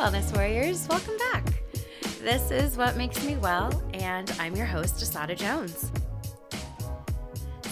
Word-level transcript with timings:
Wellness 0.00 0.34
Warriors. 0.34 0.88
Welcome 0.88 1.18
back. 1.30 1.62
This 2.22 2.50
is 2.50 2.78
What 2.78 2.96
Makes 2.96 3.22
Me 3.22 3.36
Well, 3.36 3.82
and 3.92 4.34
I'm 4.40 4.56
your 4.56 4.64
host, 4.64 4.94
Asada 5.04 5.36
Jones. 5.36 5.92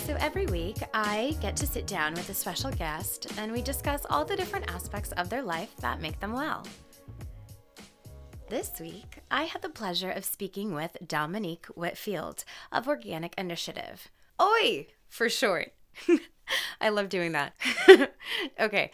So 0.04 0.14
every 0.20 0.44
week, 0.44 0.76
I 0.92 1.38
get 1.40 1.56
to 1.56 1.66
sit 1.66 1.86
down 1.86 2.12
with 2.12 2.28
a 2.28 2.34
special 2.34 2.70
guest 2.70 3.32
and 3.38 3.50
we 3.50 3.62
discuss 3.62 4.04
all 4.10 4.26
the 4.26 4.36
different 4.36 4.70
aspects 4.70 5.10
of 5.12 5.30
their 5.30 5.40
life 5.40 5.74
that 5.78 6.02
make 6.02 6.20
them 6.20 6.34
well. 6.34 6.66
This 8.50 8.72
week, 8.78 9.20
I 9.30 9.44
had 9.44 9.62
the 9.62 9.70
pleasure 9.70 10.10
of 10.10 10.26
speaking 10.26 10.74
with 10.74 10.98
Dominique 11.06 11.64
Whitfield 11.68 12.44
of 12.70 12.88
Organic 12.88 13.34
Initiative. 13.38 14.08
OI 14.38 14.88
for 15.08 15.30
short. 15.30 15.72
I 16.80 16.90
love 16.90 17.08
doing 17.08 17.32
that. 17.32 17.54
okay, 18.60 18.90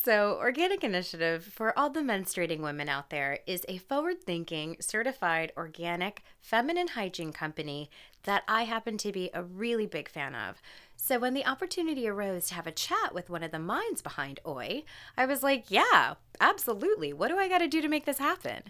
so, 0.00 0.38
Organic 0.40 0.82
Initiative, 0.84 1.44
for 1.44 1.76
all 1.78 1.90
the 1.90 2.00
menstruating 2.00 2.60
women 2.60 2.88
out 2.88 3.10
there, 3.10 3.40
is 3.46 3.64
a 3.68 3.78
forward 3.78 4.22
thinking, 4.22 4.76
certified 4.80 5.52
organic 5.56 6.22
feminine 6.40 6.88
hygiene 6.88 7.32
company 7.32 7.90
that 8.22 8.42
I 8.48 8.62
happen 8.62 8.96
to 8.98 9.12
be 9.12 9.30
a 9.34 9.42
really 9.42 9.86
big 9.86 10.08
fan 10.08 10.34
of. 10.34 10.62
So, 10.96 11.18
when 11.18 11.34
the 11.34 11.46
opportunity 11.46 12.08
arose 12.08 12.46
to 12.48 12.54
have 12.54 12.66
a 12.66 12.72
chat 12.72 13.14
with 13.14 13.28
one 13.28 13.42
of 13.42 13.50
the 13.50 13.58
minds 13.58 14.02
behind 14.02 14.40
OI, 14.46 14.84
I 15.16 15.26
was 15.26 15.42
like, 15.42 15.64
yeah, 15.68 16.14
absolutely. 16.40 17.12
What 17.12 17.28
do 17.28 17.38
I 17.38 17.48
got 17.48 17.58
to 17.58 17.68
do 17.68 17.82
to 17.82 17.88
make 17.88 18.06
this 18.06 18.18
happen? 18.18 18.64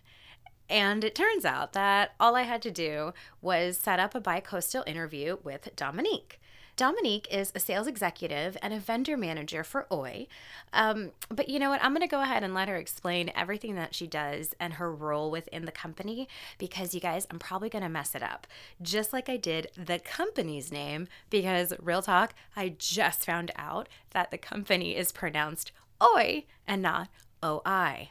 And 0.69 1.05
it 1.05 1.15
turns 1.15 1.45
out 1.45 1.73
that 1.75 2.13
all 2.19 2.35
I 2.35 2.43
had 2.43 2.63
to 2.63 2.71
do 2.71 3.13
was 3.41 3.79
set 3.79 4.01
up 4.01 4.15
a 4.15 4.21
bi 4.21 4.41
coastal 4.41 4.85
interview 4.87 5.37
with 5.45 5.69
Dominique. 5.77 6.41
Dominique 6.83 7.29
is 7.31 7.53
a 7.55 7.61
sales 7.61 7.87
executive 7.87 8.57
and 8.61 8.75
a 8.75 8.79
vendor 8.81 9.17
manager 9.17 9.63
for 9.63 9.87
OI. 9.93 10.27
Um, 10.73 11.13
but 11.29 11.49
you 11.49 11.61
know 11.61 11.71
what? 11.71 11.81
I'm 11.81 11.93
going 11.93 12.01
to 12.01 12.09
go 12.09 12.23
ahead 12.23 12.43
and 12.43 12.55
let 12.55 12.67
her 12.67 12.75
explain 12.75 13.31
everything 13.37 13.77
that 13.77 13.95
she 13.95 14.09
does 14.09 14.53
and 14.59 14.73
her 14.73 14.93
role 14.93 15.31
within 15.31 15.65
the 15.65 15.71
company 15.71 16.27
because 16.59 16.93
you 16.93 16.99
guys, 16.99 17.25
I'm 17.31 17.39
probably 17.39 17.69
going 17.69 17.85
to 17.85 17.89
mess 17.89 18.17
it 18.17 18.23
up. 18.25 18.49
Just 18.83 19.13
like 19.13 19.29
I 19.29 19.37
did 19.37 19.69
the 19.77 20.01
company's 20.01 20.73
name, 20.73 21.07
because 21.31 21.73
real 21.81 22.03
talk, 22.03 22.35
I 22.57 22.75
just 22.77 23.25
found 23.25 23.53
out 23.55 23.89
that 24.11 24.33
the 24.33 24.39
company 24.39 24.97
is 24.97 25.13
pronounced 25.13 25.71
OI 26.03 26.47
and 26.67 26.83
not 26.83 27.09
OI. 27.45 28.09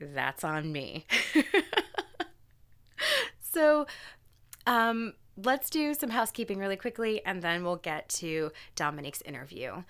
That's 0.00 0.42
on 0.42 0.72
me. 0.72 1.04
so, 3.38 3.86
um, 4.66 5.12
let's 5.36 5.70
do 5.70 5.94
some 5.94 6.10
housekeeping 6.10 6.58
really 6.58 6.76
quickly 6.76 7.24
and 7.24 7.42
then 7.42 7.64
we'll 7.64 7.76
get 7.76 8.08
to 8.08 8.52
Dominique's 8.74 9.22
interview. 9.22 9.82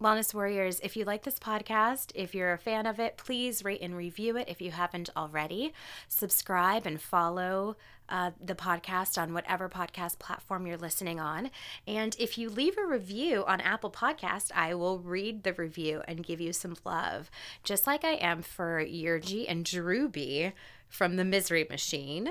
Wellness 0.00 0.32
Warriors, 0.32 0.80
if 0.82 0.96
you 0.96 1.04
like 1.04 1.24
this 1.24 1.38
podcast, 1.38 2.10
if 2.14 2.34
you're 2.34 2.54
a 2.54 2.58
fan 2.58 2.86
of 2.86 2.98
it, 2.98 3.18
please 3.18 3.62
rate 3.62 3.82
and 3.82 3.94
review 3.94 4.34
it 4.38 4.48
if 4.48 4.62
you 4.62 4.70
haven't 4.70 5.10
already. 5.14 5.74
Subscribe 6.08 6.86
and 6.86 6.98
follow 6.98 7.76
uh, 8.08 8.30
the 8.42 8.54
podcast 8.54 9.20
on 9.20 9.34
whatever 9.34 9.68
podcast 9.68 10.18
platform 10.18 10.66
you're 10.66 10.78
listening 10.78 11.20
on. 11.20 11.50
And 11.86 12.16
if 12.18 12.38
you 12.38 12.48
leave 12.48 12.78
a 12.78 12.86
review 12.86 13.44
on 13.46 13.60
Apple 13.60 13.90
Podcast, 13.90 14.50
I 14.54 14.72
will 14.72 15.00
read 15.00 15.42
the 15.42 15.52
review 15.52 16.00
and 16.08 16.24
give 16.24 16.40
you 16.40 16.54
some 16.54 16.76
love, 16.82 17.30
just 17.62 17.86
like 17.86 18.02
I 18.02 18.14
am 18.14 18.40
for 18.40 18.82
Yurgi 18.82 19.44
and 19.46 19.66
Drewby 19.66 20.54
from 20.88 21.16
the 21.16 21.26
Misery 21.26 21.66
Machine. 21.68 22.30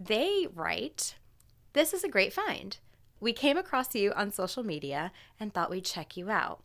They 0.00 0.48
write, 0.54 1.16
this 1.72 1.92
is 1.92 2.04
a 2.04 2.08
great 2.08 2.32
find. 2.32 2.76
We 3.20 3.32
came 3.32 3.56
across 3.56 3.94
you 3.94 4.12
on 4.12 4.30
social 4.32 4.62
media 4.62 5.12
and 5.38 5.52
thought 5.52 5.70
we'd 5.70 5.84
check 5.84 6.16
you 6.16 6.30
out. 6.30 6.62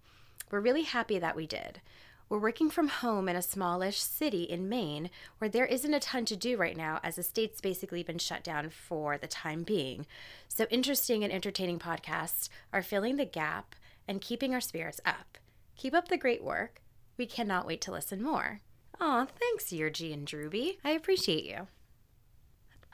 We're 0.50 0.60
really 0.60 0.84
happy 0.84 1.20
that 1.20 1.36
we 1.36 1.46
did. 1.46 1.82
We're 2.30 2.40
working 2.40 2.70
from 2.70 2.90
home 2.90 3.30
in 3.30 3.38
a 3.38 3.42
smallish 3.42 4.02
city 4.02 4.44
in 4.44 4.68
Maine 4.68 5.10
where 5.38 5.50
there 5.50 5.66
isn't 5.66 5.94
a 5.94 6.00
ton 6.00 6.26
to 6.26 6.36
do 6.36 6.58
right 6.58 6.76
now 6.76 7.00
as 7.04 7.16
the 7.16 7.24
state's 7.24 7.62
basically 7.62 8.04
been 8.04 8.18
shut 8.18 8.44
down 8.44 8.70
for 8.70 9.18
the 9.18 9.28
time 9.28 9.64
being. 9.64 10.06
So, 10.50 10.66
interesting 10.70 11.24
and 11.24 11.32
entertaining 11.32 11.80
podcasts 11.80 12.50
are 12.74 12.82
filling 12.82 13.16
the 13.16 13.26
gap 13.26 13.76
and 14.10 14.20
keeping 14.20 14.54
our 14.54 14.60
spirits 14.60 15.00
up. 15.06 15.38
Keep 15.78 15.94
up 15.94 16.10
the 16.10 16.18
great 16.18 16.44
work. 16.44 16.82
We 17.18 17.28
cannot 17.28 17.66
wait 17.66 17.80
to 17.82 17.92
listen 17.92 18.22
more. 18.22 18.60
Aw, 19.00 19.28
thanks, 19.40 19.66
Yurgi 19.66 20.14
and 20.14 20.28
Drewby. 20.28 20.78
I 20.84 20.92
appreciate 20.92 21.46
you. 21.46 21.68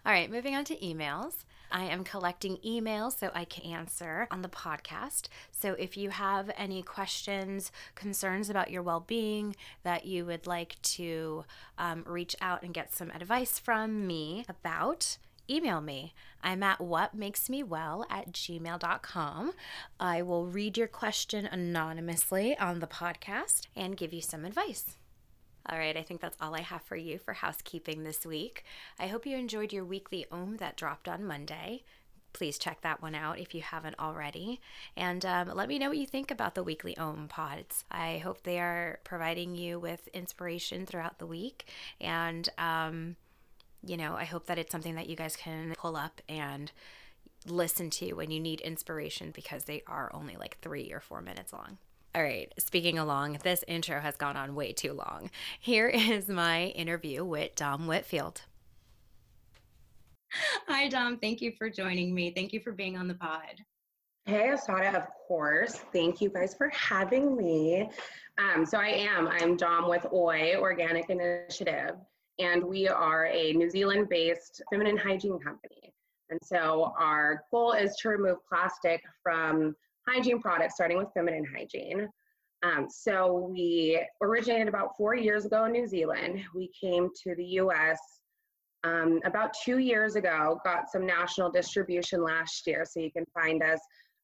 All 0.05 0.11
right, 0.11 0.29
moving 0.29 0.53
on 0.53 0.65
to 0.65 0.75
emails. 0.75 1.45
I 1.73 1.85
am 1.85 2.03
collecting 2.03 2.57
emails 2.57 3.17
so 3.19 3.31
I 3.33 3.45
can 3.45 3.65
answer 3.65 4.27
on 4.29 4.43
the 4.43 4.47
podcast. 4.47 5.27
So 5.51 5.73
if 5.73 5.97
you 5.97 6.11
have 6.11 6.51
any 6.55 6.83
questions, 6.83 7.71
concerns 7.95 8.49
about 8.49 8.69
your 8.69 8.83
well 8.83 8.99
being 8.99 9.55
that 9.81 10.05
you 10.05 10.23
would 10.25 10.45
like 10.45 10.79
to 10.83 11.45
um, 11.79 12.03
reach 12.07 12.35
out 12.39 12.61
and 12.61 12.73
get 12.73 12.93
some 12.93 13.09
advice 13.09 13.57
from 13.57 14.05
me 14.05 14.45
about, 14.47 15.17
email 15.49 15.81
me. 15.81 16.13
I'm 16.43 16.61
at 16.61 16.77
whatmakesmewell 16.77 18.05
at 18.09 18.31
gmail.com. 18.31 19.53
I 19.99 20.21
will 20.21 20.45
read 20.45 20.77
your 20.77 20.87
question 20.87 21.47
anonymously 21.47 22.55
on 22.57 22.79
the 22.79 22.87
podcast 22.87 23.67
and 23.75 23.97
give 23.97 24.13
you 24.13 24.21
some 24.21 24.45
advice. 24.45 24.95
All 25.69 25.77
right, 25.77 25.95
I 25.95 26.01
think 26.01 26.19
that's 26.19 26.37
all 26.41 26.55
I 26.55 26.61
have 26.61 26.81
for 26.81 26.97
you 26.97 27.17
for 27.17 27.33
housekeeping 27.33 28.03
this 28.03 28.25
week. 28.25 28.65
I 28.99 29.07
hope 29.07 29.25
you 29.25 29.37
enjoyed 29.37 29.71
your 29.71 29.85
weekly 29.85 30.25
OM 30.29 30.57
that 30.57 30.75
dropped 30.75 31.07
on 31.07 31.25
Monday. 31.25 31.83
Please 32.33 32.57
check 32.57 32.81
that 32.81 33.01
one 33.01 33.15
out 33.15 33.39
if 33.39 33.53
you 33.55 33.61
haven't 33.61 33.97
already. 33.99 34.59
And 34.97 35.23
um, 35.25 35.51
let 35.53 35.69
me 35.69 35.79
know 35.79 35.89
what 35.89 35.97
you 35.97 36.07
think 36.07 36.31
about 36.31 36.55
the 36.55 36.63
weekly 36.63 36.97
OM 36.97 37.27
pods. 37.29 37.85
I 37.89 38.17
hope 38.17 38.43
they 38.43 38.59
are 38.59 38.99
providing 39.05 39.55
you 39.55 39.79
with 39.79 40.07
inspiration 40.09 40.85
throughout 40.85 41.19
the 41.19 41.27
week. 41.27 41.69
And, 42.01 42.49
um, 42.57 43.15
you 43.85 43.95
know, 43.95 44.15
I 44.15 44.25
hope 44.25 44.47
that 44.47 44.57
it's 44.57 44.71
something 44.71 44.95
that 44.95 45.07
you 45.07 45.15
guys 45.15 45.35
can 45.37 45.75
pull 45.77 45.95
up 45.95 46.21
and 46.27 46.71
listen 47.45 47.89
to 47.91 48.13
when 48.13 48.31
you 48.31 48.39
need 48.39 48.61
inspiration 48.61 49.31
because 49.31 49.65
they 49.65 49.83
are 49.87 50.11
only 50.13 50.35
like 50.35 50.57
three 50.61 50.91
or 50.91 50.99
four 50.99 51.21
minutes 51.21 51.53
long. 51.53 51.77
All 52.15 52.21
right, 52.21 52.53
speaking 52.59 52.99
along, 52.99 53.39
this 53.43 53.63
intro 53.67 53.99
has 53.99 54.15
gone 54.15 54.37
on 54.37 54.53
way 54.53 54.71
too 54.71 54.93
long. 54.93 55.31
Here 55.59 55.87
is 55.93 56.27
my 56.27 56.65
interview 56.65 57.25
with 57.25 57.55
Dom 57.55 57.87
Whitfield. 57.87 58.43
Hi, 60.67 60.87
Dom. 60.89 61.17
Thank 61.17 61.41
you 61.41 61.53
for 61.57 61.71
joining 61.71 62.13
me. 62.13 62.29
Thank 62.29 62.53
you 62.53 62.59
for 62.59 62.71
being 62.71 62.97
on 62.97 63.07
the 63.07 63.15
pod. 63.15 63.61
Hey, 64.25 64.49
Asada, 64.49 64.93
of 64.93 65.07
course. 65.27 65.81
Thank 65.91 66.21
you 66.21 66.29
guys 66.29 66.53
for 66.53 66.69
having 66.69 67.35
me. 67.35 67.89
Um, 68.37 68.63
so 68.63 68.77
I 68.77 68.89
am. 68.89 69.27
I'm 69.27 69.57
Dom 69.57 69.89
with 69.89 70.05
OI 70.13 70.55
Organic 70.57 71.09
Initiative, 71.09 71.95
and 72.37 72.63
we 72.63 72.87
are 72.87 73.25
a 73.25 73.53
New 73.53 73.71
Zealand-based 73.71 74.61
feminine 74.71 74.97
hygiene 74.97 75.39
company. 75.39 75.91
And 76.29 76.39
so 76.43 76.93
our 76.99 77.43
goal 77.49 77.73
is 77.73 77.95
to 77.97 78.09
remove 78.09 78.37
plastic 78.47 79.01
from 79.23 79.75
hygiene 80.07 80.41
products, 80.41 80.75
starting 80.75 80.97
with 80.97 81.07
feminine 81.13 81.45
hygiene. 81.45 82.09
Um, 82.63 82.87
so 82.89 83.49
we 83.51 84.01
originated 84.21 84.67
about 84.67 84.95
four 84.97 85.15
years 85.15 85.45
ago 85.45 85.65
in 85.65 85.73
New 85.73 85.85
Zealand. 85.85 86.41
We 86.55 86.71
came 86.79 87.09
to 87.23 87.35
the 87.35 87.45
US 87.59 87.99
um, 88.83 89.19
about 89.25 89.53
two 89.63 89.77
years 89.77 90.15
ago, 90.15 90.59
got 90.63 90.89
some 90.91 91.05
national 91.05 91.51
distribution 91.51 92.23
last 92.23 92.67
year. 92.67 92.85
So 92.89 92.99
you 92.99 93.11
can 93.11 93.25
find 93.33 93.63
us 93.63 93.79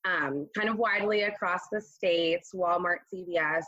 um, 0.05 0.47
kind 0.55 0.69
of 0.69 0.77
widely 0.77 1.23
across 1.23 1.61
the 1.71 1.81
states, 1.81 2.51
Walmart, 2.53 2.99
CVS. 3.13 3.63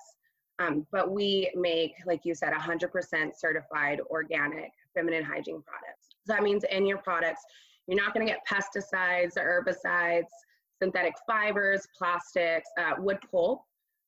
Um, 0.60 0.86
but 0.92 1.12
we 1.12 1.52
make, 1.56 1.94
like 2.06 2.22
you 2.24 2.36
said, 2.36 2.54
100% 2.54 3.31
certified 3.38 4.00
organic 4.10 4.72
feminine 4.94 5.24
hygiene 5.24 5.64
products. 5.64 6.10
So 6.25 6.34
that 6.34 6.44
means 6.44 6.64
in 6.69 6.86
your 6.86 7.00
products, 7.00 7.42
you're 7.88 8.02
not 8.02 8.14
going 8.14 8.25
to 8.25 8.31
get 8.31 8.42
pesticides 8.48 9.38
or 9.38 9.64
herbicides, 9.66 10.28
synthetic 10.81 11.13
fibers, 11.28 11.88
plastics, 11.98 12.69
uh, 12.78 12.95
wood 13.00 13.19
pulp, 13.30 13.63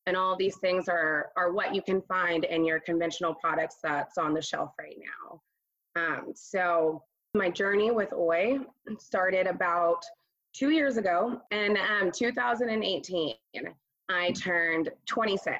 and 0.06 0.18
all 0.18 0.36
these 0.36 0.58
things 0.58 0.88
are, 0.90 1.32
are 1.38 1.54
what 1.54 1.74
you 1.74 1.82
can 1.82 2.02
find 2.02 2.44
in 2.44 2.66
your 2.66 2.80
conventional 2.80 3.34
products 3.34 3.78
that's 3.82 4.18
on 4.18 4.34
the 4.34 4.42
shelf 4.42 4.72
right 4.80 4.98
now. 4.98 5.42
Um, 5.96 6.34
so 6.36 7.04
my 7.34 7.50
journey 7.50 7.92
with 7.92 8.12
OI 8.14 8.60
started 9.00 9.48
about 9.48 10.04
two 10.54 10.72
years 10.72 10.98
ago. 10.98 11.40
In 11.52 11.78
um, 11.78 12.12
2018, 12.12 13.36
I 14.10 14.32
turned 14.32 14.90
26. 15.08 15.56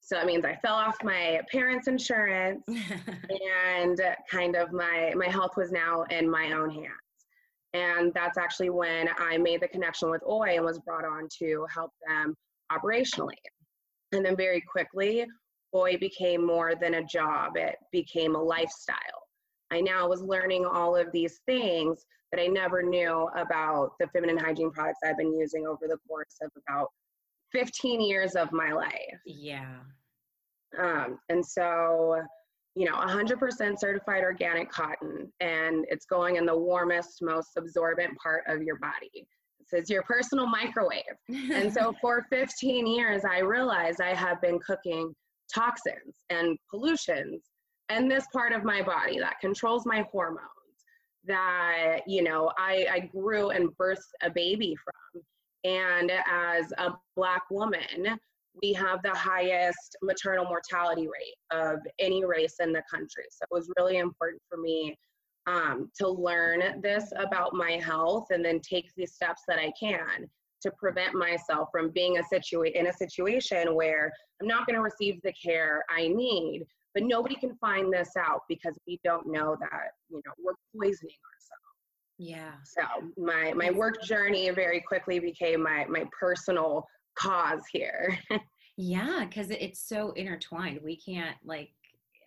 So 0.00 0.14
that 0.16 0.26
means 0.26 0.44
I 0.44 0.56
fell 0.56 0.74
off 0.74 0.96
my 1.04 1.40
parents' 1.52 1.86
insurance 1.86 2.62
and 2.68 4.00
kind 4.30 4.56
of 4.56 4.72
my, 4.72 5.12
my 5.14 5.28
health 5.28 5.56
was 5.56 5.70
now 5.70 6.04
in 6.10 6.28
my 6.28 6.52
own 6.52 6.70
hands. 6.70 7.07
And 7.74 8.12
that's 8.14 8.38
actually 8.38 8.70
when 8.70 9.08
I 9.18 9.36
made 9.36 9.60
the 9.60 9.68
connection 9.68 10.10
with 10.10 10.22
OI 10.26 10.56
and 10.56 10.64
was 10.64 10.78
brought 10.78 11.04
on 11.04 11.28
to 11.38 11.66
help 11.72 11.92
them 12.06 12.34
operationally. 12.72 13.36
And 14.12 14.24
then 14.24 14.36
very 14.36 14.62
quickly, 14.62 15.26
OI 15.74 15.98
became 15.98 16.44
more 16.44 16.74
than 16.74 16.94
a 16.94 17.04
job, 17.04 17.56
it 17.56 17.76
became 17.92 18.34
a 18.34 18.42
lifestyle. 18.42 18.96
I 19.70 19.82
now 19.82 20.08
was 20.08 20.22
learning 20.22 20.64
all 20.64 20.96
of 20.96 21.12
these 21.12 21.40
things 21.44 22.06
that 22.32 22.40
I 22.40 22.46
never 22.46 22.82
knew 22.82 23.28
about 23.36 23.92
the 24.00 24.06
feminine 24.08 24.38
hygiene 24.38 24.70
products 24.70 25.00
I've 25.04 25.18
been 25.18 25.36
using 25.36 25.66
over 25.66 25.86
the 25.86 25.98
course 26.08 26.36
of 26.42 26.50
about 26.66 26.88
15 27.52 28.00
years 28.00 28.34
of 28.34 28.50
my 28.52 28.72
life. 28.72 29.20
Yeah. 29.26 29.76
Um, 30.78 31.18
and 31.28 31.44
so 31.44 32.22
you 32.78 32.86
know 32.88 32.94
100% 32.94 33.78
certified 33.78 34.22
organic 34.22 34.70
cotton 34.70 35.32
and 35.40 35.84
it's 35.90 36.06
going 36.06 36.36
in 36.36 36.46
the 36.46 36.56
warmest 36.56 37.18
most 37.22 37.50
absorbent 37.56 38.16
part 38.16 38.44
of 38.46 38.62
your 38.62 38.78
body. 38.78 39.26
It 39.60 39.68
says 39.68 39.90
your 39.90 40.02
personal 40.04 40.46
microwave. 40.46 41.02
And 41.28 41.72
so 41.72 41.92
for 42.00 42.24
15 42.30 42.86
years 42.86 43.22
i 43.28 43.40
realized 43.40 44.00
i 44.00 44.14
have 44.14 44.40
been 44.40 44.60
cooking 44.60 45.12
toxins 45.52 46.14
and 46.30 46.56
pollutions 46.70 47.42
and 47.88 48.08
this 48.08 48.26
part 48.32 48.52
of 48.52 48.62
my 48.62 48.80
body 48.82 49.18
that 49.18 49.40
controls 49.40 49.84
my 49.84 50.06
hormones 50.12 50.48
that 51.24 52.00
you 52.06 52.22
know 52.22 52.52
I, 52.56 52.86
I 52.90 53.00
grew 53.00 53.50
and 53.50 53.70
birthed 53.76 54.12
a 54.22 54.30
baby 54.30 54.76
from. 54.76 55.22
And 55.64 56.12
as 56.30 56.72
a 56.78 56.92
black 57.16 57.42
woman 57.50 58.18
we 58.62 58.72
have 58.72 59.02
the 59.02 59.14
highest 59.14 59.96
maternal 60.02 60.44
mortality 60.44 61.06
rate 61.06 61.36
of 61.52 61.78
any 61.98 62.24
race 62.24 62.56
in 62.60 62.72
the 62.72 62.82
country. 62.90 63.24
So 63.30 63.44
it 63.50 63.54
was 63.54 63.70
really 63.78 63.98
important 63.98 64.42
for 64.48 64.58
me 64.58 64.96
um, 65.46 65.90
to 65.98 66.08
learn 66.08 66.80
this 66.82 67.12
about 67.16 67.54
my 67.54 67.72
health 67.72 68.26
and 68.30 68.44
then 68.44 68.60
take 68.60 68.90
the 68.96 69.06
steps 69.06 69.42
that 69.48 69.58
i 69.58 69.72
can 69.80 70.28
to 70.60 70.70
prevent 70.72 71.14
myself 71.14 71.68
from 71.72 71.88
being 71.90 72.18
a 72.18 72.22
situa- 72.22 72.72
in 72.72 72.88
a 72.88 72.92
situation 72.92 73.74
where 73.74 74.12
i'm 74.42 74.46
not 74.46 74.66
going 74.66 74.74
to 74.74 74.82
receive 74.82 75.18
the 75.22 75.32
care 75.32 75.84
i 75.88 76.06
need 76.08 76.66
but 76.94 77.06
nobody 77.06 77.36
can 77.36 77.54
find 77.56 77.92
this 77.92 78.10
out 78.18 78.42
because 78.48 78.76
we 78.86 78.98
don't 79.04 79.26
know 79.26 79.56
that 79.60 79.90
you 80.10 80.20
know 80.24 80.32
we're 80.42 80.54
poisoning 80.76 81.14
ourselves. 81.32 81.68
Yeah. 82.18 82.52
So 82.64 82.82
my 83.16 83.52
my 83.52 83.70
work 83.70 84.02
journey 84.02 84.50
very 84.50 84.80
quickly 84.80 85.20
became 85.20 85.62
my 85.62 85.84
my 85.86 86.04
personal 86.18 86.86
cause 87.18 87.62
here 87.72 88.18
yeah 88.76 89.24
because 89.28 89.50
it's 89.50 89.80
so 89.80 90.12
intertwined 90.12 90.78
we 90.84 90.96
can't 90.96 91.36
like 91.44 91.70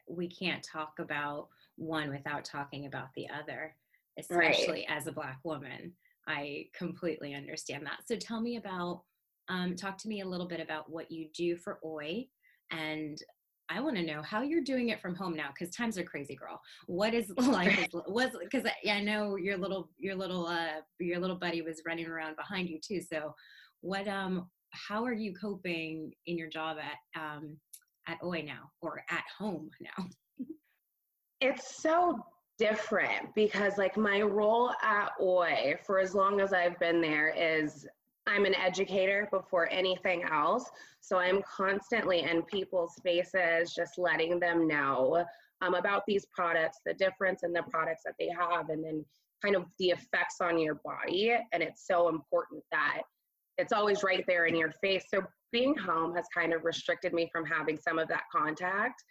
we 0.09 0.27
can't 0.27 0.63
talk 0.63 0.93
about 0.99 1.47
one 1.77 2.09
without 2.09 2.43
talking 2.43 2.85
about 2.85 3.07
the 3.15 3.25
other 3.29 3.73
especially 4.19 4.85
right. 4.89 4.97
as 4.97 5.07
a 5.07 5.11
black 5.11 5.39
woman 5.43 5.93
i 6.27 6.65
completely 6.77 7.33
understand 7.33 7.85
that 7.85 7.99
so 8.05 8.15
tell 8.15 8.41
me 8.41 8.57
about 8.57 9.03
um, 9.49 9.75
talk 9.75 9.97
to 9.97 10.07
me 10.07 10.21
a 10.21 10.27
little 10.27 10.47
bit 10.47 10.59
about 10.61 10.89
what 10.89 11.11
you 11.11 11.27
do 11.33 11.57
for 11.57 11.79
oi 11.83 12.25
and 12.71 13.21
I 13.73 13.79
want 13.79 13.95
to 13.95 14.03
know 14.03 14.21
how 14.21 14.41
you're 14.41 14.63
doing 14.63 14.89
it 14.89 14.99
from 14.99 15.15
home 15.15 15.33
now 15.33 15.47
because 15.53 15.73
times 15.73 15.97
are 15.97 16.03
crazy, 16.03 16.35
girl. 16.35 16.59
What 16.87 17.13
is 17.13 17.29
life? 17.37 17.87
was 17.93 18.31
because 18.41 18.65
I, 18.65 18.89
I 18.89 19.01
know 19.01 19.37
your 19.37 19.57
little 19.57 19.89
your 19.97 20.13
little 20.15 20.45
uh 20.45 20.81
your 20.99 21.19
little 21.19 21.37
buddy 21.37 21.61
was 21.61 21.81
running 21.85 22.07
around 22.07 22.35
behind 22.35 22.67
you 22.69 22.79
too. 22.85 23.01
So, 23.01 23.33
what 23.79 24.09
um 24.09 24.49
how 24.71 25.03
are 25.03 25.13
you 25.13 25.33
coping 25.33 26.11
in 26.25 26.37
your 26.37 26.49
job 26.49 26.77
at 26.77 27.21
um 27.21 27.57
at 28.07 28.17
OI 28.23 28.41
now 28.41 28.69
or 28.81 29.03
at 29.09 29.23
home 29.37 29.69
now? 29.79 30.05
it's 31.41 31.81
so 31.81 32.19
different 32.57 33.33
because 33.35 33.77
like 33.77 33.97
my 33.97 34.21
role 34.21 34.71
at 34.83 35.09
OI 35.19 35.75
for 35.85 35.99
as 35.99 36.13
long 36.13 36.41
as 36.41 36.53
I've 36.53 36.79
been 36.79 37.01
there 37.01 37.29
is 37.29 37.87
I'm 38.27 38.45
an 38.45 38.55
educator 38.55 39.27
before 39.31 39.67
anything 39.71 40.23
else. 40.31 40.69
So 40.99 41.17
I'm 41.17 41.41
constantly 41.41 42.19
in 42.19 42.43
people's 42.43 42.93
faces, 43.03 43.73
just 43.73 43.97
letting 43.97 44.39
them 44.39 44.67
know 44.67 45.25
um, 45.61 45.73
about 45.73 46.03
these 46.07 46.25
products, 46.33 46.79
the 46.85 46.93
difference 46.93 47.43
in 47.43 47.51
the 47.51 47.63
products 47.63 48.03
that 48.05 48.13
they 48.19 48.29
have, 48.29 48.69
and 48.69 48.83
then 48.83 49.03
kind 49.43 49.55
of 49.55 49.65
the 49.79 49.89
effects 49.89 50.35
on 50.39 50.59
your 50.59 50.75
body. 50.85 51.35
And 51.51 51.63
it's 51.63 51.87
so 51.87 52.09
important 52.09 52.63
that 52.71 53.01
it's 53.57 53.73
always 53.73 54.03
right 54.03 54.23
there 54.27 54.45
in 54.45 54.55
your 54.55 54.71
face. 54.81 55.05
So 55.13 55.23
being 55.51 55.75
home 55.75 56.15
has 56.15 56.25
kind 56.35 56.53
of 56.53 56.63
restricted 56.63 57.13
me 57.13 57.29
from 57.31 57.45
having 57.45 57.77
some 57.77 57.99
of 57.99 58.07
that 58.07 58.23
contact. 58.31 59.03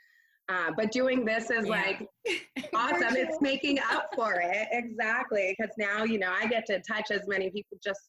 Uh, 0.49 0.73
but 0.77 0.91
doing 0.91 1.25
this 1.25 1.51
is 1.51 1.67
yeah. 1.67 1.71
like 1.71 2.09
awesome. 2.75 3.17
it's 3.17 3.41
making 3.41 3.79
up 3.79 4.09
for 4.15 4.41
it. 4.43 4.69
Exactly. 4.73 5.55
Because 5.57 5.73
now, 5.79 6.03
you 6.03 6.19
know, 6.19 6.33
I 6.33 6.47
get 6.47 6.67
to 6.67 6.81
touch 6.81 7.11
as 7.11 7.29
many 7.29 7.51
people 7.51 7.79
just 7.83 8.01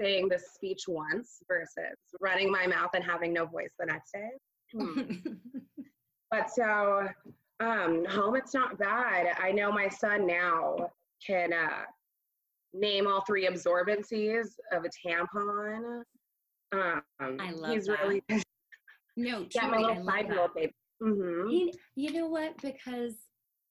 saying 0.00 0.28
this 0.28 0.54
speech 0.54 0.84
once 0.88 1.38
versus 1.46 1.96
running 2.20 2.50
my 2.50 2.66
mouth 2.66 2.90
and 2.94 3.04
having 3.04 3.32
no 3.32 3.46
voice 3.46 3.70
the 3.78 3.86
next 3.86 4.12
day. 4.12 4.30
Hmm. 4.72 5.02
but 6.30 6.50
so 6.50 7.08
um, 7.60 8.04
home, 8.06 8.36
it's 8.36 8.54
not 8.54 8.78
bad. 8.78 9.36
I 9.40 9.52
know 9.52 9.70
my 9.70 9.88
son 9.88 10.26
now 10.26 10.90
can 11.24 11.52
uh, 11.52 11.82
name 12.78 13.06
all 13.06 13.22
three 13.22 13.46
absorbencies 13.46 14.46
of 14.72 14.84
a 14.84 15.08
tampon. 15.08 16.02
Um, 16.72 17.02
I 17.20 17.50
love 17.52 17.72
he's 17.72 17.86
that. 17.86 18.02
really 18.02 18.22
no, 19.16 19.46
truly, 19.46 19.48
yeah, 19.54 19.68
my 19.68 19.78
little 19.78 20.04
five-year-old 20.04 20.54
baby. 20.54 20.74
Mm-hmm. 21.02 21.48
You, 21.48 21.72
you 21.96 22.12
know 22.12 22.26
what? 22.26 22.60
Because 22.60 23.14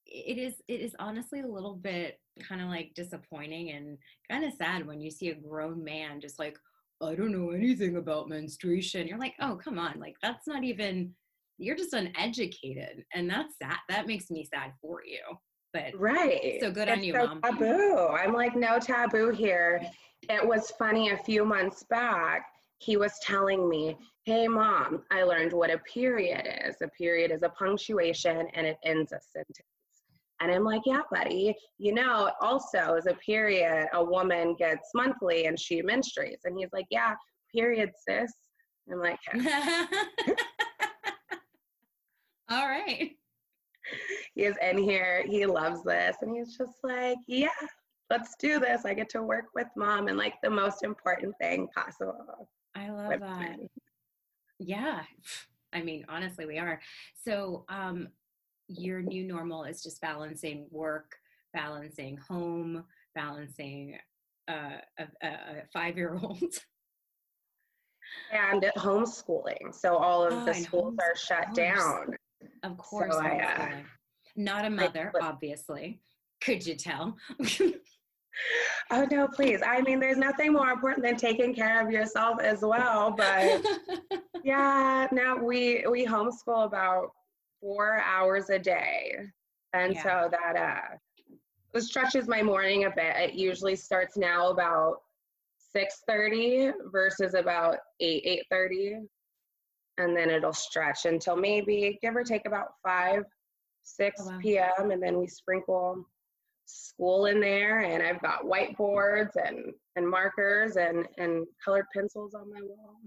it 0.10 0.38
is 0.38 0.56
it 0.68 0.82
is 0.82 0.96
honestly 1.00 1.42
a 1.42 1.48
little 1.48 1.76
bit 1.76 2.20
kind 2.48 2.62
of 2.62 2.70
like 2.70 2.94
disappointing 2.96 3.72
and 3.72 3.98
kind 4.30 4.46
of 4.46 4.54
sad 4.54 4.86
when 4.86 5.02
you 5.02 5.12
see 5.12 5.30
a 5.30 5.36
grown 5.36 5.84
man 5.84 6.22
just 6.22 6.40
like 6.40 6.58
i 7.02 7.16
don't 7.16 7.32
know 7.32 7.52
anything 7.52 7.98
about 7.98 8.30
menstruation 8.30 9.08
you're 9.08 9.20
like 9.20 9.34
oh 9.42 9.60
come 9.62 9.78
on 9.78 10.00
like 10.00 10.16
that's 10.22 10.48
not 10.48 10.64
even 10.64 11.12
you're 11.58 11.76
just 11.76 11.94
uneducated 11.94 13.04
and 13.14 13.30
that's 13.30 13.56
that 13.60 13.82
that 13.90 14.08
makes 14.08 14.30
me 14.30 14.46
sad 14.46 14.72
for 14.82 15.02
you 15.06 15.20
but 15.74 15.98
right. 15.98 16.58
so 16.60 16.72
good 16.72 16.88
it's 16.88 16.98
on 16.98 17.04
you 17.04 17.14
so 17.14 17.28
mom. 17.28 17.42
taboo. 17.42 18.08
I'm 18.08 18.34
like 18.34 18.56
no 18.56 18.80
taboo 18.80 19.32
here. 19.32 19.82
It 20.30 20.46
was 20.46 20.72
funny 20.80 21.10
a 21.10 21.18
few 21.18 21.46
months 21.46 21.84
back 21.90 22.46
he 22.80 22.96
was 22.96 23.14
telling 23.24 23.68
me 23.68 23.98
hey 24.26 24.48
mom 24.48 25.02
i 25.12 25.24
learned 25.24 25.52
what 25.52 25.72
a 25.72 25.80
period 25.80 26.48
is. 26.66 26.76
A 26.82 26.88
period 26.90 27.32
is 27.32 27.44
a 27.44 27.50
punctuation 27.50 28.48
and 28.54 28.68
it 28.68 28.78
ends 28.84 29.12
a 29.12 29.20
sentence. 29.20 29.62
And 30.40 30.52
I'm 30.52 30.64
like, 30.64 30.82
yeah, 30.86 31.02
buddy, 31.12 31.56
you 31.80 31.94
know, 31.94 32.32
also 32.42 32.96
as 32.96 33.08
a 33.08 33.16
period, 33.16 33.88
a 33.94 34.04
woman 34.04 34.56
gets 34.56 34.92
monthly 34.94 35.48
and 35.48 35.60
she 35.60 35.82
menstruates. 35.82 36.46
And 36.46 36.58
he's 36.60 36.70
like, 36.72 36.86
yeah, 36.92 37.16
period, 37.54 37.90
sis. 38.08 38.32
I'm 38.92 39.00
like, 39.00 39.18
all 42.50 42.68
right. 42.68 43.12
He 44.36 44.44
is 44.44 44.56
in 44.62 44.78
here. 44.78 45.24
He 45.26 45.46
loves 45.46 45.84
this. 45.84 46.18
And 46.22 46.36
he's 46.36 46.58
just 46.58 46.78
like, 46.84 47.18
yeah, 47.28 47.50
let's 48.10 48.36
do 48.40 48.60
this. 48.60 48.86
I 48.86 48.94
get 48.94 49.10
to 49.10 49.24
work 49.24 49.46
with 49.56 49.68
mom 49.76 50.08
and 50.08 50.18
like 50.18 50.36
the 50.42 50.50
most 50.50 50.84
important 50.84 51.36
thing 51.40 51.68
possible. 51.76 52.50
I 52.76 52.90
love 52.90 53.20
that. 53.20 53.58
Yeah. 54.60 55.02
I 55.74 55.82
mean, 55.82 56.06
honestly, 56.10 56.46
we 56.46 56.58
are. 56.58 56.80
So, 57.24 57.66
um, 57.70 58.10
your 58.70 59.02
new 59.02 59.24
normal 59.24 59.64
is 59.64 59.82
just 59.82 60.02
balancing 60.02 60.68
work, 60.72 61.16
balancing 61.54 62.18
home, 62.18 62.84
balancing 63.16 63.98
uh, 64.50 64.80
a, 65.00 65.28
a 65.28 65.64
five 65.74 65.98
year 65.98 66.20
old. 66.22 66.42
and 68.32 68.66
homeschooling. 68.78 69.74
So 69.74 69.98
all 69.98 70.26
of 70.26 70.34
oh, 70.34 70.46
the 70.46 70.54
schools 70.54 70.96
are 71.00 71.16
shut 71.16 71.54
down. 71.54 72.16
Of 72.64 72.78
course. 72.78 73.14
So 73.14 73.22
I, 73.22 73.40
uh, 73.40 73.70
Not 74.36 74.66
a 74.66 74.70
mother, 74.70 75.12
I, 75.20 75.26
obviously. 75.26 76.02
Could 76.42 76.66
you 76.66 76.76
tell? 76.76 77.16
oh 78.92 79.08
no, 79.10 79.28
please. 79.28 79.62
I 79.66 79.82
mean, 79.82 80.00
there's 80.00 80.18
nothing 80.18 80.54
more 80.54 80.70
important 80.70 81.06
than 81.06 81.16
taking 81.16 81.54
care 81.54 81.86
of 81.86 81.92
yourself 81.92 82.40
as 82.42 82.62
well. 82.62 83.12
But 83.12 83.66
yeah, 84.44 85.08
now 85.12 85.38
we 85.38 85.86
we 85.90 86.06
homeschool 86.06 86.66
about 86.66 87.12
four 87.60 88.00
hours 88.02 88.50
a 88.50 88.60
day. 88.60 89.16
And 89.74 89.94
yeah. 89.94 90.04
so 90.04 90.30
that 90.32 90.56
uh, 91.76 91.80
stretches 91.80 92.28
my 92.28 92.42
morning 92.42 92.86
a 92.86 92.90
bit. 92.90 93.16
It 93.16 93.34
usually 93.34 93.76
starts 93.76 94.18
now 94.18 94.50
about 94.50 95.02
6.30 95.76 96.74
versus 96.92 97.34
about 97.34 97.78
8, 98.00 98.44
8.30. 98.52 99.08
And 99.98 100.16
then 100.16 100.30
it'll 100.30 100.54
stretch 100.54 101.06
until 101.06 101.36
maybe 101.36 101.98
give 102.02 102.16
or 102.16 102.24
take 102.24 102.46
about 102.46 102.70
5, 102.84 103.24
6 103.84 104.22
oh, 104.22 104.30
wow. 104.30 104.40
p.m. 104.42 104.92
And 104.92 105.02
then 105.02 105.18
we 105.18 105.28
sprinkle 105.28 106.06
school 106.66 107.26
in 107.28 107.40
there 107.40 107.80
and 107.80 108.04
I've 108.04 108.22
got 108.22 108.44
whiteboards 108.44 109.32
and, 109.44 109.74
and 109.96 110.08
markers 110.08 110.76
and, 110.76 111.08
and 111.18 111.46
colored 111.64 111.86
pencils 111.94 112.34
on 112.34 112.52
my 112.54 112.62
wall. 112.62 112.98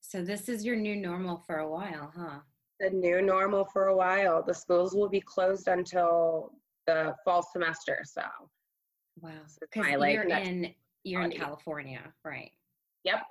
So 0.00 0.22
this 0.22 0.48
is 0.48 0.64
your 0.64 0.76
new 0.76 0.96
normal 0.96 1.42
for 1.46 1.58
a 1.58 1.68
while, 1.68 2.12
huh? 2.16 2.38
the 2.80 2.90
new 2.90 3.22
normal 3.22 3.64
for 3.64 3.86
a 3.86 3.96
while. 3.96 4.42
The 4.42 4.54
schools 4.54 4.94
will 4.94 5.08
be 5.08 5.20
closed 5.20 5.68
until 5.68 6.52
the 6.86 7.14
fall 7.24 7.42
semester. 7.42 8.02
So, 8.04 8.22
wow, 9.20 9.30
because 9.60 9.86
you're 10.12 10.28
in 10.28 10.74
you're 11.04 11.22
in 11.22 11.30
California, 11.30 12.00
right? 12.24 12.50
Yep. 13.04 13.22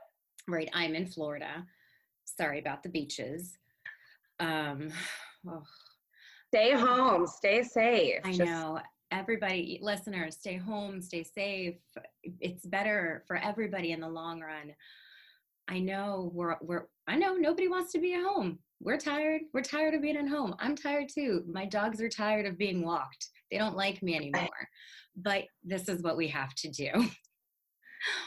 Right. 0.47 0.69
I'm 0.73 0.95
in 0.95 1.07
Florida. 1.07 1.65
Sorry 2.25 2.60
about 2.60 2.84
the 2.84 2.89
beaches. 2.89 3.58
Um, 4.39 4.89
oh. 5.48 5.63
Stay 6.50 6.74
home. 6.74 7.27
Stay 7.27 7.63
safe. 7.63 8.22
I 8.24 8.32
Just, 8.32 8.39
know. 8.39 8.79
Everybody, 9.12 9.79
listeners, 9.82 10.36
stay 10.36 10.58
home. 10.58 11.01
Stay 11.01 11.24
safe. 11.24 11.75
It's 12.24 12.65
better 12.65 13.24
for 13.27 13.38
everybody 13.38 13.91
in 13.91 14.00
the 14.00 14.10
long 14.10 14.41
run. 14.41 14.74
I 15.67 15.79
know 15.79 16.32
we're 16.34 16.58
we're 16.62 16.88
I 17.08 17.15
know 17.15 17.36
nobody 17.36 17.67
wants 17.67 17.91
to 17.94 18.00
be 18.00 18.13
at 18.13 18.24
home 18.24 18.60
we're 18.82 18.98
tired. 18.98 19.41
We're 19.53 19.62
tired 19.62 19.94
of 19.94 20.01
being 20.01 20.17
at 20.17 20.27
home. 20.27 20.55
I'm 20.60 20.75
tired 20.75 21.10
too. 21.10 21.44
My 21.48 21.65
dogs 21.65 22.01
are 22.01 22.10
tired 22.10 22.46
of 22.46 22.58
being 22.58 22.86
walked. 22.86 23.29
They 23.51 23.58
don't 23.58 23.75
like 23.75 24.01
me 24.03 24.15
anymore. 24.15 24.50
But 25.15 25.46
this 25.63 25.88
is 25.88 26.01
what 26.01 26.17
we 26.17 26.27
have 26.29 26.53
to 26.55 26.70
do. 26.70 26.89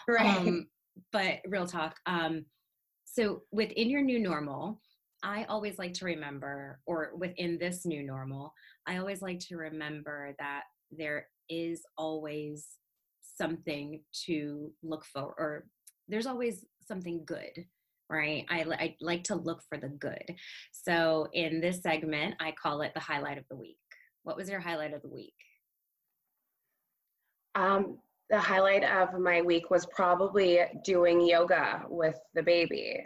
Right. 0.08 0.38
Um, 0.38 0.66
but 1.12 1.38
real 1.46 1.66
talk. 1.66 1.94
Um, 2.06 2.46
so 3.18 3.42
within 3.50 3.90
your 3.90 4.02
new 4.02 4.20
normal, 4.20 4.80
I 5.24 5.42
always 5.48 5.76
like 5.76 5.92
to 5.94 6.04
remember, 6.04 6.78
or 6.86 7.10
within 7.16 7.58
this 7.58 7.84
new 7.84 8.04
normal, 8.04 8.52
I 8.86 8.98
always 8.98 9.22
like 9.22 9.40
to 9.48 9.56
remember 9.56 10.36
that 10.38 10.62
there 10.92 11.26
is 11.48 11.82
always 11.96 12.68
something 13.36 14.02
to 14.26 14.70
look 14.84 15.04
for, 15.04 15.34
or 15.36 15.66
there's 16.06 16.26
always 16.26 16.64
something 16.86 17.24
good, 17.26 17.66
right? 18.08 18.46
I, 18.48 18.64
I 18.70 18.96
like 19.00 19.24
to 19.24 19.34
look 19.34 19.62
for 19.68 19.78
the 19.78 19.88
good. 19.88 20.36
So 20.70 21.26
in 21.32 21.60
this 21.60 21.82
segment, 21.82 22.36
I 22.38 22.52
call 22.52 22.82
it 22.82 22.92
the 22.94 23.00
highlight 23.00 23.38
of 23.38 23.44
the 23.50 23.56
week. 23.56 23.78
What 24.22 24.36
was 24.36 24.48
your 24.48 24.60
highlight 24.60 24.94
of 24.94 25.02
the 25.02 25.08
week? 25.08 25.34
Um, 27.56 27.98
the 28.30 28.38
highlight 28.38 28.84
of 28.84 29.18
my 29.18 29.40
week 29.40 29.70
was 29.70 29.86
probably 29.86 30.60
doing 30.84 31.26
yoga 31.26 31.84
with 31.88 32.18
the 32.34 32.42
baby. 32.42 33.02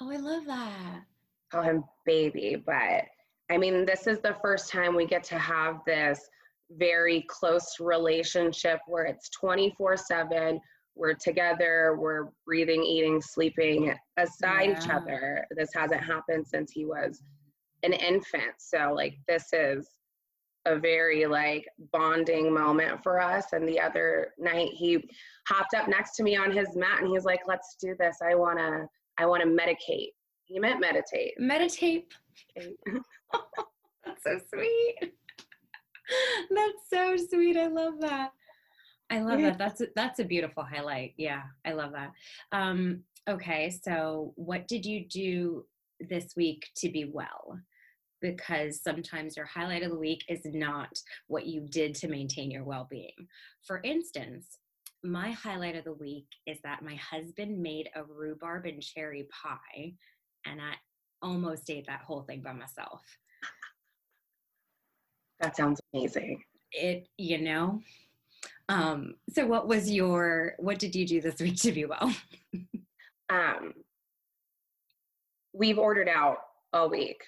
Oh, 0.00 0.10
I 0.10 0.16
love 0.16 0.46
that. 0.46 1.02
Call 1.50 1.62
him 1.62 1.84
baby, 2.06 2.62
but 2.64 3.04
I 3.50 3.58
mean, 3.58 3.84
this 3.84 4.06
is 4.06 4.20
the 4.20 4.36
first 4.40 4.70
time 4.70 4.94
we 4.94 5.06
get 5.06 5.24
to 5.24 5.38
have 5.38 5.80
this 5.86 6.28
very 6.70 7.26
close 7.28 7.76
relationship 7.80 8.80
where 8.86 9.04
it's 9.04 9.28
24 9.30 9.96
7. 9.96 10.60
We're 10.94 11.14
together, 11.14 11.96
we're 11.98 12.28
breathing, 12.46 12.82
eating, 12.82 13.20
sleeping 13.20 13.94
aside 14.18 14.70
yeah. 14.70 14.78
each 14.78 14.88
other. 14.88 15.46
This 15.56 15.70
hasn't 15.74 16.02
happened 16.02 16.46
since 16.46 16.70
he 16.70 16.84
was 16.84 17.22
an 17.82 17.92
infant. 17.92 18.54
So, 18.58 18.92
like, 18.94 19.14
this 19.26 19.52
is 19.52 19.88
a 20.66 20.78
very 20.78 21.26
like 21.26 21.66
bonding 21.92 22.52
moment 22.52 23.02
for 23.02 23.20
us. 23.20 23.46
And 23.52 23.68
the 23.68 23.80
other 23.80 24.32
night 24.38 24.70
he 24.72 25.08
hopped 25.48 25.74
up 25.74 25.88
next 25.88 26.16
to 26.16 26.22
me 26.22 26.36
on 26.36 26.52
his 26.52 26.76
mat 26.76 27.00
and 27.00 27.08
he's 27.08 27.24
like 27.24 27.40
let's 27.46 27.76
do 27.80 27.94
this. 27.98 28.18
I 28.22 28.34
want 28.34 28.58
to 28.58 28.86
i 29.18 29.26
want 29.26 29.42
to 29.42 29.48
medicate. 29.48 30.10
He 30.44 30.58
meant 30.58 30.80
meditate. 30.80 31.34
Meditate. 31.38 32.12
That's 32.56 34.22
so 34.24 34.38
sweet. 34.52 34.96
That's 36.50 36.90
so 36.90 37.16
sweet. 37.16 37.56
I 37.56 37.68
love 37.68 37.94
that. 38.00 38.32
I 39.10 39.20
love 39.20 39.40
that. 39.42 39.58
That's 39.58 39.80
a, 39.82 39.86
that's 39.94 40.20
a 40.20 40.24
beautiful 40.24 40.62
highlight. 40.62 41.14
Yeah 41.16 41.42
i 41.64 41.72
love 41.72 41.92
that. 41.92 42.12
Um 42.52 43.02
okay 43.28 43.70
so 43.70 44.32
what 44.36 44.66
did 44.68 44.84
you 44.84 45.06
do 45.06 45.64
this 46.00 46.34
week 46.36 46.68
to 46.76 46.90
be 46.90 47.04
well 47.04 47.58
because 48.22 48.80
sometimes 48.80 49.36
your 49.36 49.46
highlight 49.46 49.82
of 49.82 49.90
the 49.90 49.98
week 49.98 50.24
is 50.28 50.40
not 50.44 50.98
what 51.26 51.46
you 51.46 51.60
did 51.60 51.94
to 51.96 52.08
maintain 52.08 52.50
your 52.50 52.64
well 52.64 52.86
being. 52.88 53.28
For 53.66 53.82
instance, 53.84 54.58
my 55.02 55.32
highlight 55.32 55.76
of 55.76 55.84
the 55.84 55.92
week 55.92 56.26
is 56.46 56.58
that 56.62 56.82
my 56.82 56.94
husband 56.94 57.60
made 57.60 57.90
a 57.94 58.04
rhubarb 58.04 58.64
and 58.64 58.80
cherry 58.80 59.26
pie, 59.30 59.92
and 60.46 60.60
I 60.60 60.74
almost 61.20 61.68
ate 61.68 61.86
that 61.88 62.02
whole 62.02 62.22
thing 62.22 62.40
by 62.40 62.52
myself. 62.52 63.02
That 65.40 65.56
sounds 65.56 65.80
amazing. 65.92 66.42
It, 66.70 67.08
you 67.18 67.40
know. 67.42 67.80
Um, 68.68 69.16
so 69.28 69.44
what 69.44 69.66
was 69.66 69.90
your 69.90 70.54
what 70.58 70.78
did 70.78 70.94
you 70.94 71.06
do 71.06 71.20
this 71.20 71.40
week 71.40 71.56
to 71.56 71.72
be 71.72 71.84
well? 71.84 72.14
um 73.30 73.74
we've 75.52 75.78
ordered 75.78 76.08
out 76.08 76.38
all 76.72 76.88
week. 76.88 77.22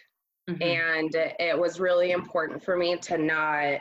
Mm-hmm. 0.49 0.63
And 0.63 1.15
it 1.41 1.59
was 1.59 1.81
really 1.81 2.11
important 2.11 2.63
for 2.63 2.77
me 2.77 2.97
to 2.97 3.19
not 3.19 3.81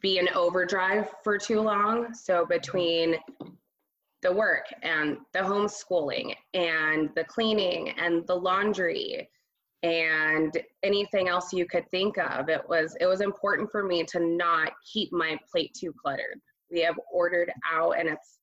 be 0.00 0.18
in 0.18 0.28
overdrive 0.34 1.08
for 1.22 1.38
too 1.38 1.60
long. 1.60 2.12
So 2.14 2.46
between 2.46 3.16
the 4.22 4.32
work 4.32 4.66
and 4.82 5.18
the 5.32 5.40
homeschooling 5.40 6.34
and 6.54 7.10
the 7.14 7.24
cleaning 7.24 7.90
and 7.90 8.26
the 8.26 8.34
laundry 8.34 9.28
and 9.82 10.60
anything 10.82 11.28
else 11.28 11.52
you 11.52 11.66
could 11.66 11.88
think 11.90 12.18
of 12.18 12.50
it 12.50 12.60
was 12.68 12.94
it 13.00 13.06
was 13.06 13.22
important 13.22 13.70
for 13.70 13.82
me 13.82 14.04
to 14.04 14.20
not 14.20 14.72
keep 14.92 15.10
my 15.10 15.38
plate 15.50 15.72
too 15.72 15.92
cluttered 15.92 16.38
we 16.70 16.82
have 16.82 17.00
ordered 17.10 17.50
out 17.72 17.92
and 17.92 18.06
it's 18.06 18.40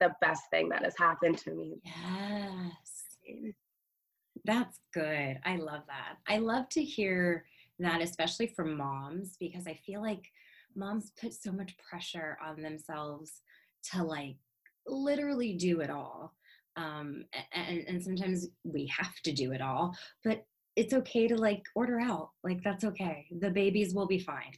the 0.00 0.12
best 0.20 0.42
thing 0.50 0.68
that 0.68 0.82
has 0.82 0.94
happened 0.98 1.38
to 1.38 1.54
me 1.54 1.80
yes 1.84 3.52
that's 4.44 4.78
good. 4.92 5.38
I 5.44 5.56
love 5.56 5.82
that. 5.86 6.18
I 6.28 6.38
love 6.38 6.68
to 6.70 6.82
hear 6.82 7.44
that, 7.78 8.02
especially 8.02 8.48
from 8.48 8.76
moms, 8.76 9.36
because 9.38 9.66
I 9.66 9.78
feel 9.86 10.02
like 10.02 10.24
moms 10.74 11.12
put 11.20 11.34
so 11.34 11.52
much 11.52 11.76
pressure 11.78 12.38
on 12.44 12.62
themselves 12.62 13.42
to 13.92 14.02
like 14.02 14.36
literally 14.86 15.54
do 15.54 15.80
it 15.80 15.90
all. 15.90 16.34
Um, 16.76 17.24
and, 17.52 17.84
and 17.86 18.02
sometimes 18.02 18.48
we 18.64 18.90
have 18.96 19.14
to 19.24 19.32
do 19.32 19.52
it 19.52 19.60
all, 19.60 19.94
but 20.24 20.44
it's 20.74 20.94
okay 20.94 21.28
to 21.28 21.36
like 21.36 21.62
order 21.74 22.00
out. 22.00 22.30
Like, 22.42 22.62
that's 22.64 22.84
okay. 22.84 23.26
The 23.40 23.50
babies 23.50 23.94
will 23.94 24.06
be 24.06 24.18
fine. 24.18 24.52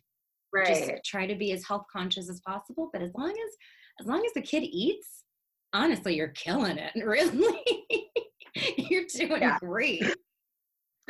Right. 0.53 0.67
Just 0.69 1.05
try 1.05 1.27
to 1.27 1.35
be 1.35 1.53
as 1.53 1.67
health 1.67 1.87
conscious 1.93 2.31
as 2.31 2.41
possible. 2.41 2.89
But 2.93 3.03
as 3.03 3.11
long 3.17 3.31
as, 3.31 3.57
as 4.01 4.07
long 4.07 4.25
as 4.25 4.33
the 4.35 4.43
kid 4.43 4.63
eats, 4.63 5.25
honestly, 5.73 6.15
you're 6.15 6.29
killing 6.29 6.79
it. 6.79 6.93
Really. 7.05 8.11
Doing 9.19 9.43
yeah. 9.43 9.59
great. 9.61 10.03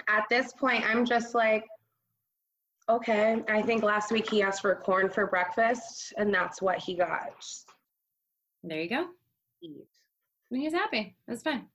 At 0.09 0.25
this 0.29 0.53
point, 0.53 0.85
I'm 0.85 1.05
just 1.05 1.35
like, 1.35 1.65
okay. 2.89 3.43
I 3.49 3.63
think 3.63 3.83
last 3.83 4.11
week 4.11 4.29
he 4.29 4.43
asked 4.43 4.63
for 4.63 4.75
corn 4.75 5.09
for 5.09 5.27
breakfast, 5.27 6.13
and 6.17 6.33
that's 6.33 6.61
what 6.61 6.79
he 6.79 6.95
got. 6.95 7.31
There 8.63 8.81
you 8.81 8.89
go. 8.89 9.07
Eat. 9.63 9.87
And 10.51 10.61
he's 10.61 10.73
happy. 10.73 11.17
That's 11.27 11.43
fine. 11.43 11.67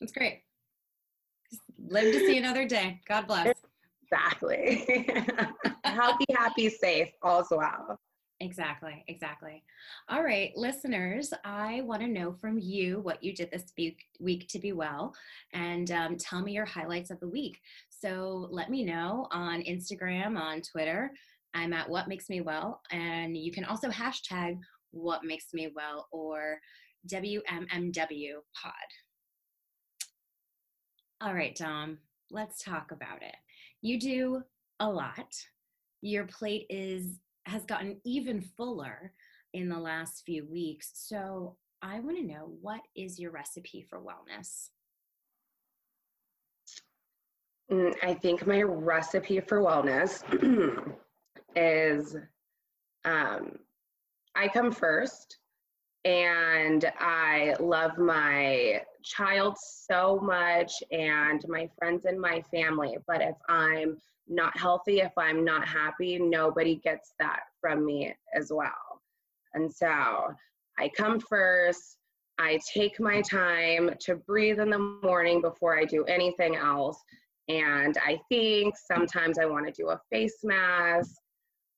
That's 0.00 0.12
great. 0.12 0.42
Just 1.50 1.62
live 1.78 2.12
to 2.12 2.20
see 2.20 2.38
another 2.38 2.66
day. 2.66 3.00
God 3.06 3.26
bless. 3.26 3.54
Exactly. 4.04 4.86
Healthy, 5.84 6.24
happy, 6.34 6.68
safe, 6.68 7.08
all's 7.22 7.48
well. 7.50 7.98
Exactly, 8.42 9.04
exactly. 9.06 9.62
All 10.08 10.24
right, 10.24 10.50
listeners, 10.56 11.30
I 11.44 11.82
want 11.82 12.00
to 12.00 12.08
know 12.08 12.32
from 12.32 12.58
you 12.58 13.00
what 13.00 13.22
you 13.22 13.34
did 13.34 13.50
this 13.50 13.64
week, 14.18 14.48
to 14.48 14.58
be 14.58 14.72
well, 14.72 15.14
and 15.52 15.90
um, 15.90 16.16
tell 16.16 16.40
me 16.40 16.52
your 16.52 16.64
highlights 16.64 17.10
of 17.10 17.20
the 17.20 17.28
week. 17.28 17.60
So 17.90 18.48
let 18.50 18.70
me 18.70 18.82
know 18.82 19.28
on 19.30 19.60
Instagram, 19.62 20.38
on 20.38 20.62
Twitter. 20.62 21.12
I'm 21.52 21.74
at 21.74 21.88
What 21.88 22.08
Makes 22.08 22.30
Me 22.30 22.40
Well, 22.40 22.80
and 22.90 23.36
you 23.36 23.52
can 23.52 23.64
also 23.66 23.90
hashtag 23.90 24.58
What 24.90 25.22
Makes 25.22 25.52
Me 25.52 25.70
Well 25.74 26.08
or 26.10 26.60
WMMW 27.08 28.32
Pod. 28.54 28.72
All 31.20 31.34
right, 31.34 31.54
Dom, 31.54 31.98
let's 32.30 32.64
talk 32.64 32.90
about 32.90 33.22
it. 33.22 33.36
You 33.82 34.00
do 34.00 34.42
a 34.78 34.88
lot. 34.88 35.34
Your 36.00 36.24
plate 36.24 36.64
is 36.70 37.18
has 37.46 37.64
gotten 37.64 38.00
even 38.04 38.40
fuller 38.40 39.12
in 39.52 39.68
the 39.68 39.78
last 39.78 40.22
few 40.24 40.46
weeks. 40.46 40.90
So 40.94 41.56
I 41.82 42.00
want 42.00 42.16
to 42.18 42.26
know 42.26 42.52
what 42.60 42.80
is 42.94 43.18
your 43.18 43.30
recipe 43.30 43.86
for 43.88 44.00
wellness? 44.00 44.68
Mm, 47.70 47.94
I 48.02 48.14
think 48.14 48.46
my 48.46 48.62
recipe 48.62 49.40
for 49.40 49.60
wellness 49.60 50.22
is 51.56 52.16
um, 53.04 53.58
I 54.34 54.48
come 54.48 54.72
first 54.72 55.38
and 56.04 56.90
I 56.98 57.54
love 57.60 57.98
my 57.98 58.82
child 59.02 59.56
so 59.58 60.18
much 60.22 60.72
and 60.90 61.44
my 61.48 61.68
friends 61.78 62.04
and 62.04 62.20
my 62.20 62.42
family. 62.50 62.96
But 63.06 63.22
if 63.22 63.36
I'm 63.48 63.96
not 64.28 64.56
healthy, 64.56 65.00
if 65.00 65.12
I'm 65.16 65.44
not 65.44 65.66
happy, 65.66 66.18
nobody 66.18 66.76
gets 66.76 67.12
that 67.18 67.40
from 67.60 67.84
me 67.84 68.14
as 68.34 68.50
well. 68.52 69.00
And 69.54 69.72
so 69.72 70.34
I 70.78 70.90
come 70.96 71.20
first. 71.20 71.98
I 72.38 72.58
take 72.72 72.98
my 73.00 73.20
time 73.22 73.90
to 74.00 74.14
breathe 74.14 74.60
in 74.60 74.70
the 74.70 74.78
morning 75.02 75.42
before 75.42 75.78
I 75.78 75.84
do 75.84 76.04
anything 76.04 76.56
else. 76.56 76.98
And 77.48 77.98
I 77.98 78.18
think 78.28 78.74
sometimes 78.76 79.38
I 79.38 79.44
want 79.46 79.66
to 79.66 79.72
do 79.72 79.90
a 79.90 80.00
face 80.10 80.38
mask. 80.42 81.16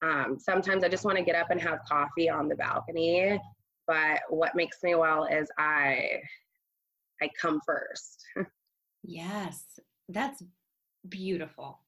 Um, 0.03 0.37
sometimes 0.39 0.85
I 0.85 0.89
just 0.89 1.05
want 1.05 1.17
to 1.17 1.25
get 1.25 1.35
up 1.35 1.51
and 1.51 1.61
have 1.61 1.79
coffee 1.89 2.29
on 2.29 2.49
the 2.49 2.55
balcony. 2.57 3.41
But 3.87 4.21
what 4.29 4.55
makes 4.55 4.83
me 4.83 4.95
well 4.95 5.25
is 5.25 5.51
I 5.59 6.21
I 7.23 7.31
come 7.41 7.61
first. 7.65 8.25
yes, 9.03 9.63
that's 10.09 10.43
beautiful 11.09 11.81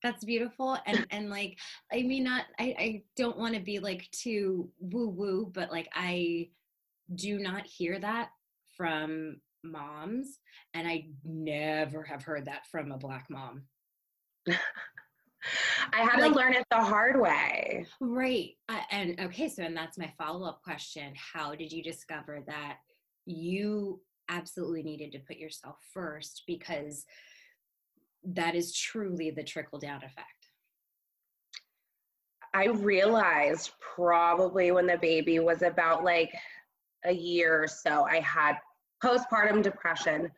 that's 0.00 0.22
beautiful 0.22 0.78
and 0.86 1.04
and 1.10 1.28
like 1.28 1.58
i 1.92 2.02
mean 2.02 2.22
not 2.22 2.44
i 2.60 2.74
i 2.78 3.02
don't 3.16 3.36
want 3.36 3.52
to 3.52 3.60
be 3.60 3.80
like 3.80 4.08
too 4.12 4.70
woo 4.78 5.08
woo 5.08 5.50
but 5.52 5.72
like 5.72 5.88
i 5.92 6.48
do 7.14 7.38
not 7.40 7.66
hear 7.66 7.98
that 7.98 8.30
from 8.76 9.40
moms, 9.64 10.38
and 10.74 10.86
I 10.86 11.08
never 11.24 12.02
have 12.02 12.22
heard 12.22 12.46
that 12.46 12.66
from 12.70 12.92
a 12.92 12.98
black 12.98 13.26
mom. 13.30 13.62
I 14.48 16.00
had 16.00 16.20
like, 16.20 16.32
to 16.32 16.38
learn 16.38 16.54
it 16.54 16.64
the 16.70 16.76
hard 16.76 17.20
way. 17.20 17.86
Right. 18.00 18.50
Uh, 18.68 18.80
and 18.90 19.20
okay, 19.20 19.48
so 19.48 19.62
and 19.62 19.76
that's 19.76 19.98
my 19.98 20.12
follow-up 20.18 20.62
question. 20.62 21.12
How 21.16 21.54
did 21.54 21.72
you 21.72 21.82
discover 21.82 22.42
that 22.46 22.78
you 23.26 24.00
absolutely 24.28 24.82
needed 24.82 25.12
to 25.12 25.18
put 25.20 25.36
yourself 25.36 25.76
first 25.92 26.42
because 26.46 27.04
that 28.24 28.54
is 28.54 28.74
truly 28.74 29.30
the 29.30 29.42
trickle 29.42 29.78
down 29.78 29.98
effect? 29.98 30.26
I 32.54 32.66
realized 32.66 33.72
probably 33.94 34.70
when 34.70 34.86
the 34.86 34.96
baby 34.96 35.38
was 35.38 35.62
about 35.62 36.04
like 36.04 36.32
a 37.04 37.12
year 37.12 37.62
or 37.62 37.68
so, 37.68 38.04
I 38.04 38.20
had 38.20 38.56
postpartum 39.04 39.62
depression 39.62 40.30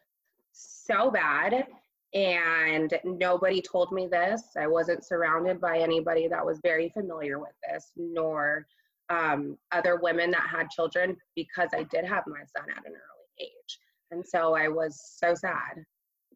so 0.53 1.11
bad 1.11 1.67
and 2.13 2.93
nobody 3.05 3.63
told 3.63 3.93
me 3.93 4.09
this. 4.09 4.43
I 4.57 4.67
wasn't 4.67 5.05
surrounded 5.05 5.61
by 5.61 5.79
anybody 5.79 6.27
that 6.29 6.45
was 6.45 6.59
very 6.63 6.89
familiar 6.89 7.39
with 7.39 7.55
this, 7.69 7.93
nor 7.97 8.67
um, 9.11 9.57
other 9.73 9.97
women 9.97 10.31
that 10.33 10.49
had 10.49 10.71
children 10.71 11.17
because 11.37 11.71
I 11.75 11.85
did 11.85 12.05
have 12.05 12.25
my 12.27 12.41
son 12.57 12.67
at 12.71 12.87
an 12.87 12.95
age. 13.41 13.79
And 14.11 14.27
so 14.27 14.55
I 14.55 14.69
was 14.69 15.01
so 15.17 15.35
sad. 15.35 15.85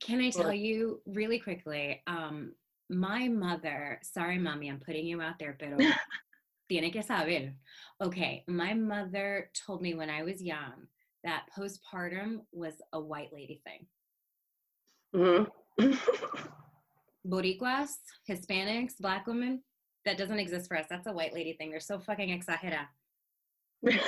Can 0.01 0.21
I 0.21 0.31
tell 0.31 0.53
you 0.53 1.01
really 1.07 1.39
quickly? 1.39 2.03
Um, 2.07 2.53
my 2.91 3.29
mother, 3.29 4.01
sorry, 4.03 4.39
mommy, 4.39 4.69
I'm 4.69 4.81
putting 4.81 5.07
you 5.07 5.21
out 5.21 5.39
there, 5.39 5.57
pero 5.59 5.77
tiene 6.69 6.91
que 6.93 7.03
saber. 7.03 7.53
Okay, 8.03 8.45
my 8.49 8.75
mother 8.75 9.51
told 9.67 9.83
me 9.83 9.95
when 9.95 10.11
I 10.11 10.23
was 10.23 10.43
young 10.43 10.89
that 11.23 11.47
postpartum 11.57 12.41
was 12.53 12.75
a 12.93 13.01
white 13.01 13.33
lady 13.33 13.63
thing. 13.65 13.87
Mm-hmm. 15.15 15.93
Boricuas, 17.27 17.97
Hispanics, 18.29 18.99
black 19.01 19.27
women, 19.27 19.63
that 20.05 20.19
doesn't 20.19 20.39
exist 20.39 20.69
for 20.69 20.77
us. 20.77 20.87
That's 20.91 21.07
a 21.07 21.13
white 21.13 21.33
lady 21.33 21.55
thing. 21.55 21.71
They're 21.71 21.81
so 21.81 21.99
fucking 21.99 22.29
exagera. 22.29 22.87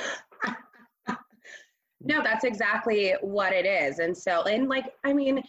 no, 2.03 2.23
that's 2.23 2.45
exactly 2.45 3.15
what 3.21 3.53
it 3.53 3.67
is. 3.67 3.99
And 3.99 4.17
so, 4.17 4.43
and 4.43 4.69
like, 4.69 4.93
I 5.05 5.13
mean, 5.13 5.43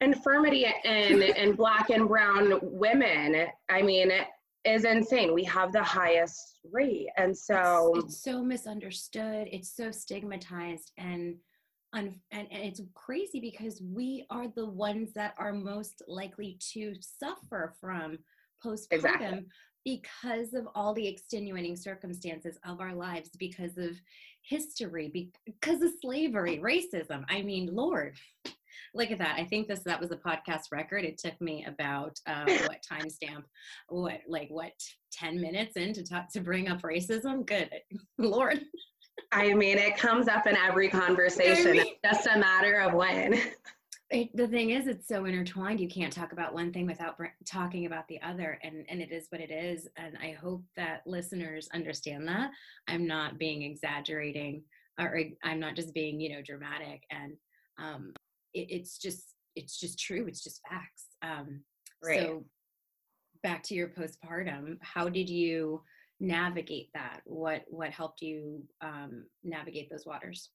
infirmity 0.00 0.66
in 0.84 1.22
in 1.36 1.54
black 1.54 1.90
and 1.90 2.08
brown 2.08 2.58
women, 2.62 3.46
I 3.68 3.82
mean, 3.82 4.10
is 4.64 4.84
insane. 4.84 5.34
We 5.34 5.44
have 5.44 5.72
the 5.72 5.82
highest 5.82 6.58
rate. 6.72 7.08
And 7.16 7.36
so 7.36 7.92
it's, 7.96 8.06
it's 8.06 8.22
so 8.22 8.42
misunderstood. 8.42 9.48
It's 9.52 9.74
so 9.74 9.90
stigmatized 9.90 10.92
and 10.98 11.36
and, 11.94 12.16
and 12.32 12.48
it's 12.50 12.80
crazy 12.94 13.38
because 13.38 13.80
we 13.80 14.26
are 14.28 14.48
the 14.48 14.66
ones 14.66 15.12
that 15.14 15.34
are 15.38 15.52
most 15.52 16.02
likely 16.08 16.58
to 16.72 16.94
suffer 17.00 17.72
from 17.80 18.18
postpartum 18.64 18.90
exactly. 18.90 19.44
because 19.84 20.54
of 20.54 20.66
all 20.74 20.92
the 20.92 21.06
extenuating 21.06 21.76
circumstances 21.76 22.58
of 22.66 22.80
our 22.80 22.94
lives 22.94 23.30
because 23.38 23.78
of 23.78 23.90
history 24.48 25.32
because 25.44 25.82
of 25.82 25.90
slavery 26.00 26.58
racism. 26.58 27.24
I 27.28 27.42
mean 27.42 27.74
lord 27.74 28.16
look 28.94 29.10
at 29.10 29.18
that. 29.18 29.36
I 29.38 29.44
think 29.44 29.68
this 29.68 29.82
that 29.84 30.00
was 30.00 30.10
a 30.10 30.16
podcast 30.16 30.72
record. 30.72 31.04
It 31.04 31.18
took 31.18 31.38
me 31.40 31.64
about 31.66 32.18
uh, 32.26 32.44
what 32.66 32.84
timestamp 32.90 33.44
what 33.88 34.20
like 34.28 34.48
what 34.50 34.72
10 35.12 35.40
minutes 35.40 35.76
in 35.76 35.92
to 35.94 36.04
talk 36.04 36.32
to 36.32 36.40
bring 36.40 36.68
up 36.68 36.82
racism? 36.82 37.44
Good 37.44 37.70
lord. 38.18 38.60
I 39.32 39.54
mean, 39.54 39.78
it 39.78 39.96
comes 39.96 40.28
up 40.28 40.46
in 40.46 40.56
every 40.56 40.88
conversation. 40.90 41.76
It's 41.76 42.00
just 42.04 42.26
a 42.26 42.38
matter 42.38 42.80
of 42.80 42.94
when. 42.94 43.40
It, 44.10 44.36
the 44.36 44.46
thing 44.46 44.70
is, 44.70 44.86
it's 44.86 45.08
so 45.08 45.24
intertwined. 45.24 45.80
You 45.80 45.88
can't 45.88 46.12
talk 46.12 46.32
about 46.32 46.54
one 46.54 46.72
thing 46.72 46.86
without 46.86 47.16
br- 47.16 47.26
talking 47.46 47.86
about 47.86 48.06
the 48.08 48.20
other, 48.22 48.58
and 48.62 48.84
and 48.88 49.00
it 49.00 49.10
is 49.10 49.26
what 49.30 49.40
it 49.40 49.50
is. 49.50 49.88
And 49.96 50.16
I 50.22 50.32
hope 50.32 50.62
that 50.76 51.02
listeners 51.06 51.68
understand 51.72 52.28
that. 52.28 52.50
I'm 52.86 53.06
not 53.06 53.38
being 53.38 53.62
exaggerating, 53.62 54.62
or 55.00 55.20
I'm 55.42 55.58
not 55.58 55.74
just 55.74 55.94
being, 55.94 56.20
you 56.20 56.34
know, 56.34 56.42
dramatic. 56.42 57.02
And 57.10 57.32
um, 57.78 58.12
it, 58.52 58.66
it's 58.70 58.98
just 58.98 59.34
it's 59.56 59.80
just 59.80 59.98
true. 59.98 60.26
It's 60.26 60.42
just 60.42 60.60
facts. 60.68 61.06
Um, 61.22 61.62
right. 62.02 62.20
So 62.20 62.44
back 63.42 63.62
to 63.64 63.74
your 63.74 63.88
postpartum. 63.88 64.78
How 64.82 65.08
did 65.08 65.28
you? 65.28 65.82
navigate 66.20 66.90
that? 66.94 67.20
What 67.24 67.64
what 67.68 67.90
helped 67.90 68.22
you 68.22 68.62
um, 68.80 69.24
navigate 69.42 69.90
those 69.90 70.06
waters? 70.06 70.50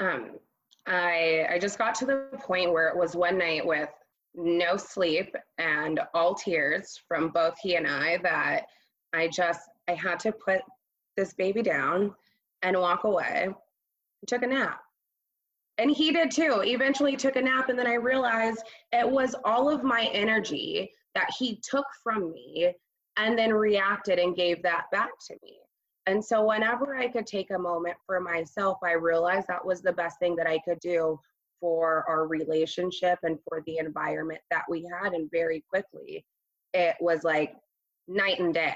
Um, 0.00 0.38
I 0.86 1.46
I 1.50 1.58
just 1.58 1.78
got 1.78 1.94
to 1.96 2.06
the 2.06 2.28
point 2.40 2.72
where 2.72 2.88
it 2.88 2.96
was 2.96 3.14
one 3.14 3.38
night 3.38 3.66
with 3.66 3.90
no 4.34 4.76
sleep 4.76 5.34
and 5.58 6.00
all 6.14 6.34
tears 6.34 7.00
from 7.08 7.30
both 7.30 7.54
he 7.60 7.76
and 7.76 7.86
I 7.86 8.18
that 8.18 8.66
I 9.12 9.28
just 9.28 9.60
I 9.88 9.94
had 9.94 10.20
to 10.20 10.32
put 10.32 10.60
this 11.16 11.34
baby 11.34 11.62
down 11.62 12.14
and 12.62 12.76
walk 12.76 13.04
away. 13.04 13.44
And 13.44 14.28
took 14.28 14.42
a 14.42 14.46
nap. 14.46 14.80
And 15.78 15.90
he 15.90 16.12
did 16.12 16.30
too. 16.30 16.62
Eventually 16.62 17.16
took 17.16 17.36
a 17.36 17.42
nap 17.42 17.70
and 17.70 17.78
then 17.78 17.86
I 17.86 17.94
realized 17.94 18.62
it 18.92 19.08
was 19.08 19.34
all 19.44 19.70
of 19.70 19.82
my 19.82 20.10
energy 20.12 20.92
that 21.14 21.30
he 21.38 21.60
took 21.68 21.86
from 22.02 22.32
me 22.32 22.72
and 23.16 23.38
then 23.38 23.52
reacted 23.52 24.18
and 24.18 24.36
gave 24.36 24.62
that 24.62 24.84
back 24.92 25.10
to 25.28 25.34
me. 25.42 25.58
And 26.06 26.24
so, 26.24 26.44
whenever 26.46 26.96
I 26.96 27.08
could 27.08 27.26
take 27.26 27.50
a 27.50 27.58
moment 27.58 27.96
for 28.06 28.20
myself, 28.20 28.78
I 28.82 28.92
realized 28.92 29.46
that 29.48 29.64
was 29.64 29.82
the 29.82 29.92
best 29.92 30.18
thing 30.18 30.34
that 30.36 30.46
I 30.46 30.58
could 30.60 30.80
do 30.80 31.18
for 31.60 32.04
our 32.08 32.26
relationship 32.26 33.18
and 33.22 33.38
for 33.48 33.62
the 33.66 33.78
environment 33.78 34.40
that 34.50 34.64
we 34.68 34.88
had. 34.90 35.12
And 35.12 35.30
very 35.30 35.62
quickly, 35.68 36.24
it 36.72 36.96
was 37.00 37.22
like 37.22 37.54
night 38.08 38.40
and 38.40 38.54
day. 38.54 38.74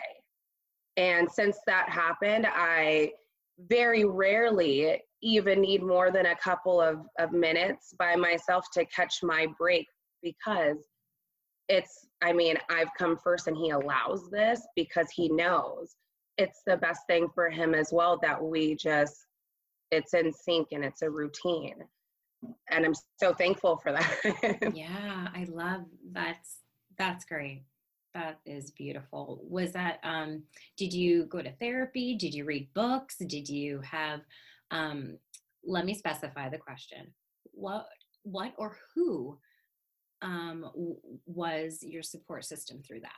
And 0.97 1.31
since 1.31 1.59
that 1.67 1.89
happened, 1.89 2.47
I 2.49 3.13
very 3.59 4.05
rarely 4.05 5.01
even 5.23 5.61
need 5.61 5.83
more 5.83 6.11
than 6.11 6.27
a 6.27 6.37
couple 6.37 6.81
of, 6.81 7.01
of 7.19 7.33
minutes 7.33 7.95
by 7.99 8.15
myself 8.15 8.67
to 8.75 8.85
catch 8.87 9.21
my 9.23 9.47
break 9.59 9.87
because 10.23 10.79
it's 11.69 12.07
i 12.23 12.33
mean 12.33 12.57
i've 12.69 12.93
come 12.99 13.17
first 13.17 13.47
and 13.47 13.57
he 13.57 13.71
allows 13.71 14.29
this 14.31 14.67
because 14.77 15.09
he 15.11 15.29
knows 15.31 15.97
it's 16.39 16.63
the 16.67 16.77
best 16.77 17.03
thing 17.07 17.29
for 17.35 17.49
him 17.49 17.75
as 17.75 17.91
well 17.93 18.19
that 18.23 18.43
we 18.43 18.75
just 18.75 19.27
it's 19.91 20.15
in 20.15 20.33
sync 20.33 20.69
and 20.73 20.85
it's 20.85 21.03
a 21.03 21.11
routine. 21.11 21.77
And 22.71 22.85
i'm 22.85 22.95
so 23.19 23.33
thankful 23.33 23.79
for 23.79 23.93
that. 23.93 24.73
Yeah 24.75 25.29
i 25.35 25.47
love 25.49 25.83
that's 26.13 26.59
that's 26.99 27.25
great. 27.25 27.65
That 28.15 28.39
is 28.47 28.71
beautiful. 28.71 29.41
Was 29.49 29.73
that 29.73 29.99
um 30.05 30.45
did 30.77 30.93
you 30.93 31.25
go 31.27 31.43
to 31.43 31.53
therapy? 31.53 32.17
Did 32.17 32.35
you 32.35 32.45
read 32.45 32.73
books? 32.75 33.17
Did 33.17 33.49
you 33.49 33.81
have 33.81 34.21
um 34.71 35.19
let 35.67 35.85
me 35.85 35.95
specify 35.95 36.49
the 36.49 36.59
question. 36.59 37.13
What 37.53 37.87
what 38.23 38.53
or 38.57 38.77
who 38.95 39.39
um, 40.23 40.71
was 41.27 41.79
your 41.83 42.03
support 42.03 42.45
system 42.45 42.83
through 42.83 43.01
that? 43.01 43.11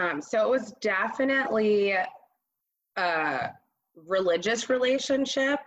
Um, 0.00 0.22
so 0.22 0.42
it 0.42 0.48
was 0.48 0.72
definitely 0.80 1.94
a 2.96 3.50
religious 3.94 4.70
relationship. 4.70 5.60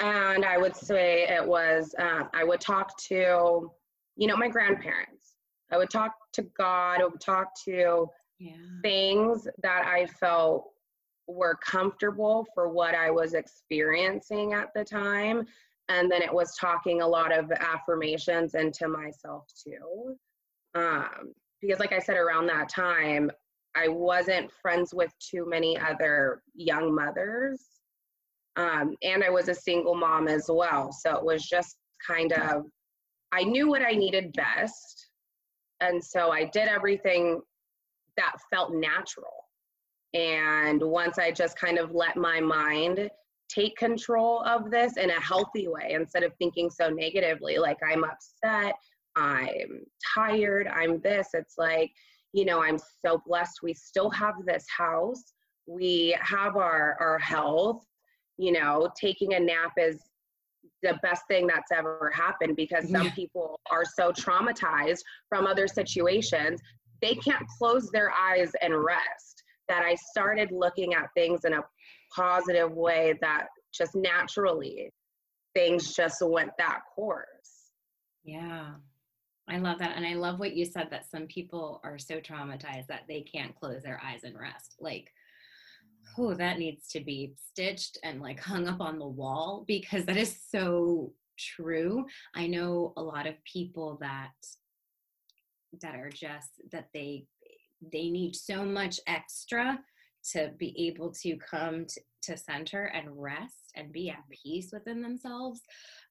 And 0.00 0.44
I 0.44 0.58
would 0.58 0.76
say 0.76 1.26
it 1.28 1.46
was, 1.46 1.94
um, 1.98 2.28
I 2.34 2.44
would 2.44 2.60
talk 2.60 2.96
to, 3.08 3.70
you 4.16 4.26
know, 4.26 4.36
my 4.36 4.48
grandparents. 4.48 5.34
I 5.72 5.76
would 5.76 5.90
talk 5.90 6.12
to 6.34 6.42
God, 6.56 7.00
I 7.00 7.04
would 7.04 7.20
talk 7.20 7.48
to 7.64 8.06
yeah. 8.38 8.52
things 8.82 9.48
that 9.62 9.84
I 9.86 10.06
felt 10.06 10.70
were 11.26 11.56
comfortable 11.56 12.46
for 12.54 12.68
what 12.68 12.94
I 12.94 13.10
was 13.10 13.34
experiencing 13.34 14.54
at 14.54 14.70
the 14.74 14.84
time 14.84 15.46
and 15.88 16.10
then 16.10 16.22
it 16.22 16.32
was 16.32 16.54
talking 16.56 17.00
a 17.00 17.06
lot 17.06 17.36
of 17.36 17.50
affirmations 17.52 18.54
into 18.54 18.88
myself 18.88 19.46
too 19.62 20.16
um, 20.74 21.32
because 21.60 21.78
like 21.78 21.92
i 21.92 21.98
said 21.98 22.16
around 22.16 22.46
that 22.46 22.68
time 22.68 23.30
i 23.76 23.88
wasn't 23.88 24.50
friends 24.62 24.92
with 24.94 25.12
too 25.18 25.46
many 25.48 25.78
other 25.78 26.42
young 26.54 26.94
mothers. 26.94 27.64
Um, 28.56 28.96
and 29.02 29.22
i 29.22 29.30
was 29.30 29.48
a 29.48 29.54
single 29.54 29.94
mom 29.94 30.28
as 30.28 30.46
well. 30.48 30.92
So 30.92 31.16
it 31.16 31.24
was 31.24 31.46
just 31.46 31.76
kind 32.06 32.32
of 32.32 32.64
i 33.32 33.42
knew 33.42 33.68
what 33.68 33.82
i 33.82 33.92
needed 33.92 34.32
best. 34.32 35.08
And 35.80 36.02
so 36.02 36.30
i 36.30 36.44
did 36.44 36.68
everything 36.68 37.40
that 38.16 38.34
felt 38.52 38.74
natural. 38.74 39.44
And 40.14 40.82
once 40.82 41.18
i 41.18 41.30
just 41.30 41.58
kind 41.58 41.78
of 41.78 41.92
let 41.92 42.16
my 42.16 42.40
mind 42.40 43.10
take 43.48 43.76
control 43.76 44.42
of 44.42 44.70
this 44.70 44.96
in 44.96 45.10
a 45.10 45.20
healthy 45.20 45.68
way 45.68 45.92
instead 45.92 46.22
of 46.22 46.32
thinking 46.38 46.70
so 46.70 46.88
negatively 46.88 47.58
like 47.58 47.78
i'm 47.88 48.04
upset 48.04 48.74
i'm 49.16 49.84
tired 50.14 50.68
i'm 50.68 51.00
this 51.00 51.28
it's 51.32 51.54
like 51.56 51.90
you 52.32 52.44
know 52.44 52.62
i'm 52.62 52.78
so 52.78 53.20
blessed 53.26 53.58
we 53.62 53.72
still 53.72 54.10
have 54.10 54.34
this 54.44 54.64
house 54.76 55.22
we 55.66 56.16
have 56.20 56.56
our 56.56 56.96
our 57.00 57.18
health 57.18 57.84
you 58.36 58.52
know 58.52 58.88
taking 59.00 59.34
a 59.34 59.40
nap 59.40 59.72
is 59.76 59.98
the 60.82 60.98
best 61.02 61.22
thing 61.28 61.46
that's 61.46 61.72
ever 61.72 62.10
happened 62.14 62.54
because 62.54 62.88
some 62.90 63.06
Yeah. 63.06 63.14
people 63.14 63.58
are 63.70 63.84
so 63.84 64.12
traumatized 64.12 65.00
from 65.28 65.46
other 65.46 65.66
situations 65.66 66.60
they 67.00 67.14
can't 67.14 67.46
close 67.58 67.90
their 67.90 68.10
eyes 68.10 68.52
and 68.62 68.74
rest 68.74 69.42
that 69.68 69.82
i 69.84 69.94
started 69.94 70.50
looking 70.52 70.94
at 70.94 71.08
things 71.14 71.44
in 71.44 71.54
a 71.54 71.62
positive 72.14 72.72
way 72.72 73.14
that 73.20 73.46
just 73.72 73.94
naturally 73.94 74.90
things 75.54 75.94
just 75.94 76.18
went 76.22 76.50
that 76.58 76.80
course 76.94 77.26
Yeah. 78.24 78.74
I 79.48 79.58
love 79.58 79.78
that. 79.78 79.96
And 79.96 80.06
I 80.06 80.14
love 80.14 80.38
what 80.38 80.54
you 80.54 80.64
said 80.64 80.88
that 80.90 81.10
some 81.10 81.26
people 81.26 81.80
are 81.84 81.98
so 81.98 82.20
traumatized 82.20 82.86
that 82.88 83.04
they 83.08 83.22
can't 83.22 83.54
close 83.54 83.82
their 83.82 84.00
eyes 84.04 84.24
and 84.24 84.38
rest. 84.38 84.76
Like, 84.80 85.10
oh, 86.18 86.34
that 86.34 86.58
needs 86.58 86.88
to 86.88 87.00
be 87.00 87.34
stitched 87.50 87.98
and 88.02 88.20
like 88.20 88.40
hung 88.44 88.68
up 88.68 88.80
on 88.80 88.98
the 88.98 89.06
wall 89.06 89.64
because 89.66 90.04
that 90.04 90.16
is 90.16 90.38
so 90.50 91.12
true. 91.38 92.04
I 92.34 92.46
know 92.46 92.92
a 92.96 93.02
lot 93.02 93.26
of 93.26 93.34
people 93.44 93.98
that 94.00 94.32
that 95.82 95.94
are 95.94 96.10
just 96.10 96.50
that 96.72 96.88
they 96.94 97.26
they 97.92 98.08
need 98.08 98.34
so 98.34 98.64
much 98.64 98.98
extra 99.06 99.78
to 100.32 100.50
be 100.58 100.74
able 100.88 101.12
to 101.12 101.36
come 101.36 101.84
to, 101.86 102.00
to 102.22 102.36
center 102.36 102.84
and 102.84 103.08
rest 103.10 103.70
and 103.76 103.92
be 103.92 104.10
at 104.10 104.24
peace 104.30 104.70
within 104.72 105.02
themselves 105.02 105.60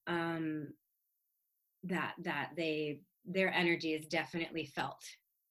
um 0.05 0.67
that 1.83 2.13
that 2.23 2.51
they 2.55 3.01
their 3.27 3.53
energy 3.53 3.93
is 3.93 4.07
definitely 4.07 4.65
felt 4.65 5.03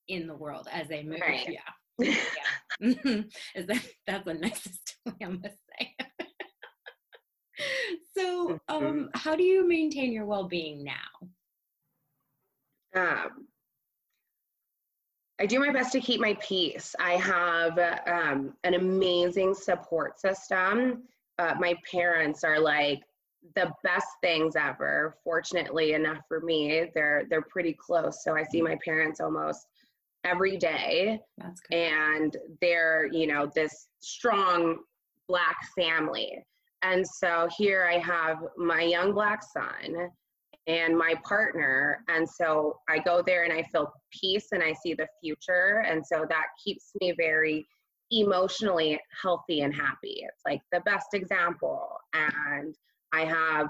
in 0.09 0.27
the 0.27 0.35
world 0.35 0.67
as 0.73 0.89
they 0.89 1.03
move. 1.03 1.21
Right. 1.21 1.49
yeah. 1.49 1.61
Yeah. 2.79 3.23
Is 3.55 3.67
that 3.69 3.83
that's 4.07 4.25
the 4.27 4.35
nicest 4.35 4.97
way 5.07 5.15
i 5.23 5.29
must 5.29 5.57
say 5.79 5.97
so 8.17 8.59
um 8.69 9.09
how 9.15 9.35
do 9.35 9.43
you 9.43 9.67
maintain 9.67 10.12
your 10.12 10.27
well-being 10.27 10.85
now? 10.85 11.29
Um, 12.95 13.47
I 15.39 15.45
do 15.45 15.61
my 15.61 15.71
best 15.71 15.93
to 15.93 16.01
keep 16.01 16.21
my 16.21 16.37
peace. 16.41 16.95
I 16.99 17.12
have 17.12 17.79
um, 18.07 18.55
an 18.65 18.75
amazing 18.75 19.55
support 19.55 20.19
system. 20.19 21.03
Uh, 21.39 21.55
my 21.59 21.75
parents 21.91 22.43
are 22.43 22.59
like 22.59 23.03
the 23.55 23.73
best 23.83 24.09
things 24.23 24.57
ever. 24.57 25.17
Fortunately 25.25 25.93
enough 25.93 26.19
for 26.29 26.41
me, 26.41 26.91
they're 26.95 27.25
they're 27.31 27.43
pretty 27.43 27.75
close. 27.75 28.23
So 28.25 28.37
I 28.37 28.45
see 28.45 28.63
my 28.63 28.77
parents 28.85 29.21
almost 29.21 29.67
every 30.25 30.57
day, 30.57 31.21
that's 31.39 31.61
good 31.61 31.77
and 31.77 32.37
they're 32.61 33.09
you 33.13 33.27
know 33.27 33.51
this 33.55 33.89
strong 34.01 34.79
black 35.29 35.57
family. 35.77 36.45
And 36.83 37.07
so 37.07 37.49
here 37.57 37.89
I 37.91 37.99
have 37.99 38.39
my 38.57 38.83
young 38.83 39.13
black 39.13 39.43
son 39.43 40.11
and 40.67 40.97
my 40.97 41.15
partner. 41.25 42.05
And 42.09 42.29
so 42.29 42.79
I 42.89 42.99
go 42.99 43.23
there 43.25 43.45
and 43.45 43.53
I 43.53 43.63
feel 43.73 43.93
peace 44.13 44.49
and 44.53 44.63
I 44.63 44.73
see 44.73 44.95
the 44.95 45.09
future. 45.23 45.85
And 45.87 46.05
so 46.05 46.27
that 46.29 46.47
keeps 46.63 46.93
me 47.01 47.13
very 47.17 47.67
emotionally 48.11 49.01
healthy 49.23 49.63
and 49.63 49.75
happy. 49.75 50.23
It's 50.23 50.43
like 50.45 50.61
the 50.73 50.81
best 50.81 51.09
example. 51.15 51.89
And 52.13 52.75
I 53.12 53.25
have 53.25 53.69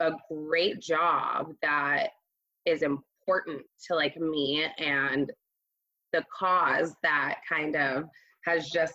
a 0.00 0.12
great 0.30 0.80
job 0.80 1.52
that 1.62 2.08
is 2.66 2.82
important 2.82 3.62
to 3.86 3.94
like 3.94 4.16
me 4.16 4.66
and 4.78 5.30
the 6.12 6.24
cause 6.36 6.94
that 7.02 7.40
kind 7.48 7.76
of 7.76 8.04
has 8.44 8.68
just 8.70 8.94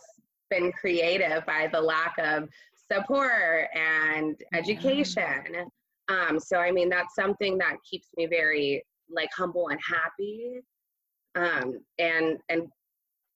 been 0.50 0.72
created 0.72 1.44
by 1.46 1.68
the 1.72 1.82
lack 1.82 2.16
of 2.18 2.50
support 2.92 3.68
and 3.76 4.36
education. 4.54 5.70
Um, 6.10 6.40
so 6.40 6.58
I 6.58 6.72
mean 6.72 6.90
that's 6.90 7.16
something 7.16 7.58
that 7.60 7.78
keeps 7.90 8.10
me 8.18 8.26
very 8.26 8.84
like 9.10 9.30
humble 9.36 9.70
and 9.70 9.80
happy. 9.88 10.62
Um, 11.36 11.80
and 12.00 12.38
and 12.50 12.68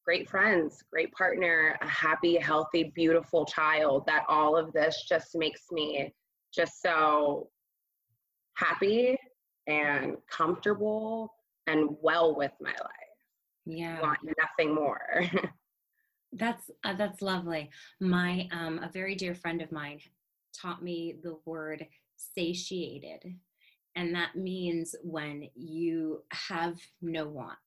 great 0.08 0.30
friends, 0.30 0.82
great 0.90 1.12
partner, 1.12 1.78
a 1.82 1.88
happy, 1.88 2.38
healthy, 2.38 2.94
beautiful 2.96 3.46
child. 3.46 4.06
That 4.08 4.24
all 4.30 4.56
of 4.56 4.72
this 4.72 5.04
just 5.08 5.36
makes 5.36 5.64
me 5.70 6.14
just 6.56 6.82
so 6.82 7.50
happy 8.56 9.18
and 9.68 10.16
comfortable 10.32 11.34
and 11.68 11.90
well 12.02 12.38
with 12.38 12.54
my 12.62 12.72
life. 12.72 13.18
yeah 13.66 14.00
Want 14.00 14.20
nothing 14.40 14.74
more. 14.74 15.02
That's 16.34 16.70
uh, 16.84 16.94
that's 16.94 17.22
lovely. 17.22 17.70
My 18.02 18.50
um, 18.52 18.80
a 18.80 18.92
very 18.92 19.16
dear 19.16 19.34
friend 19.34 19.62
of 19.62 19.72
mine 19.72 20.00
taught 20.54 20.84
me 20.84 21.16
the 21.24 21.38
word 21.46 21.88
satiated, 22.18 23.24
and 23.96 24.14
that 24.14 24.36
means 24.36 24.94
when 25.04 25.48
you 25.56 26.24
have 26.32 26.76
no 27.02 27.30
wants, 27.30 27.62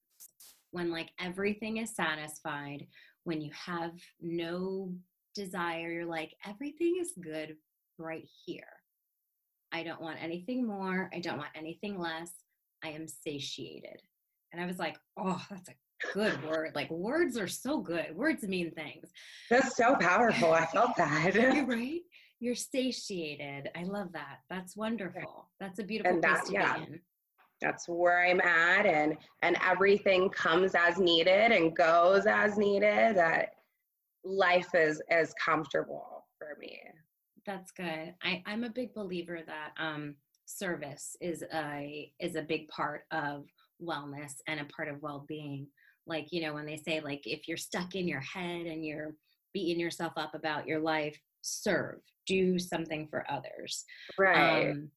when 0.73 0.91
like 0.91 1.11
everything 1.21 1.79
is 1.79 1.95
satisfied, 1.95 2.87
when 3.25 3.41
you 3.41 3.51
have 3.53 3.93
no 4.21 4.93
desire, 5.35 5.91
you're 5.91 6.07
like 6.07 6.35
everything 6.47 6.99
is 7.01 7.13
good 7.21 7.57
right 7.99 8.27
here. 8.45 8.65
I 9.73 9.83
don't 9.83 10.01
want 10.01 10.23
anything 10.23 10.67
more. 10.67 11.11
I 11.15 11.21
don't 11.21 11.39
want 11.39 11.51
anything 11.55 11.99
less. 11.99 12.33
I 12.83 12.89
am 12.89 13.07
satiated. 13.07 14.01
And 14.53 14.61
I 14.61 14.67
was 14.67 14.79
like, 14.79 14.97
oh, 15.17 15.41
that's 15.49 15.69
a 15.69 15.75
good 16.15 16.43
word. 16.45 16.73
Like 16.75 16.91
words 16.91 17.39
are 17.39 17.47
so 17.49 17.79
good. 17.79 18.17
Words 18.17 18.43
mean 18.43 18.73
things. 18.73 19.11
That's 19.49 19.77
so 19.77 19.95
powerful. 19.97 20.53
I 20.53 20.67
felt 20.67 20.91
that. 20.97 21.35
You're 21.35 21.67
right. 21.67 22.01
You're 22.41 22.55
satiated. 22.55 23.71
I 23.77 23.85
love 23.85 24.13
that. 24.13 24.39
That's 24.49 24.77
wonderful. 24.77 25.51
That's 25.61 25.79
a 25.79 25.85
beautiful 25.85 26.15
And 26.15 26.23
place 26.23 26.49
to 26.49 26.53
yeah. 26.53 26.79
be 26.79 26.85
in. 26.85 27.01
That's 27.61 27.89
where 27.89 28.25
I'm 28.25 28.41
at 28.41 28.87
and 28.87 29.17
and 29.43 29.57
everything 29.65 30.31
comes 30.31 30.75
as 30.75 30.99
needed 30.99 31.53
and 31.53 31.77
goes 31.77 32.27
as 32.27 32.57
needed. 32.57 33.17
That 33.17 33.55
life 34.25 34.75
is 34.75 35.03
is 35.11 35.35
comfortable 35.43 36.27
for 36.39 36.57
me. 36.61 36.81
That's 37.47 37.71
good. 37.71 38.15
I, 38.23 38.43
I'm 38.47 38.65
a 38.65 38.71
big 38.71 38.95
believer 38.95 39.41
that 39.47 39.71
um, 39.79 40.15
service 40.47 41.17
is 41.21 41.43
a 41.55 42.13
is 42.21 42.37
a 42.37 42.43
big 42.43 42.69
part 42.69 43.05
of 43.11 43.47
wellness 43.83 44.35
and 44.47 44.61
a 44.61 44.65
part 44.65 44.89
of 44.89 45.03
well-being. 45.03 45.67
Like 46.07 46.33
you 46.33 46.43
know 46.43 46.55
when 46.55 46.67
they 46.67 46.77
say 46.77 47.01
like 47.01 47.27
if 47.27 47.47
you're 47.47 47.57
stuck 47.57 47.95
in 47.95 48.09
your 48.09 48.21
head 48.21 48.67
and 48.67 48.85
you're 48.85 49.15
beating 49.53 49.81
yourself 49.81 50.13
up 50.17 50.35
about 50.35 50.67
your 50.67 50.81
life, 50.81 51.19
serve, 51.43 52.01
do 52.27 52.59
something 52.59 53.09
for 53.09 53.25
others. 53.31 53.85
Right. 54.19 54.71
Um, 54.71 54.91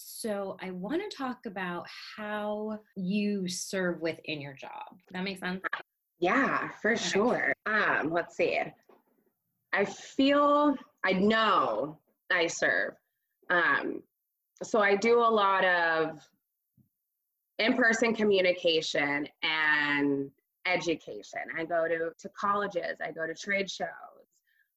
so 0.00 0.56
I 0.60 0.70
want 0.70 1.02
to 1.02 1.16
talk 1.16 1.46
about 1.46 1.86
how 2.16 2.78
you 2.96 3.48
serve 3.48 4.00
within 4.00 4.40
your 4.40 4.54
job. 4.54 4.98
That 5.12 5.24
makes 5.24 5.40
sense. 5.40 5.60
Yeah, 6.20 6.70
for 6.80 6.92
Okay. 6.92 7.00
sure. 7.00 7.52
Um, 7.66 8.10
let's 8.12 8.36
see. 8.36 8.60
I 9.72 9.84
feel 9.84 10.74
I 11.04 11.12
know 11.12 11.98
I 12.30 12.46
serve. 12.46 12.94
Um, 13.50 14.02
so 14.62 14.80
I 14.80 14.96
do 14.96 15.18
a 15.18 15.30
lot 15.30 15.64
of 15.64 16.20
in-person 17.58 18.14
communication 18.14 19.28
and 19.42 20.30
education. 20.66 21.40
I 21.56 21.64
go 21.64 21.88
to, 21.88 22.10
to 22.18 22.28
colleges, 22.30 22.98
I 23.00 23.10
go 23.10 23.26
to 23.26 23.34
trade 23.34 23.70
shows, 23.70 23.88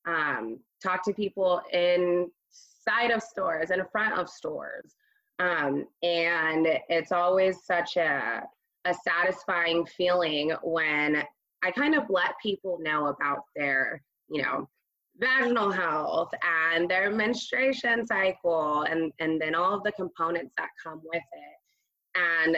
um, 0.06 0.60
talk 0.82 1.04
to 1.06 1.14
people 1.14 1.62
inside 1.72 3.12
of 3.12 3.22
stores, 3.22 3.70
and 3.72 3.82
in 3.82 3.88
front 3.92 4.18
of 4.18 4.30
stores. 4.30 4.96
Um, 5.42 5.88
and 6.04 6.68
it's 6.88 7.12
always 7.12 7.64
such 7.66 7.98
a, 7.98 8.44
a 8.86 8.94
satisfying 8.94 9.86
feeling 9.86 10.52
when 10.62 11.24
I 11.64 11.72
kind 11.72 11.96
of 11.96 12.04
let 12.10 12.36
people 12.42 12.78
know 12.80 13.08
about 13.08 13.40
their, 13.56 14.04
you 14.30 14.44
know, 14.44 14.70
vaginal 15.18 15.72
health 15.72 16.30
and 16.44 16.90
their 16.90 17.10
menstruation 17.10 18.06
cycle 18.06 18.84
and, 18.84 19.12
and 19.20 19.42
then 19.42 19.56
all 19.56 19.74
of 19.74 19.84
the 19.84 19.92
components 19.94 20.54
that 20.58 20.70
come 20.84 21.02
with 21.04 21.24
it. 21.34 22.20
And 22.20 22.58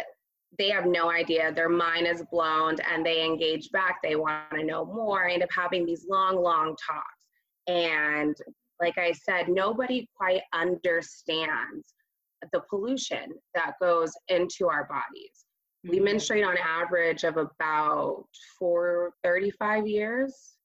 they 0.58 0.70
have 0.70 0.86
no 0.86 1.10
idea. 1.10 1.54
Their 1.54 1.70
mind 1.70 2.06
is 2.06 2.24
blown 2.32 2.76
and 2.92 3.06
they 3.06 3.24
engage 3.24 3.72
back. 3.72 4.00
They 4.04 4.18
want 4.18 4.52
to 4.52 4.64
know 4.64 4.86
more. 4.86 5.30
I 5.30 5.34
end 5.34 5.44
up 5.44 5.50
having 5.56 5.86
these 5.86 6.06
long, 6.10 6.36
long 6.36 6.76
talks. 6.86 7.28
And 7.68 8.36
like 8.82 8.98
I 8.98 9.14
said, 9.14 9.48
nobody 9.48 10.08
quite 10.18 10.42
understands 10.54 11.94
the 12.52 12.62
pollution 12.70 13.34
that 13.56 13.74
goes 13.82 14.12
into 14.28 14.68
our 14.68 14.86
bodies. 14.86 15.46
We 15.84 16.00
Mhm. 16.00 16.04
menstruate 16.04 16.46
on 16.46 16.58
average 16.58 17.24
of 17.24 17.38
about 17.38 18.28
for 18.58 19.14
35 19.24 19.88
years. 19.88 20.58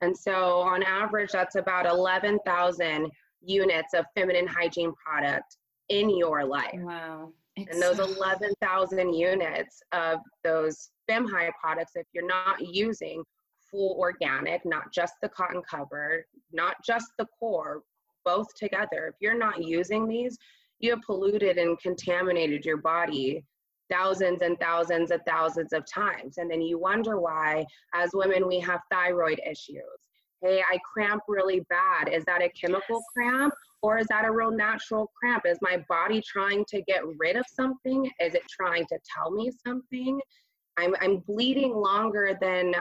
And 0.00 0.16
so 0.16 0.60
on 0.60 0.82
average, 0.82 1.32
that's 1.32 1.54
about 1.54 1.86
11,000 1.86 3.10
units 3.40 3.94
of 3.94 4.04
feminine 4.14 4.46
hygiene 4.46 4.92
product 4.94 5.56
in 5.88 6.10
your 6.10 6.44
life. 6.44 6.80
Wow. 6.80 7.32
It's 7.54 7.72
And 7.72 7.80
those 7.82 7.96
so- 7.96 8.04
11,000 8.04 9.14
units 9.14 9.82
of 9.92 10.20
those 10.44 10.90
FemHigh 11.08 11.52
products, 11.60 11.92
if 11.94 12.06
you're 12.12 12.26
not 12.26 12.60
using 12.60 13.24
full 13.70 13.96
organic, 13.98 14.64
not 14.64 14.92
just 14.92 15.14
the 15.22 15.28
cotton 15.28 15.62
cover, 15.62 16.26
not 16.52 16.76
just 16.84 17.10
the 17.18 17.26
core, 17.38 17.82
both 18.24 18.52
together. 18.54 19.06
If 19.08 19.14
you're 19.20 19.34
not 19.38 19.62
using 19.62 20.06
these, 20.06 20.36
you 20.80 20.90
have 20.90 21.02
polluted 21.02 21.58
and 21.58 21.78
contaminated 21.80 22.64
your 22.64 22.78
body 22.78 23.44
thousands 23.90 24.42
and 24.42 24.58
thousands 24.58 25.10
and 25.10 25.20
thousands 25.26 25.72
of 25.72 25.84
times. 25.92 26.38
And 26.38 26.50
then 26.50 26.60
you 26.60 26.78
wonder 26.78 27.20
why, 27.20 27.64
as 27.94 28.10
women, 28.12 28.46
we 28.48 28.58
have 28.60 28.80
thyroid 28.90 29.40
issues. 29.48 29.82
Hey, 30.42 30.60
I 30.60 30.78
cramp 30.92 31.22
really 31.28 31.60
bad. 31.70 32.08
Is 32.08 32.24
that 32.24 32.42
a 32.42 32.50
chemical 32.50 33.02
cramp 33.14 33.54
or 33.82 33.98
is 33.98 34.06
that 34.08 34.24
a 34.24 34.30
real 34.30 34.50
natural 34.50 35.10
cramp? 35.18 35.44
Is 35.46 35.58
my 35.62 35.82
body 35.88 36.22
trying 36.26 36.64
to 36.68 36.82
get 36.82 37.02
rid 37.18 37.36
of 37.36 37.46
something? 37.48 38.04
Is 38.20 38.34
it 38.34 38.42
trying 38.50 38.84
to 38.86 38.98
tell 39.14 39.30
me 39.30 39.50
something? 39.66 40.20
I'm, 40.76 40.94
I'm 41.00 41.18
bleeding 41.26 41.74
longer 41.74 42.36
than 42.40 42.74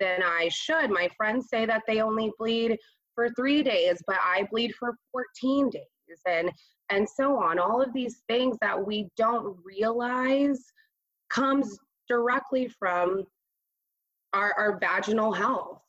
than 0.00 0.22
I 0.22 0.48
should. 0.52 0.90
My 0.90 1.08
friends 1.16 1.48
say 1.50 1.66
that 1.66 1.82
they 1.88 2.00
only 2.00 2.30
bleed 2.38 2.76
for 3.16 3.30
three 3.30 3.64
days, 3.64 4.00
but 4.06 4.18
I 4.24 4.46
bleed 4.48 4.72
for 4.78 4.94
14 5.10 5.70
days. 5.70 5.82
And 6.26 6.50
and 6.90 7.08
so 7.08 7.36
on. 7.36 7.58
All 7.58 7.82
of 7.82 7.92
these 7.92 8.22
things 8.28 8.56
that 8.60 8.86
we 8.86 9.08
don't 9.16 9.56
realize 9.64 10.64
comes 11.28 11.78
directly 12.08 12.68
from 12.68 13.24
our, 14.32 14.52
our 14.58 14.78
vaginal 14.78 15.32
health. 15.32 15.80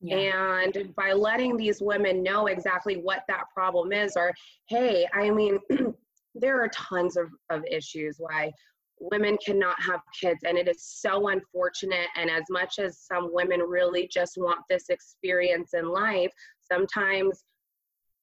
Yeah. 0.00 0.62
And 0.62 0.94
by 0.94 1.12
letting 1.12 1.56
these 1.56 1.80
women 1.80 2.22
know 2.22 2.46
exactly 2.46 2.96
what 2.96 3.24
that 3.28 3.44
problem 3.52 3.92
is, 3.92 4.16
or 4.16 4.32
hey, 4.68 5.06
I 5.12 5.30
mean, 5.30 5.58
there 6.34 6.62
are 6.62 6.68
tons 6.68 7.16
of, 7.16 7.30
of 7.50 7.64
issues 7.70 8.16
why 8.18 8.52
women 9.00 9.36
cannot 9.44 9.80
have 9.82 10.00
kids, 10.20 10.40
and 10.44 10.56
it 10.56 10.68
is 10.68 10.82
so 10.82 11.28
unfortunate. 11.28 12.08
And 12.16 12.30
as 12.30 12.44
much 12.50 12.78
as 12.78 12.98
some 12.98 13.32
women 13.32 13.60
really 13.60 14.08
just 14.08 14.36
want 14.36 14.60
this 14.68 14.88
experience 14.88 15.74
in 15.74 15.88
life, 15.88 16.32
sometimes 16.60 17.44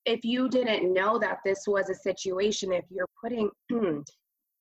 if 0.06 0.24
you 0.24 0.48
didn't 0.48 0.94
know 0.94 1.18
that 1.20 1.40
this 1.44 1.64
was 1.68 1.90
a 1.90 1.96
situation, 1.96 2.72
if 2.72 2.86
you're 2.90 3.10
putting 3.22 3.50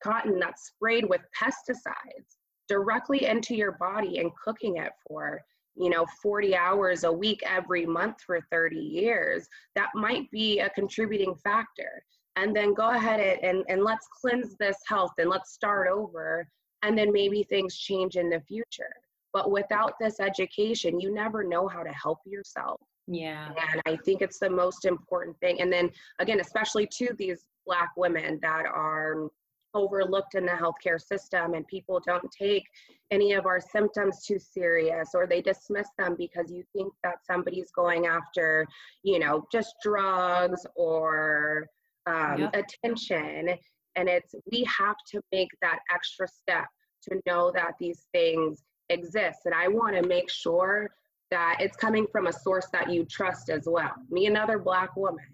cotton 0.02 0.38
that's 0.38 0.66
sprayed 0.66 1.09
with 1.09 1.20
pesticides 1.38 2.37
directly 2.68 3.26
into 3.26 3.54
your 3.54 3.72
body 3.72 4.18
and 4.18 4.30
cooking 4.42 4.76
it 4.78 4.92
for 5.07 5.40
you 5.76 5.90
know 5.90 6.07
40 6.22 6.57
hours 6.57 7.04
a 7.04 7.12
week 7.12 7.42
every 7.44 7.85
month 7.85 8.20
for 8.24 8.40
30 8.50 8.76
years 8.76 9.46
that 9.74 9.90
might 9.94 10.30
be 10.30 10.61
a 10.61 10.70
contributing 10.70 11.35
factor. 11.42 12.02
And 12.37 12.54
then 12.54 12.74
go 12.74 12.90
ahead 12.90 13.38
and, 13.42 13.64
and 13.68 13.85
let's 13.85 14.09
cleanse 14.20 14.57
this 14.59 14.76
health 14.88 15.12
and 15.18 15.30
let's 15.30 15.52
start 15.52 15.88
over 15.88 16.48
and 16.83 16.98
then 16.98 17.12
maybe 17.12 17.44
things 17.44 17.76
change 17.76 18.16
in 18.16 18.28
the 18.28 18.40
future. 18.40 18.92
But 19.33 19.50
without 19.50 19.94
this 20.00 20.20
education 20.20 21.00
you 21.00 21.12
never 21.12 21.44
know 21.44 21.68
how 21.68 21.83
to 21.83 21.92
help 21.92 22.18
yourself 22.24 22.80
yeah. 23.06 23.48
And 23.72 23.82
I 23.86 23.96
think 24.04 24.22
it's 24.22 24.38
the 24.38 24.50
most 24.50 24.84
important 24.84 25.38
thing. 25.40 25.60
And 25.60 25.72
then 25.72 25.90
again, 26.18 26.40
especially 26.40 26.88
to 26.98 27.08
these 27.18 27.44
black 27.66 27.90
women 27.96 28.38
that 28.42 28.66
are 28.66 29.28
overlooked 29.74 30.34
in 30.34 30.46
the 30.46 30.52
healthcare 30.52 31.00
system 31.00 31.54
and 31.54 31.66
people 31.66 32.00
don't 32.06 32.30
take 32.30 32.64
any 33.10 33.32
of 33.32 33.44
our 33.44 33.60
symptoms 33.60 34.24
too 34.24 34.38
serious 34.38 35.10
or 35.14 35.26
they 35.26 35.42
dismiss 35.42 35.88
them 35.98 36.14
because 36.16 36.50
you 36.50 36.62
think 36.72 36.92
that 37.02 37.16
somebody's 37.28 37.72
going 37.72 38.06
after 38.06 38.66
you 39.02 39.18
know 39.18 39.44
just 39.50 39.74
drugs 39.82 40.64
or 40.76 41.66
um, 42.06 42.38
yep. 42.38 42.54
attention 42.54 43.50
and 43.96 44.08
it's 44.08 44.34
we 44.52 44.64
have 44.64 44.96
to 45.10 45.20
make 45.32 45.50
that 45.60 45.80
extra 45.92 46.28
step 46.28 46.66
to 47.02 47.20
know 47.26 47.50
that 47.52 47.72
these 47.80 48.06
things 48.12 48.62
exist 48.90 49.40
and 49.44 49.54
i 49.54 49.66
want 49.66 49.94
to 49.96 50.06
make 50.06 50.30
sure 50.30 50.88
that 51.35 51.57
it's 51.59 51.77
coming 51.77 52.07
from 52.12 52.29
a 52.29 52.33
source 52.33 52.68
that 52.73 52.88
you 52.88 53.05
trust 53.05 53.51
as 53.51 53.64
well. 53.66 53.90
Me, 54.09 54.27
another 54.27 54.57
Black 54.57 54.94
woman, 54.97 55.25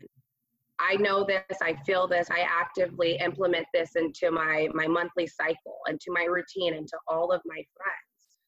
I 0.78 0.94
know 0.94 1.24
this, 1.24 1.58
I 1.60 1.74
feel 1.84 2.08
this, 2.08 2.30
I 2.30 2.40
actively 2.40 3.18
implement 3.18 3.66
this 3.74 3.96
into 3.96 4.30
my, 4.30 4.66
my 4.72 4.86
monthly 4.86 5.26
cycle, 5.26 5.76
into 5.90 6.06
my 6.08 6.24
routine, 6.24 6.72
into 6.72 6.96
all 7.06 7.32
of 7.32 7.42
my 7.44 7.62
friends. 7.76 8.38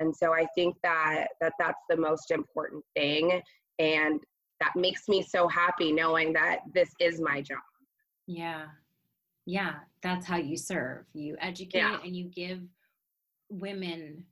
And 0.00 0.14
so 0.14 0.34
I 0.34 0.46
think 0.54 0.76
that, 0.82 1.28
that 1.40 1.54
that's 1.58 1.80
the 1.88 1.96
most 1.96 2.30
important 2.30 2.84
thing. 2.94 3.40
And 3.78 4.20
that 4.60 4.76
makes 4.76 5.08
me 5.08 5.22
so 5.22 5.48
happy 5.48 5.92
knowing 5.92 6.34
that 6.34 6.58
this 6.74 6.90
is 7.00 7.22
my 7.22 7.40
job. 7.40 7.56
Yeah. 8.26 8.66
Yeah. 9.46 9.76
That's 10.02 10.26
how 10.26 10.36
you 10.36 10.58
serve. 10.58 11.06
You 11.14 11.38
educate 11.40 11.78
yeah. 11.78 12.00
and 12.04 12.14
you 12.14 12.24
give 12.26 12.60
women 13.48 14.24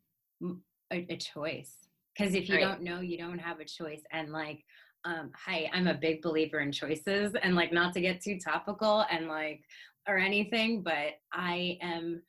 a, 0.93 1.07
a 1.09 1.17
choice 1.17 1.86
because 2.17 2.35
if 2.35 2.49
you 2.49 2.57
right. 2.57 2.63
don't 2.63 2.83
know 2.83 3.01
you 3.01 3.19
don't 3.19 3.39
have 3.39 3.61
a 3.61 3.65
choice 3.65 4.03
and 4.13 4.33
like 4.33 4.65
um 5.05 5.31
hi 5.35 5.71
i'm 5.73 5.87
a 5.87 5.95
big 5.95 6.23
believer 6.23 6.61
in 6.61 6.73
choices 6.73 7.33
and 7.43 7.55
like 7.55 7.73
not 7.73 7.93
to 7.93 8.01
get 8.01 8.21
too 8.21 8.39
topical 8.39 9.05
and 9.11 9.29
like 9.29 9.63
or 10.09 10.19
anything 10.19 10.83
but 10.83 11.15
i 11.33 11.79
am 11.81 12.23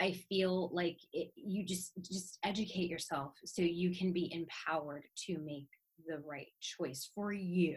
i 0.00 0.12
feel 0.28 0.70
like 0.72 0.98
it, 1.12 1.30
you 1.34 1.64
just 1.64 1.92
just 2.02 2.38
educate 2.44 2.88
yourself 2.88 3.32
so 3.44 3.62
you 3.62 3.94
can 3.94 4.12
be 4.12 4.32
empowered 4.32 5.04
to 5.16 5.38
make 5.38 5.68
the 6.06 6.18
right 6.26 6.48
choice 6.60 7.10
for 7.14 7.32
you 7.32 7.76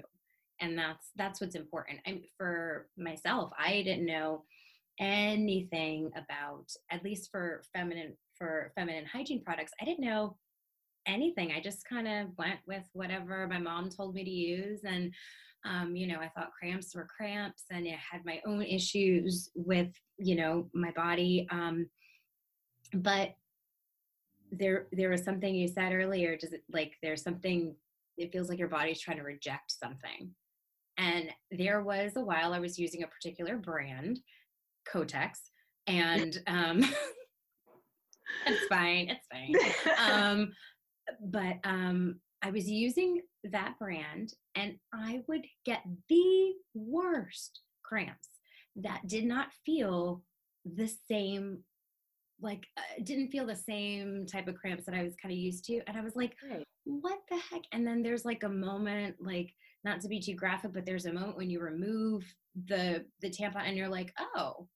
and 0.61 0.77
that's 0.77 1.09
that's 1.15 1.41
what's 1.41 1.55
important 1.55 1.99
and 2.05 2.21
for 2.37 2.87
myself 2.97 3.51
i 3.57 3.81
didn't 3.81 4.05
know 4.05 4.43
anything 4.99 6.11
about 6.15 6.65
at 6.91 7.03
least 7.03 7.29
for 7.31 7.63
feminine 7.73 8.15
for 8.37 8.71
feminine 8.75 9.05
hygiene 9.05 9.43
products 9.43 9.71
i 9.81 9.85
didn't 9.85 10.05
know 10.05 10.37
anything. 11.05 11.51
I 11.51 11.61
just 11.61 11.87
kind 11.87 12.07
of 12.07 12.37
went 12.37 12.59
with 12.67 12.83
whatever 12.93 13.47
my 13.47 13.59
mom 13.59 13.89
told 13.89 14.15
me 14.15 14.23
to 14.23 14.29
use. 14.29 14.81
And, 14.83 15.13
um, 15.65 15.95
you 15.95 16.07
know, 16.07 16.19
I 16.19 16.29
thought 16.29 16.51
cramps 16.57 16.95
were 16.95 17.07
cramps 17.15 17.63
and 17.71 17.87
I 17.87 17.99
had 18.11 18.25
my 18.25 18.41
own 18.45 18.61
issues 18.61 19.49
with, 19.55 19.91
you 20.17 20.35
know, 20.35 20.69
my 20.73 20.91
body. 20.91 21.47
Um, 21.51 21.87
but 22.93 23.33
there, 24.51 24.87
there 24.91 25.09
was 25.09 25.23
something 25.23 25.55
you 25.55 25.67
said 25.67 25.93
earlier, 25.93 26.37
does 26.37 26.53
it 26.53 26.63
like 26.71 26.93
there's 27.01 27.23
something, 27.23 27.75
it 28.17 28.31
feels 28.31 28.49
like 28.49 28.59
your 28.59 28.67
body's 28.67 29.01
trying 29.01 29.17
to 29.17 29.23
reject 29.23 29.71
something. 29.71 30.29
And 30.97 31.29
there 31.49 31.81
was 31.81 32.13
a 32.15 32.21
while 32.21 32.53
I 32.53 32.59
was 32.59 32.77
using 32.77 33.03
a 33.03 33.07
particular 33.07 33.57
brand, 33.57 34.19
Kotex, 34.87 35.39
and 35.87 36.37
um, 36.47 36.83
it's 38.45 38.65
fine, 38.67 39.09
it's 39.09 39.27
fine. 39.31 39.55
Um, 40.11 40.51
but 41.21 41.57
um, 41.63 42.19
I 42.41 42.51
was 42.51 42.69
using 42.69 43.21
that 43.45 43.75
brand 43.79 44.33
and 44.55 44.75
I 44.93 45.21
would 45.27 45.45
get 45.65 45.83
the 46.09 46.53
worst 46.73 47.61
cramps 47.83 48.29
that 48.77 49.07
did 49.07 49.25
not 49.25 49.47
feel 49.65 50.23
the 50.65 50.91
same 51.09 51.59
like 52.41 52.65
uh, 52.77 53.03
didn't 53.03 53.29
feel 53.29 53.45
the 53.45 53.55
same 53.55 54.25
type 54.25 54.47
of 54.47 54.55
cramps 54.55 54.85
that 54.85 54.95
I 54.95 55.03
was 55.03 55.15
kind 55.21 55.31
of 55.31 55.37
used 55.37 55.65
to 55.65 55.81
and 55.87 55.97
I 55.97 56.01
was 56.01 56.15
like 56.15 56.35
right. 56.49 56.63
what 56.83 57.19
the 57.29 57.37
heck 57.37 57.61
and 57.71 57.85
then 57.85 58.01
there's 58.01 58.25
like 58.25 58.43
a 58.43 58.49
moment 58.49 59.15
like 59.19 59.53
not 59.83 60.01
to 60.01 60.07
be 60.07 60.19
too 60.19 60.33
graphic 60.33 60.73
but 60.73 60.85
there's 60.85 61.05
a 61.05 61.13
moment 61.13 61.37
when 61.37 61.49
you 61.49 61.59
remove 61.59 62.23
the 62.67 63.05
the 63.21 63.29
tampon 63.29 63.67
and 63.67 63.77
you're 63.77 63.87
like 63.87 64.13
oh 64.35 64.67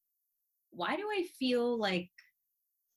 why 0.72 0.96
do 0.96 1.04
I 1.12 1.26
feel 1.40 1.78
like 1.78 2.10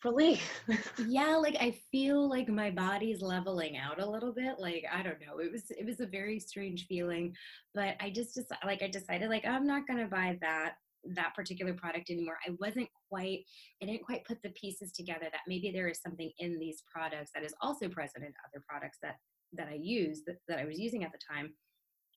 relief. 0.04 0.62
yeah, 1.06 1.36
like 1.36 1.56
I 1.60 1.76
feel 1.90 2.28
like 2.28 2.48
my 2.48 2.70
body's 2.70 3.22
leveling 3.22 3.76
out 3.76 4.00
a 4.00 4.08
little 4.08 4.32
bit. 4.32 4.58
Like 4.58 4.84
I 4.92 5.02
don't 5.02 5.20
know, 5.20 5.38
it 5.38 5.52
was 5.52 5.70
it 5.70 5.86
was 5.86 6.00
a 6.00 6.06
very 6.06 6.38
strange 6.38 6.86
feeling, 6.86 7.34
but 7.74 7.96
I 8.00 8.10
just 8.10 8.34
decided, 8.34 8.64
like 8.64 8.82
I 8.82 8.88
decided 8.88 9.28
like 9.28 9.46
I'm 9.46 9.66
not 9.66 9.86
gonna 9.86 10.06
buy 10.06 10.38
that 10.40 10.74
that 11.14 11.34
particular 11.34 11.72
product 11.74 12.10
anymore. 12.10 12.38
I 12.46 12.52
wasn't 12.60 12.88
quite 13.08 13.40
I 13.82 13.86
didn't 13.86 14.04
quite 14.04 14.24
put 14.24 14.42
the 14.42 14.50
pieces 14.50 14.92
together 14.92 15.28
that 15.32 15.40
maybe 15.46 15.70
there 15.70 15.88
is 15.88 16.00
something 16.00 16.30
in 16.38 16.58
these 16.58 16.82
products 16.92 17.30
that 17.34 17.44
is 17.44 17.54
also 17.60 17.88
present 17.88 18.24
in 18.24 18.32
other 18.46 18.62
products 18.68 18.98
that 19.02 19.16
that 19.52 19.68
I 19.68 19.78
use 19.80 20.22
that, 20.26 20.36
that 20.48 20.58
I 20.58 20.64
was 20.64 20.78
using 20.78 21.04
at 21.04 21.12
the 21.12 21.18
time 21.32 21.54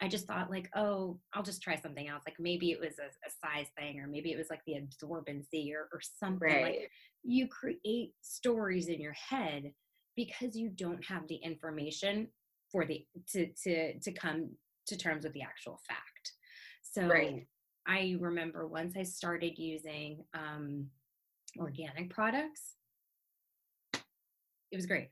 I 0.02 0.08
just 0.08 0.28
thought 0.28 0.52
like, 0.52 0.70
oh, 0.76 1.20
I'll 1.34 1.44
just 1.44 1.62
try 1.62 1.76
something 1.78 2.08
else. 2.08 2.24
Like 2.26 2.40
maybe 2.40 2.72
it 2.72 2.80
was 2.80 3.00
a, 3.00 3.06
a 3.06 3.32
size 3.42 3.68
thing, 3.78 4.00
or 4.00 4.08
maybe 4.08 4.32
it 4.32 4.38
was 4.38 4.50
like 4.50 4.62
the 4.66 4.74
absorbency 4.74 5.74
or, 5.74 5.88
or 5.94 6.02
something. 6.20 6.48
Right. 6.48 6.64
Like 6.64 6.92
you 7.24 7.48
create 7.48 8.14
stories 8.22 8.88
in 8.88 9.00
your 9.00 9.14
head 9.14 9.72
because 10.16 10.56
you 10.56 10.70
don't 10.70 11.04
have 11.06 11.28
the 11.28 11.36
information 11.36 12.28
for 12.72 12.86
the 12.86 13.06
to 13.32 13.48
to 13.64 14.00
to 14.00 14.12
come 14.12 14.50
to 14.88 14.98
terms 14.98 15.24
with 15.24 15.34
the 15.34 15.42
actual 15.42 15.80
fact. 15.88 16.32
So 16.82 17.08
right. 17.08 17.48
I 17.88 18.16
remember 18.20 18.68
once 18.68 18.96
I 18.98 19.04
started 19.04 19.58
using 19.58 20.24
um, 20.34 20.88
organic 21.58 22.10
products, 22.10 22.76
it 23.94 24.76
was 24.76 24.86
great. 24.86 25.10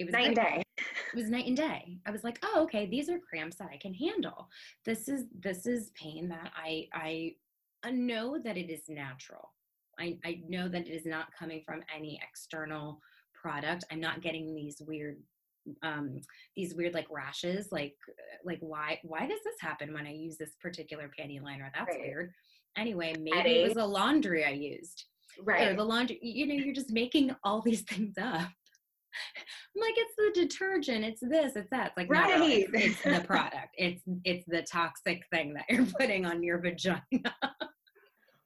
It 0.00 0.06
was 0.06 0.14
night 0.14 0.26
and 0.28 0.36
day. 0.36 0.62
It 0.78 1.16
was 1.16 1.28
night 1.28 1.46
and 1.46 1.56
day. 1.56 1.98
I 2.06 2.10
was 2.10 2.24
like, 2.24 2.38
oh, 2.42 2.62
okay, 2.62 2.86
these 2.86 3.10
are 3.10 3.18
cramps 3.18 3.56
that 3.56 3.68
I 3.70 3.76
can 3.76 3.92
handle. 3.92 4.48
This 4.86 5.08
is 5.08 5.26
this 5.38 5.66
is 5.66 5.90
pain 5.90 6.28
that 6.30 6.52
I 6.56 6.88
I 6.94 7.34
know 7.90 8.38
that 8.42 8.56
it 8.56 8.70
is 8.70 8.88
natural. 8.88 9.52
I, 9.98 10.18
I 10.24 10.40
know 10.48 10.68
that 10.68 10.86
it 10.86 10.90
is 10.90 11.04
not 11.04 11.26
coming 11.38 11.62
from 11.66 11.82
any 11.94 12.18
external 12.26 13.00
product. 13.34 13.84
I'm 13.90 14.00
not 14.00 14.22
getting 14.22 14.54
these 14.54 14.80
weird 14.80 15.18
um, 15.82 16.22
these 16.56 16.74
weird 16.74 16.94
like 16.94 17.06
rashes. 17.10 17.70
Like, 17.70 17.94
like 18.42 18.58
why 18.60 19.00
why 19.02 19.26
does 19.26 19.40
this 19.44 19.60
happen 19.60 19.92
when 19.92 20.06
I 20.06 20.12
use 20.12 20.38
this 20.38 20.56
particular 20.62 21.10
panty 21.18 21.42
liner? 21.42 21.70
That's 21.74 21.94
Right. 21.94 22.06
weird. 22.06 22.32
Anyway, 22.78 23.14
maybe 23.20 23.56
it 23.56 23.64
was 23.64 23.74
the 23.74 23.86
laundry 23.86 24.46
I 24.46 24.50
used 24.50 25.04
right 25.42 25.68
or 25.68 25.76
the 25.76 25.84
laundry. 25.84 26.18
You 26.22 26.46
know, 26.46 26.54
you're 26.54 26.74
just 26.74 26.90
making 26.90 27.34
all 27.44 27.60
these 27.60 27.82
things 27.82 28.14
up. 28.18 28.48
I'm 29.76 29.80
like, 29.80 29.94
it's 29.96 30.14
the 30.16 30.42
detergent, 30.42 31.04
it's 31.04 31.20
this, 31.20 31.56
it's 31.56 31.70
that. 31.70 31.88
It's 31.88 31.96
like, 31.96 32.10
no, 32.10 32.38
no, 32.38 32.46
it's, 32.46 32.70
it's 32.72 33.02
the 33.02 33.24
product. 33.26 33.74
It's 33.76 34.02
it's 34.24 34.44
the 34.46 34.62
toxic 34.62 35.22
thing 35.32 35.54
that 35.54 35.64
you're 35.68 35.86
putting 35.98 36.26
on 36.26 36.42
your 36.42 36.58
vagina. 36.58 37.00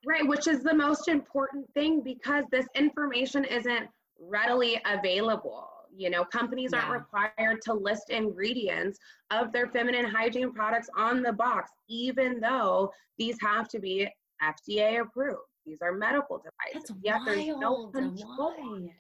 Right, 0.07 0.27
which 0.27 0.49
is 0.49 0.63
the 0.63 0.75
most 0.75 1.09
important 1.09 1.67
thing 1.73 2.03
because 2.03 2.45
this 2.51 2.67
information 2.75 3.45
isn't 3.45 3.89
readily 4.21 4.81
available. 4.85 5.69
You 5.97 6.11
know, 6.11 6.25
companies 6.25 6.73
aren't 6.73 6.91
required 6.91 7.63
to 7.63 7.73
list 7.73 8.11
ingredients 8.11 8.99
of 9.31 9.53
their 9.53 9.69
feminine 9.69 10.05
hygiene 10.05 10.53
products 10.53 10.89
on 10.97 11.23
the 11.23 11.33
box, 11.33 11.71
even 11.89 12.41
though 12.41 12.91
these 13.17 13.37
have 13.41 13.69
to 13.69 13.79
be 13.79 14.09
FDA 14.43 15.01
approved. 15.01 15.39
These 15.65 15.79
are 15.83 15.93
medical 15.93 16.39
devices. 16.39 16.89
That's 16.89 17.01
Yet 17.03 17.21
there's 17.25 17.47
no 17.59 17.73
wild. 17.73 17.95
control. 17.95 18.91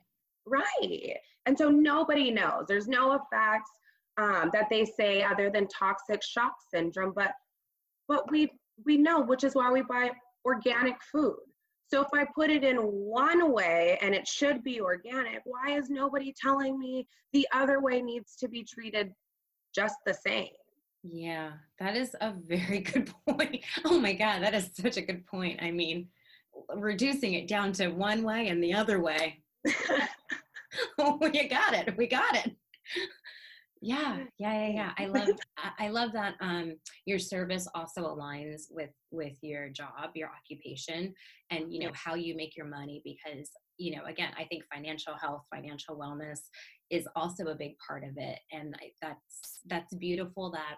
Right. 0.46 1.16
And 1.46 1.56
so 1.56 1.70
nobody 1.70 2.30
knows. 2.30 2.64
There's 2.68 2.88
no 2.88 3.12
effects 3.12 3.70
um, 4.16 4.50
that 4.52 4.68
they 4.70 4.84
say 4.84 5.22
other 5.22 5.50
than 5.50 5.66
toxic 5.68 6.22
shock 6.22 6.54
syndrome, 6.72 7.12
but 7.14 7.32
but 8.08 8.30
we 8.30 8.50
we 8.84 8.96
know, 8.96 9.20
which 9.20 9.44
is 9.44 9.54
why 9.54 9.70
we 9.70 9.82
buy 9.82 10.10
organic 10.44 10.96
food. 11.12 11.36
So 11.88 12.00
if 12.00 12.08
I 12.14 12.26
put 12.34 12.50
it 12.50 12.64
in 12.64 12.76
one 12.76 13.52
way 13.52 13.98
and 14.02 14.14
it 14.14 14.26
should 14.26 14.64
be 14.64 14.80
organic, 14.80 15.42
why 15.44 15.76
is 15.76 15.90
nobody 15.90 16.34
telling 16.40 16.78
me 16.78 17.06
the 17.32 17.46
other 17.52 17.80
way 17.80 18.02
needs 18.02 18.36
to 18.36 18.48
be 18.48 18.64
treated 18.64 19.12
just 19.74 19.96
the 20.06 20.14
same? 20.14 20.48
Yeah, 21.02 21.52
that 21.78 21.96
is 21.96 22.16
a 22.20 22.32
very 22.32 22.80
good 22.92 23.12
point. 23.28 23.64
Oh 23.84 24.00
my 24.00 24.14
God, 24.14 24.42
that 24.42 24.54
is 24.54 24.70
such 24.74 24.96
a 24.96 25.02
good 25.02 25.26
point. 25.26 25.62
I 25.62 25.70
mean, 25.70 26.08
reducing 26.74 27.34
it 27.34 27.48
down 27.48 27.72
to 27.74 27.88
one 27.88 28.22
way 28.22 28.48
and 28.48 28.62
the 28.62 28.74
other 28.74 29.00
way. 29.00 29.42
oh, 30.98 31.18
you 31.32 31.48
got 31.48 31.74
it. 31.74 31.96
We 31.96 32.06
got 32.06 32.36
it. 32.36 32.52
Yeah, 33.80 34.24
yeah, 34.38 34.66
yeah, 34.66 34.68
yeah. 34.68 34.92
I 34.96 35.06
love, 35.06 35.28
I- 35.78 35.88
love 35.88 36.12
that. 36.12 36.36
Um, 36.40 36.76
your 37.04 37.18
service 37.18 37.68
also 37.74 38.02
aligns 38.02 38.62
with 38.70 38.90
with 39.10 39.36
your 39.42 39.68
job, 39.68 40.10
your 40.14 40.30
occupation, 40.30 41.14
and 41.50 41.72
you 41.72 41.80
know 41.80 41.90
how 41.92 42.14
you 42.14 42.34
make 42.34 42.56
your 42.56 42.66
money. 42.66 43.02
Because 43.04 43.50
you 43.76 43.94
know, 43.94 44.04
again, 44.06 44.30
I 44.38 44.44
think 44.44 44.64
financial 44.72 45.14
health, 45.20 45.42
financial 45.54 45.98
wellness 45.98 46.40
is 46.90 47.06
also 47.14 47.48
a 47.48 47.54
big 47.54 47.76
part 47.86 48.04
of 48.04 48.16
it, 48.16 48.38
and 48.52 48.74
I, 48.80 48.90
that's 49.02 49.60
that's 49.66 49.94
beautiful 49.96 50.50
that 50.52 50.76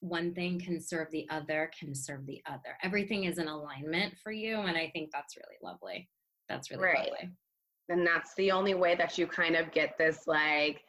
one 0.00 0.34
thing 0.34 0.58
can 0.58 0.80
serve 0.80 1.08
the 1.12 1.24
other 1.30 1.70
can 1.78 1.94
serve 1.94 2.26
the 2.26 2.42
other 2.46 2.76
everything 2.82 3.22
is 3.22 3.38
in 3.38 3.46
alignment 3.46 4.12
for 4.20 4.32
you 4.32 4.56
and 4.56 4.76
i 4.76 4.90
think 4.92 5.08
that's 5.12 5.36
really 5.36 5.58
lovely 5.62 6.08
that's 6.48 6.72
really 6.72 6.82
Right. 6.82 6.98
lovely 6.98 7.30
and 7.88 8.06
that's 8.06 8.34
the 8.34 8.50
only 8.50 8.74
way 8.74 8.94
that 8.94 9.18
you 9.18 9.26
kind 9.26 9.56
of 9.56 9.72
get 9.72 9.96
this 9.98 10.26
like 10.26 10.82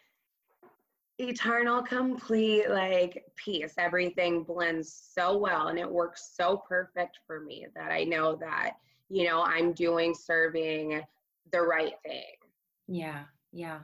eternal 1.19 1.81
complete 1.81 2.69
like 2.69 3.23
peace. 3.35 3.73
Everything 3.77 4.43
blends 4.43 5.11
so 5.13 5.37
well 5.37 5.67
and 5.67 5.79
it 5.79 5.89
works 5.89 6.33
so 6.35 6.63
perfect 6.67 7.19
for 7.27 7.39
me 7.41 7.67
that 7.75 7.91
i 7.91 8.03
know 8.03 8.35
that 8.35 8.71
you 9.09 9.25
know 9.25 9.43
i'm 9.43 9.73
doing 9.73 10.13
serving 10.13 11.01
the 11.51 11.61
right 11.61 11.93
thing. 12.05 12.23
Yeah 12.87 13.23
yeah 13.51 13.79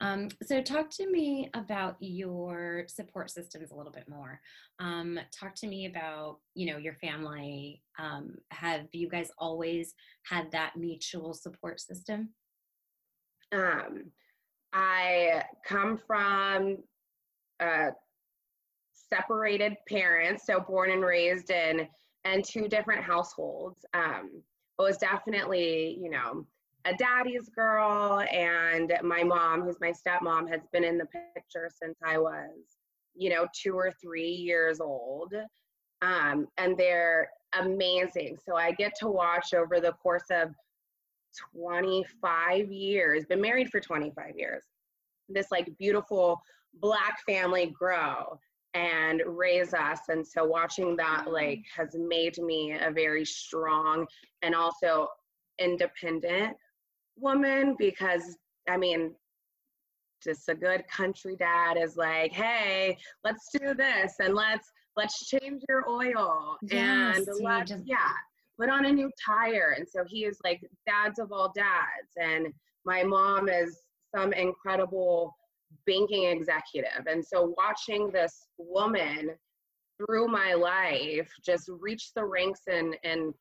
um, 0.00 0.28
so 0.42 0.60
talk 0.60 0.90
to 0.90 1.10
me 1.10 1.50
about 1.54 1.96
your 2.00 2.84
support 2.88 3.30
systems 3.30 3.70
a 3.70 3.76
little 3.76 3.92
bit 3.92 4.08
more. 4.08 4.40
Um, 4.78 5.18
talk 5.38 5.54
to 5.56 5.66
me 5.66 5.86
about 5.86 6.38
you 6.54 6.66
know 6.66 6.78
your 6.78 6.94
family. 6.94 7.82
Um, 7.98 8.34
have 8.50 8.86
you 8.92 9.08
guys 9.08 9.30
always 9.38 9.94
had 10.24 10.50
that 10.52 10.76
mutual 10.76 11.34
support 11.34 11.80
system? 11.80 12.30
Um 13.52 14.10
i 14.76 15.44
come 15.64 15.96
from 16.04 16.76
uh 17.60 17.90
separated 18.92 19.76
parents 19.88 20.44
so 20.46 20.58
born 20.58 20.90
and 20.90 21.04
raised 21.04 21.50
in 21.50 21.86
and 22.24 22.44
two 22.44 22.66
different 22.68 23.02
households. 23.02 23.84
Um 23.94 24.30
it 24.78 24.82
was 24.82 24.98
definitely 24.98 25.96
you 26.00 26.10
know 26.10 26.46
a 26.86 26.94
daddy's 26.94 27.48
girl 27.48 28.20
and 28.32 28.92
my 29.02 29.22
mom 29.22 29.62
who's 29.62 29.80
my 29.80 29.92
stepmom 29.92 30.48
has 30.48 30.60
been 30.72 30.84
in 30.84 30.98
the 30.98 31.06
picture 31.06 31.70
since 31.80 31.96
i 32.04 32.18
was 32.18 32.50
you 33.14 33.30
know 33.30 33.46
two 33.54 33.74
or 33.74 33.92
three 34.02 34.28
years 34.28 34.80
old. 34.80 35.32
Um, 36.02 36.48
and 36.58 36.76
they're 36.76 37.30
amazing. 37.58 38.36
So 38.46 38.56
i 38.56 38.72
get 38.72 38.92
to 39.00 39.08
watch 39.08 39.54
over 39.54 39.80
the 39.80 39.92
course 39.92 40.26
of 40.30 40.50
25 41.56 42.70
years 42.70 43.24
been 43.26 43.40
married 43.40 43.68
for 43.68 43.80
25 43.80 44.36
years 44.36 44.62
this 45.28 45.50
like 45.50 45.68
beautiful 45.78 46.40
black 46.80 47.18
family 47.26 47.74
grow 47.76 48.38
and 48.74 49.22
raise 49.26 49.72
us. 49.72 50.00
And 50.08 50.26
so 50.26 50.44
watching 50.44 50.96
that 50.96 51.30
like 51.30 51.64
has 51.76 51.94
made 51.94 52.38
me 52.38 52.72
a 52.72 52.90
very 52.90 53.24
strong 53.24 54.06
and 54.42 54.54
also 54.54 55.08
independent 55.60 56.56
woman 57.16 57.76
because 57.78 58.36
i 58.68 58.76
mean 58.76 59.12
just 60.22 60.48
a 60.48 60.54
good 60.54 60.82
country 60.88 61.36
dad 61.36 61.76
is 61.76 61.96
like 61.96 62.32
hey 62.32 62.96
let's 63.24 63.48
do 63.52 63.74
this 63.74 64.14
and 64.20 64.34
let's 64.34 64.70
let's 64.96 65.26
change 65.28 65.62
your 65.68 65.88
oil 65.88 66.56
Yes, 66.62 67.18
and 67.18 67.26
let's 67.42 67.70
just- 67.70 67.82
yeah 67.86 68.10
put 68.58 68.70
on 68.70 68.84
a 68.86 68.92
new 68.92 69.10
tire. 69.26 69.74
And 69.76 69.84
so 69.88 70.04
he 70.06 70.24
is 70.24 70.38
like 70.44 70.60
dads 70.86 71.18
of 71.18 71.32
all 71.32 71.52
dads. 71.56 72.12
And 72.16 72.52
my 72.84 73.02
mom 73.02 73.48
is 73.48 73.80
some 74.14 74.32
incredible 74.32 75.34
banking 75.86 76.24
executive. 76.26 77.06
And 77.08 77.24
so 77.24 77.52
watching 77.58 78.10
this 78.12 78.46
woman 78.58 79.30
through 79.98 80.28
my 80.28 80.54
life 80.54 81.28
just 81.44 81.68
reach 81.80 82.12
the 82.14 82.24
ranks 82.24 82.60
in 82.68 82.94
in 83.02 83.34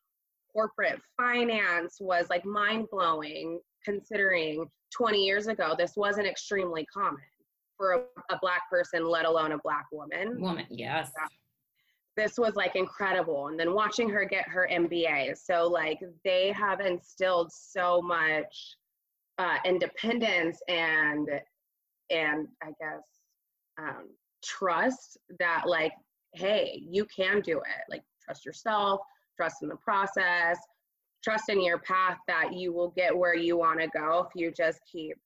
corporate 0.54 1.00
finance 1.18 1.98
was 2.00 2.28
like 2.30 2.46
mind 2.46 2.88
blowing 2.92 3.60
considering 3.84 4.66
20 4.96 5.24
years 5.24 5.48
ago 5.48 5.76
this 5.78 5.94
wasn't 5.96 6.28
extremely 6.28 6.86
common 6.86 7.24
for 7.78 7.94
a, 7.94 8.34
a 8.34 8.40
black 8.42 8.70
person 8.70 9.06
let 9.06 9.26
alone 9.26 9.54
a 9.54 9.58
black 9.60 9.86
woman. 9.92 10.40
Woman 10.40 10.66
yes. 10.70 11.12
This 12.16 12.38
was 12.38 12.56
like 12.56 12.76
incredible 12.76 13.48
and 13.48 13.60
then 13.60 13.74
watching 13.74 14.08
her 14.10 14.24
get 14.24 14.48
her 14.48 14.70
mba 14.72 15.36
so 15.36 15.68
like 15.68 16.00
they 16.24 16.52
have 16.52 16.80
instilled 16.80 17.52
so 17.52 18.02
much 18.02 18.76
uh, 19.40 19.58
independence 19.66 20.60
and 20.68 21.28
and 22.12 22.48
i 22.62 22.68
guess 22.80 23.02
um, 23.80 24.10
trust 24.44 25.18
that 25.40 25.64
like 25.66 25.94
hey 26.34 26.82
you 26.90 27.06
can 27.06 27.42
do 27.42 27.58
it. 27.58 27.84
Like 27.90 28.04
trust 28.24 28.46
yourself 28.46 29.02
trust 29.36 29.58
in 29.62 29.70
the 29.70 29.76
process 29.78 30.58
trust 31.24 31.46
in 31.50 31.64
your 31.64 31.80
path 31.80 32.18
that 32.28 32.54
you 32.54 32.74
will 32.74 32.90
get 32.96 33.16
where 33.16 33.36
you 33.36 33.58
want 33.58 33.80
to 33.80 33.88
go 33.88 34.28
if 34.28 34.36
you 34.36 34.52
just 34.52 34.80
keep 34.92 35.18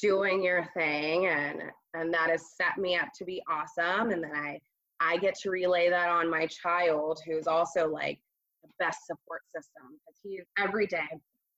doing 0.00 0.42
your 0.42 0.66
thing 0.74 1.26
and 1.26 1.62
and 1.94 2.12
that 2.12 2.30
has 2.30 2.42
set 2.56 2.78
me 2.78 2.96
up 2.96 3.08
to 3.16 3.24
be 3.24 3.42
awesome 3.50 4.10
and 4.10 4.22
then 4.22 4.34
i 4.34 4.58
i 5.00 5.16
get 5.16 5.34
to 5.34 5.50
relay 5.50 5.88
that 5.88 6.08
on 6.08 6.30
my 6.30 6.46
child 6.46 7.18
who's 7.26 7.46
also 7.46 7.88
like 7.88 8.18
the 8.62 8.68
best 8.78 8.98
support 9.06 9.40
system 9.54 9.82
because 9.92 10.18
he's 10.22 10.44
every 10.58 10.86
day 10.86 11.08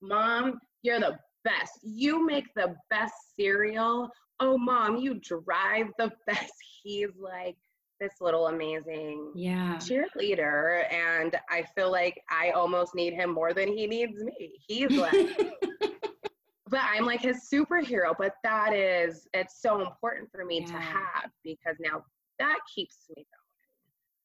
mom 0.00 0.58
you're 0.82 1.00
the 1.00 1.18
best. 1.44 1.72
You 1.82 2.24
make 2.26 2.46
the 2.54 2.74
best 2.90 3.14
cereal. 3.38 4.08
Oh 4.40 4.58
mom 4.58 4.96
you 4.96 5.14
drive 5.14 5.86
the 5.98 6.12
best. 6.26 6.52
He's 6.82 7.08
like 7.20 7.56
this 8.00 8.14
little 8.20 8.48
amazing 8.48 9.32
yeah. 9.34 9.76
cheerleader 9.76 10.84
and 10.92 11.36
i 11.50 11.62
feel 11.74 11.90
like 11.90 12.20
i 12.30 12.50
almost 12.50 12.94
need 12.94 13.12
him 13.12 13.30
more 13.30 13.52
than 13.52 13.68
he 13.68 13.86
needs 13.86 14.22
me. 14.22 14.52
He's 14.66 14.90
like 14.90 15.12
but 16.70 16.80
i'm 16.82 17.06
like 17.06 17.20
his 17.20 17.48
superhero 17.52 18.14
but 18.18 18.34
that 18.44 18.72
is 18.74 19.26
it's 19.34 19.60
so 19.60 19.80
important 19.80 20.30
for 20.30 20.44
me 20.44 20.64
to 20.64 20.74
have 20.74 21.30
because 21.44 21.76
now 21.80 22.02
that 22.38 22.58
keeps 22.74 22.96
me 23.16 23.26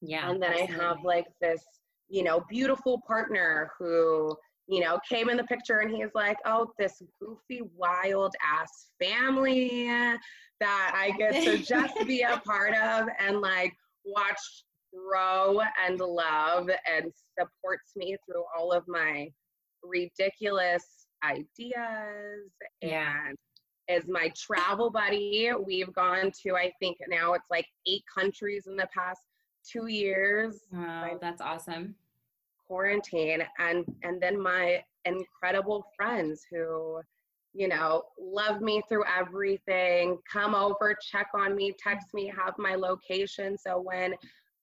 going. 0.02 0.12
Yeah 0.12 0.30
and 0.30 0.42
then 0.42 0.54
i 0.54 0.66
have 0.72 0.98
like 1.04 1.28
this 1.42 1.64
you 2.10 2.24
know 2.24 2.44
beautiful 2.50 3.02
partner 3.08 3.72
who 3.80 4.36
you 4.68 4.80
know 4.80 4.98
came 5.08 5.30
in 5.30 5.38
the 5.38 5.44
picture 5.44 5.80
and 5.80 5.94
he's 5.94 6.14
like 6.16 6.38
oh 6.46 6.72
this 6.80 7.02
goofy 7.20 7.62
wild 7.76 8.34
ass 8.42 8.88
family 9.00 9.88
that 10.60 10.94
i 10.96 11.12
get 11.18 11.44
to 11.44 11.58
just 11.64 11.94
be 12.08 12.22
a 12.22 12.42
part 12.46 12.74
of 12.76 13.08
and 13.20 13.42
like 13.42 13.74
watch 14.06 14.40
grow 14.94 15.60
and 15.86 16.00
love 16.00 16.70
and 16.70 17.12
supports 17.38 17.92
me 17.96 18.16
through 18.26 18.44
all 18.56 18.72
of 18.72 18.84
my 18.88 19.28
ridiculous 19.84 21.08
ideas 21.24 22.52
and 22.82 23.36
is 23.90 24.08
my 24.08 24.32
travel 24.36 24.90
buddy. 24.90 25.52
We've 25.66 25.94
gone 25.94 26.32
to, 26.44 26.56
I 26.56 26.72
think 26.80 26.98
now 27.08 27.34
it's 27.34 27.50
like 27.50 27.66
eight 27.88 28.04
countries 28.14 28.66
in 28.68 28.76
the 28.76 28.88
past 28.96 29.22
two 29.70 29.88
years. 29.88 30.62
Wow, 30.72 31.18
that's 31.22 31.42
awesome. 31.42 31.96
Quarantine 32.68 33.44
and 33.60 33.86
and 34.04 34.22
then 34.22 34.42
my 34.42 34.82
incredible 35.06 35.86
friends 35.98 36.42
who, 36.50 37.02
you 37.54 37.68
know, 37.68 38.04
love 38.20 38.62
me 38.62 38.82
through 38.88 39.04
everything, 39.06 40.18
come 40.32 40.56
over, 40.56 40.96
check 41.12 41.28
on 41.36 41.56
me, 41.56 41.74
text 41.78 42.08
me, 42.14 42.32
have 42.36 42.54
my 42.58 42.76
location. 42.76 43.58
So 43.58 43.82
when 43.82 44.14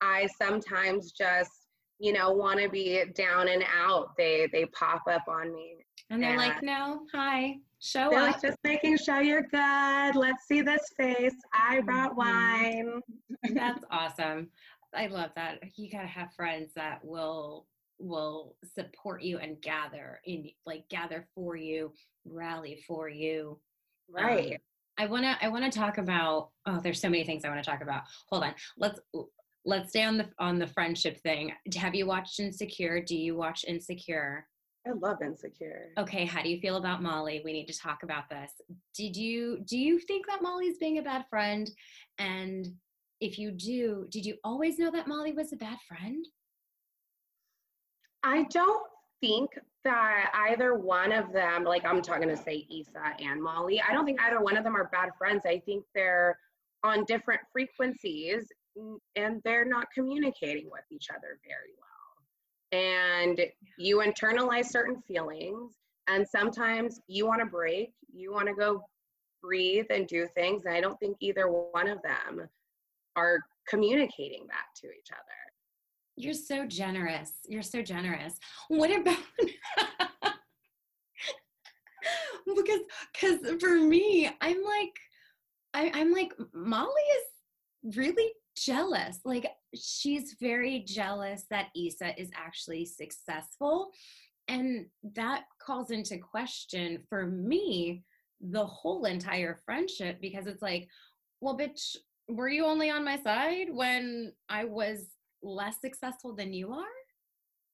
I 0.01 0.27
sometimes 0.41 1.13
just, 1.13 1.51
you 1.99 2.13
know, 2.15 2.33
want 2.33 2.59
to 2.61 2.69
be 2.71 3.05
down 3.15 3.49
and 3.49 3.65
out, 3.77 4.17
they 4.17 4.49
they 4.53 4.65
pop 4.67 5.03
up 5.11 5.25
on 5.29 5.53
me. 5.55 5.77
And 6.09 6.23
they're 6.23 6.37
like, 6.39 6.63
no, 6.63 7.03
hi, 7.13 7.57
show 7.81 8.09
They're 8.11 8.21
up. 8.21 8.33
like, 8.33 8.43
just 8.43 8.59
making 8.65 8.97
sure 8.97 9.21
you're 9.21 9.43
good. 9.43 10.17
Let's 10.17 10.47
see 10.49 10.63
this 10.63 10.83
face. 10.97 11.35
I 11.55 11.81
brought 11.83 12.13
Mhm. 12.13 12.17
wine. 12.17 13.01
That's 13.55 13.85
awesome. 13.91 14.51
I 14.95 15.07
love 15.07 15.31
that. 15.37 15.61
You 15.77 15.91
gotta 15.91 16.09
have 16.09 16.33
friends 16.35 16.73
that 16.75 17.05
will 17.05 17.67
will 18.01 18.57
support 18.75 19.23
you 19.23 19.39
and 19.39 19.61
gather 19.63 20.21
in 20.25 20.51
like 20.67 20.89
gather 20.89 21.27
for 21.35 21.57
you, 21.57 21.93
rally 22.25 22.83
for 22.87 23.09
you. 23.09 23.59
Um, 24.17 24.25
Right. 24.25 24.61
I 24.99 25.07
wanna 25.07 25.39
I 25.41 25.49
wanna 25.49 25.71
talk 25.71 25.99
about 25.99 26.51
oh 26.67 26.81
there's 26.81 27.01
so 27.01 27.09
many 27.09 27.25
things 27.25 27.45
I 27.45 27.49
wanna 27.49 27.63
talk 27.63 27.83
about. 27.83 28.03
Hold 28.29 28.45
on. 28.45 28.55
Let's 28.77 29.01
let's 29.65 29.91
stay 29.91 30.05
on 30.05 30.17
the 30.17 30.29
on 30.39 30.59
the 30.59 30.67
friendship 30.67 31.19
thing. 31.23 31.53
Have 31.77 31.95
you 31.95 32.07
watched 32.07 32.41
Insecure? 32.41 33.01
Do 33.01 33.17
you 33.17 33.37
watch 33.37 33.65
Insecure? 33.67 34.47
I 34.87 34.93
love 34.93 35.19
insecure. 35.23 35.91
Okay, 35.99 36.25
how 36.25 36.43
do 36.43 36.49
you 36.49 36.59
feel 36.59 36.77
about 36.77 37.03
Molly? 37.03 37.43
We 37.45 37.53
need 37.53 37.67
to 37.67 37.79
talk 37.79 38.03
about 38.03 38.31
this. 38.31 38.51
Did 38.95 39.15
you 39.17 39.61
do 39.65 39.79
you 39.79 39.99
think 39.99 40.27
that 40.27 40.43
Molly's 40.43 40.79
being 40.79 40.99
a 40.99 41.03
bad 41.03 41.27
friend? 41.29 41.71
And 42.19 42.67
if 43.21 43.39
you 43.39 43.51
do, 43.51 44.07
did 44.11 44.25
you 44.25 44.37
always 44.43 44.79
know 44.79 44.91
that 44.91 45.07
Molly 45.07 45.33
was 45.33 45.53
a 45.53 45.57
bad 45.57 45.77
friend? 45.87 46.25
I 48.23 48.45
don't 48.51 48.87
think 49.21 49.51
that 49.85 50.31
either 50.51 50.75
one 50.75 51.13
of 51.13 51.33
them, 51.33 51.65
like 51.65 51.85
I'm 51.85 52.03
talking 52.03 52.29
to 52.29 52.37
say 52.37 52.67
Issa 52.71 53.15
and 53.19 53.43
Molly, 53.43 53.81
I 53.81 53.93
don't 53.93 54.05
think 54.05 54.21
either 54.21 54.41
one 54.41 54.57
of 54.57 54.65
them 54.65 54.77
are 54.77 54.89
bad 54.93 55.11
friends. 55.19 55.43
I 55.47 55.59
think 55.61 55.85
they're 55.95 56.39
on 56.83 57.05
different 57.05 57.41
frequencies 57.53 58.47
and 59.17 59.41
they're 59.45 59.65
not 59.65 59.87
communicating 59.95 60.69
with 60.71 60.85
each 60.91 61.09
other 61.11 61.39
very 61.45 61.73
well. 61.79 61.89
And 62.73 63.41
you 63.79 63.99
internalize 63.99 64.67
certain 64.67 65.03
feelings, 65.09 65.75
and 66.09 66.27
sometimes 66.27 67.01
you 67.09 67.27
want 67.27 67.41
to 67.41 67.47
break, 67.47 67.93
you 68.13 68.33
want 68.33 68.47
to 68.49 68.55
go 68.55 68.83
breathe 69.43 69.87
and 69.91 70.07
do 70.07 70.27
things. 70.35 70.65
And 70.65 70.75
I 70.75 70.81
don't 70.81 70.99
think 71.01 71.17
either 71.21 71.47
one 71.49 71.89
of 71.89 72.01
them 72.03 72.49
are 73.17 73.39
communicating 73.69 74.47
that 74.49 74.67
to 74.83 74.87
each 74.89 75.11
other. 75.13 75.40
You're 76.17 76.35
so 76.35 76.67
generous. 76.67 77.33
You're 77.47 77.63
so 77.63 77.83
generous. 77.83 78.35
What 78.69 78.91
about 78.91 79.19
because 82.57 82.81
because 83.13 83.61
for 83.61 83.75
me, 83.75 84.31
I'm 84.41 84.63
like 84.63 84.99
I, 85.73 85.91
I'm 85.95 86.13
like 86.13 86.33
Molly 86.53 86.91
is 87.19 87.97
really 87.97 88.33
jealous. 88.59 89.21
Like 89.25 89.47
she's 89.75 90.37
very 90.41 90.81
jealous 90.81 91.45
that 91.51 91.69
Issa 91.77 92.21
is 92.21 92.31
actually 92.35 92.85
successful. 92.85 93.91
And 94.49 94.87
that 95.15 95.45
calls 95.65 95.91
into 95.91 96.19
question 96.19 97.05
for 97.09 97.27
me 97.27 98.03
the 98.41 98.67
whole 98.67 99.05
entire 99.05 99.61
friendship 99.65 100.21
because 100.21 100.47
it's 100.47 100.63
like, 100.63 100.89
well, 101.41 101.57
bitch, 101.57 101.97
were 102.29 102.49
you 102.49 102.65
only 102.65 102.91
on 102.91 103.05
my 103.05 103.21
side 103.23 103.69
when 103.71 104.33
I 104.49 104.65
was 104.65 105.07
less 105.43 105.81
successful 105.81 106.35
than 106.35 106.53
you 106.53 106.73
are? 106.73 106.85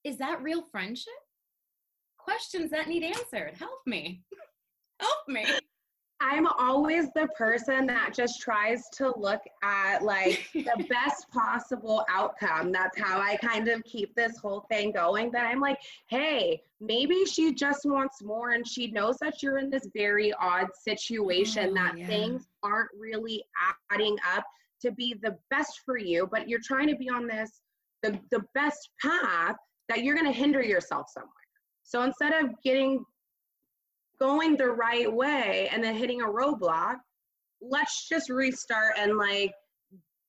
Is 0.04 0.18
that 0.18 0.42
real 0.42 0.62
friendship? 0.62 1.12
Questions 2.18 2.70
that 2.70 2.88
need 2.88 3.04
answered. 3.04 3.54
Help 3.58 3.80
me. 3.86 4.22
Help 5.00 5.28
me. 5.28 5.44
I'm 6.18 6.46
always 6.46 7.12
the 7.14 7.28
person 7.36 7.86
that 7.88 8.14
just 8.14 8.40
tries 8.40 8.88
to 8.94 9.12
look 9.18 9.42
at 9.62 10.02
like 10.02 10.48
the 10.54 10.86
best 10.88 11.28
possible 11.30 12.04
outcome. 12.08 12.72
That's 12.72 12.98
how 12.98 13.20
I 13.20 13.36
kind 13.36 13.68
of 13.68 13.84
keep 13.84 14.14
this 14.14 14.38
whole 14.38 14.64
thing 14.70 14.92
going. 14.92 15.30
That 15.32 15.44
I'm 15.44 15.60
like, 15.60 15.78
hey, 16.08 16.62
maybe 16.80 17.26
she 17.26 17.52
just 17.52 17.84
wants 17.84 18.22
more 18.22 18.52
and 18.52 18.66
she 18.66 18.90
knows 18.90 19.18
that 19.18 19.42
you're 19.42 19.58
in 19.58 19.68
this 19.68 19.88
very 19.94 20.32
odd 20.40 20.68
situation 20.74 21.70
Oh, 21.72 21.74
that 21.74 21.98
yeah. 21.98 22.06
things 22.06 22.46
aren't 22.62 22.90
really 22.98 23.44
adding 23.92 24.16
up 24.34 24.44
to 24.82 24.92
be 24.92 25.14
the 25.22 25.36
best 25.50 25.80
for 25.84 25.98
you, 25.98 26.28
but 26.30 26.48
you're 26.48 26.60
trying 26.62 26.88
to 26.88 26.96
be 26.96 27.08
on 27.08 27.26
this 27.26 27.60
the, 28.02 28.18
the 28.30 28.42
best 28.54 28.90
path 29.02 29.56
that 29.88 30.02
you're 30.02 30.16
gonna 30.16 30.32
hinder 30.32 30.62
yourself 30.62 31.06
somewhere. 31.12 31.30
So 31.82 32.02
instead 32.02 32.32
of 32.32 32.50
getting 32.64 33.04
going 34.20 34.56
the 34.56 34.68
right 34.68 35.12
way 35.12 35.68
and 35.72 35.82
then 35.82 35.94
hitting 35.94 36.22
a 36.22 36.26
roadblock, 36.26 36.96
let's 37.60 38.08
just 38.08 38.28
restart 38.28 38.94
and 38.98 39.16
like 39.16 39.52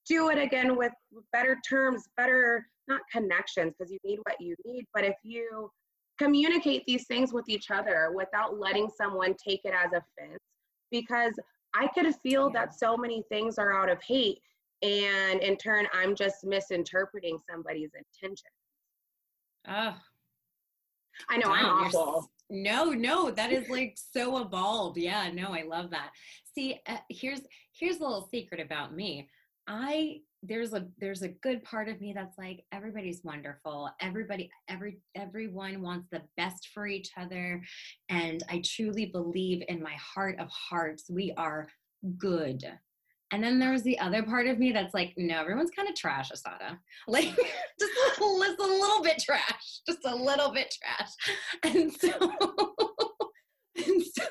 do 0.08 0.30
it 0.30 0.38
again 0.38 0.78
with 0.78 0.91
better 1.34 1.58
terms, 1.68 2.04
better 2.16 2.66
not 2.88 3.02
connections 3.12 3.74
because 3.78 3.91
you 3.91 4.00
need 4.06 4.20
what 4.24 4.36
you 4.39 4.56
need, 4.66 4.86
but 4.93 5.04
if 5.04 5.16
you 5.24 5.70
communicate 6.18 6.84
these 6.88 7.06
things 7.08 7.34
with 7.34 7.48
each 7.48 7.70
other 7.70 8.12
without 8.16 8.58
letting 8.60 8.89
someone 8.89 9.36
take 9.36 9.62
it 9.64 9.74
as 9.74 9.91
offense, 9.91 10.39
because 10.89 11.34
I 11.78 11.88
could 11.88 12.13
feel 12.17 12.47
Yeah. 12.47 12.61
that 12.61 12.73
so 12.73 12.97
many 12.97 13.21
things 13.30 13.59
are 13.59 13.71
out 13.73 13.89
of 13.89 14.01
hate, 14.01 14.41
and 14.82 15.41
in 15.41 15.57
turn, 15.57 15.88
I'm 15.93 16.15
just 16.15 16.43
misinterpreting 16.43 17.38
somebody's 17.49 17.91
intention. 17.93 18.49
Oh, 19.67 20.01
I 21.30 21.38
know 21.38 21.49
Wow, 21.49 21.55
I'm 21.55 21.86
awful. 21.88 22.32
No, 22.49 22.91
no, 22.91 23.30
that 23.32 23.51
is 23.51 23.67
like 23.69 23.97
so 23.97 24.38
evolved. 24.38 24.97
Yeah, 24.97 25.30
no, 25.32 25.53
I 25.53 25.63
love 25.63 25.89
that. 25.91 26.11
See, 26.55 26.80
uh, 26.88 26.97
here's 27.09 27.41
here's 27.73 27.97
a 27.97 27.99
little 27.99 28.28
secret 28.32 28.59
about 28.61 28.95
me. 28.95 29.30
I 29.67 30.21
there's 30.43 30.73
a 30.73 30.88
there's 30.99 31.23
a 31.23 31.29
good 31.29 31.63
part 31.63 31.89
of 31.89 31.99
me 31.99 32.13
that's 32.13 32.38
like 32.38 32.63
everybody's 32.71 33.23
wonderful. 33.23 33.89
Everybody 34.01 34.49
every 34.69 34.99
everyone 35.15 35.81
wants 35.81 36.07
the 36.11 36.21
best 36.38 36.69
for 36.73 36.88
each 36.88 37.09
other 37.17 37.61
and 38.09 38.43
I 38.49 38.61
truly 38.63 39.07
believe 39.07 39.63
in 39.67 39.81
my 39.81 39.95
heart 39.95 40.39
of 40.39 40.49
hearts 40.49 41.05
we 41.09 41.33
are 41.38 41.67
good. 42.17 42.63
And 43.31 43.43
then 43.43 43.59
there's 43.59 43.81
the 43.81 43.99
other 43.99 44.23
part 44.23 44.47
of 44.47 44.57
me 44.57 44.71
that's 44.71 44.93
like, 44.93 45.13
no, 45.17 45.39
everyone's 45.39 45.71
kind 45.71 45.89
of 45.89 45.95
trash, 45.95 46.31
Asada. 46.31 46.77
Like, 47.09 47.35
just 47.77 47.91
a 48.19 48.23
little, 48.23 48.39
just 48.41 48.59
a 48.59 48.63
little 48.63 49.03
bit 49.03 49.19
trash, 49.19 49.81
just 49.85 49.99
a 50.05 50.15
little 50.15 50.51
bit 50.53 50.73
trash. 50.81 51.09
And 51.63 51.91
so, 51.91 52.09
and 53.85 54.01
so, 54.01 54.23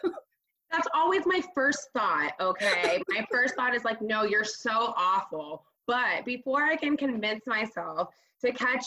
That's 0.72 0.88
always 0.94 1.22
my 1.26 1.42
first 1.54 1.88
thought, 1.94 2.32
okay? 2.40 3.02
my 3.09 3.26
first 3.30 3.54
thought 3.54 3.74
is 3.74 3.84
like, 3.84 4.00
no, 4.00 4.22
you're 4.22 4.44
so 4.44 4.94
awful. 4.96 5.64
But 5.87 6.24
before 6.24 6.62
I 6.62 6.76
can 6.76 6.97
convince 6.97 7.47
myself 7.47 8.09
to 8.45 8.53
catch 8.53 8.84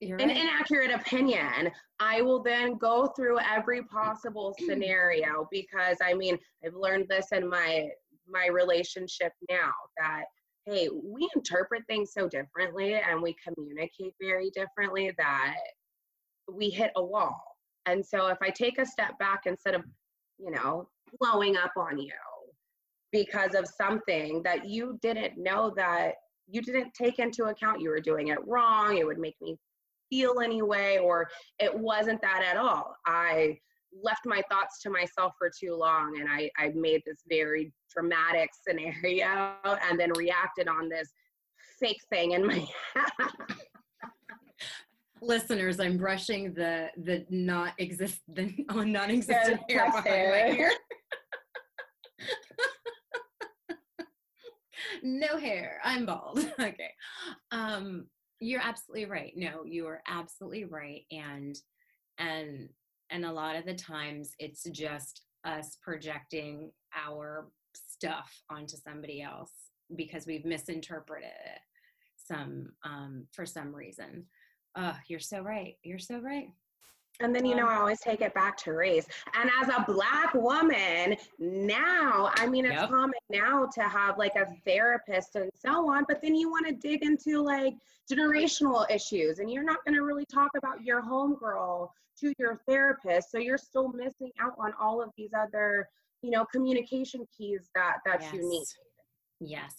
you're 0.00 0.18
an 0.18 0.30
inaccurate 0.30 0.92
opinion, 0.92 1.72
I 1.98 2.22
will 2.22 2.40
then 2.40 2.78
go 2.78 3.08
through 3.16 3.38
every 3.40 3.82
possible 3.82 4.54
scenario 4.66 5.48
because 5.50 5.96
I 6.02 6.14
mean, 6.14 6.38
I've 6.64 6.74
learned 6.74 7.08
this 7.08 7.32
in 7.32 7.48
my 7.48 7.88
my 8.30 8.46
relationship 8.46 9.32
now 9.50 9.72
that 9.96 10.24
hey, 10.66 10.88
we 11.02 11.28
interpret 11.34 11.82
things 11.86 12.12
so 12.12 12.28
differently 12.28 12.94
and 12.94 13.22
we 13.22 13.34
communicate 13.42 14.12
very 14.20 14.50
differently 14.50 15.12
that 15.16 15.54
we 16.52 16.68
hit 16.68 16.90
a 16.96 17.02
wall. 17.02 17.42
And 17.86 18.04
so 18.04 18.26
if 18.26 18.36
I 18.42 18.50
take 18.50 18.78
a 18.78 18.84
step 18.84 19.18
back 19.18 19.44
instead 19.46 19.74
of, 19.74 19.82
you 20.38 20.50
know, 20.50 20.86
blowing 21.18 21.56
up 21.56 21.72
on 21.78 21.98
you 21.98 22.12
because 23.12 23.54
of 23.54 23.66
something 23.66 24.42
that 24.42 24.68
you 24.68 24.98
didn't 25.02 25.38
know 25.38 25.72
that 25.76 26.14
you 26.46 26.62
didn't 26.62 26.92
take 26.94 27.18
into 27.18 27.44
account 27.44 27.80
you 27.80 27.90
were 27.90 28.00
doing 28.00 28.28
it 28.28 28.38
wrong, 28.46 28.96
it 28.96 29.06
would 29.06 29.18
make 29.18 29.36
me 29.40 29.56
feel 30.10 30.40
anyway, 30.40 30.98
or 30.98 31.28
it 31.58 31.76
wasn't 31.76 32.20
that 32.22 32.42
at 32.42 32.56
all. 32.56 32.94
I 33.06 33.58
left 34.02 34.20
my 34.26 34.42
thoughts 34.50 34.80
to 34.82 34.90
myself 34.90 35.32
for 35.38 35.50
too 35.50 35.74
long 35.74 36.20
and 36.20 36.28
I, 36.28 36.50
I 36.58 36.68
made 36.74 37.02
this 37.06 37.22
very 37.28 37.72
dramatic 37.92 38.50
scenario 38.66 39.54
and 39.64 39.98
then 39.98 40.12
reacted 40.16 40.68
on 40.68 40.88
this 40.88 41.08
fake 41.80 42.00
thing 42.10 42.32
in 42.32 42.46
my 42.46 42.66
head. 42.94 43.28
listeners, 45.20 45.80
I'm 45.80 45.96
brushing 45.96 46.54
the 46.54 46.90
the 46.96 47.24
not 47.30 47.72
exist 47.78 48.20
the 48.28 48.52
non-existent 48.68 49.60
hair 49.68 49.86
behind 49.86 50.04
my 50.04 50.56
ear. 50.56 50.70
no 55.02 55.38
hair. 55.38 55.80
I'm 55.84 56.06
bald. 56.06 56.38
okay. 56.60 56.92
Um, 57.50 58.06
you're 58.40 58.62
absolutely 58.62 59.06
right. 59.06 59.32
No, 59.36 59.64
you 59.64 59.86
are 59.86 60.02
absolutely 60.08 60.64
right. 60.64 61.02
And 61.10 61.56
and 62.18 62.68
and 63.10 63.24
a 63.24 63.32
lot 63.32 63.56
of 63.56 63.64
the 63.64 63.74
times 63.74 64.34
it's 64.38 64.64
just 64.70 65.22
us 65.44 65.78
projecting 65.82 66.70
our 66.96 67.48
stuff 67.74 68.42
onto 68.50 68.76
somebody 68.76 69.22
else 69.22 69.52
because 69.96 70.26
we've 70.26 70.44
misinterpreted 70.44 71.30
it 71.30 71.60
some 72.28 72.72
um, 72.84 73.26
for 73.32 73.46
some 73.46 73.74
reason. 73.74 74.26
Oh, 74.76 74.96
you're 75.08 75.20
so 75.20 75.40
right. 75.40 75.76
You're 75.82 75.98
so 75.98 76.18
right. 76.18 76.48
And 77.20 77.34
then, 77.34 77.44
you 77.44 77.56
know, 77.56 77.66
I 77.66 77.76
always 77.76 78.00
take 78.00 78.20
it 78.20 78.32
back 78.32 78.56
to 78.58 78.72
race. 78.72 79.06
And 79.34 79.50
as 79.60 79.68
a 79.68 79.84
Black 79.86 80.34
woman, 80.34 81.16
now, 81.38 82.30
I 82.34 82.46
mean, 82.46 82.64
it's 82.64 82.74
yep. 82.74 82.88
common 82.88 83.18
now 83.28 83.66
to 83.74 83.82
have 83.82 84.18
like 84.18 84.36
a 84.36 84.46
therapist 84.64 85.34
and 85.34 85.50
so 85.54 85.90
on, 85.90 86.04
but 86.06 86.22
then 86.22 86.36
you 86.36 86.48
want 86.48 86.66
to 86.68 86.74
dig 86.74 87.02
into 87.02 87.40
like 87.42 87.74
generational 88.10 88.88
issues 88.88 89.40
and 89.40 89.50
you're 89.50 89.64
not 89.64 89.84
going 89.84 89.96
to 89.96 90.02
really 90.02 90.26
talk 90.32 90.50
about 90.56 90.82
your 90.82 91.02
homegirl 91.02 91.90
to 92.20 92.32
your 92.38 92.60
therapist. 92.68 93.32
So 93.32 93.38
you're 93.38 93.58
still 93.58 93.88
missing 93.88 94.30
out 94.40 94.54
on 94.58 94.72
all 94.80 95.02
of 95.02 95.10
these 95.16 95.30
other, 95.36 95.88
you 96.22 96.30
know, 96.30 96.44
communication 96.52 97.26
keys 97.36 97.68
that 97.74 97.96
that 98.06 98.22
yes. 98.22 98.32
you 98.32 98.48
need. 98.48 98.64
Yes. 99.40 99.74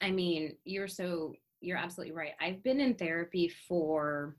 I 0.00 0.10
mean, 0.10 0.56
you're 0.64 0.88
so, 0.88 1.34
you're 1.60 1.78
absolutely 1.78 2.14
right. 2.14 2.32
I've 2.40 2.62
been 2.62 2.80
in 2.80 2.94
therapy 2.94 3.48
for 3.48 4.36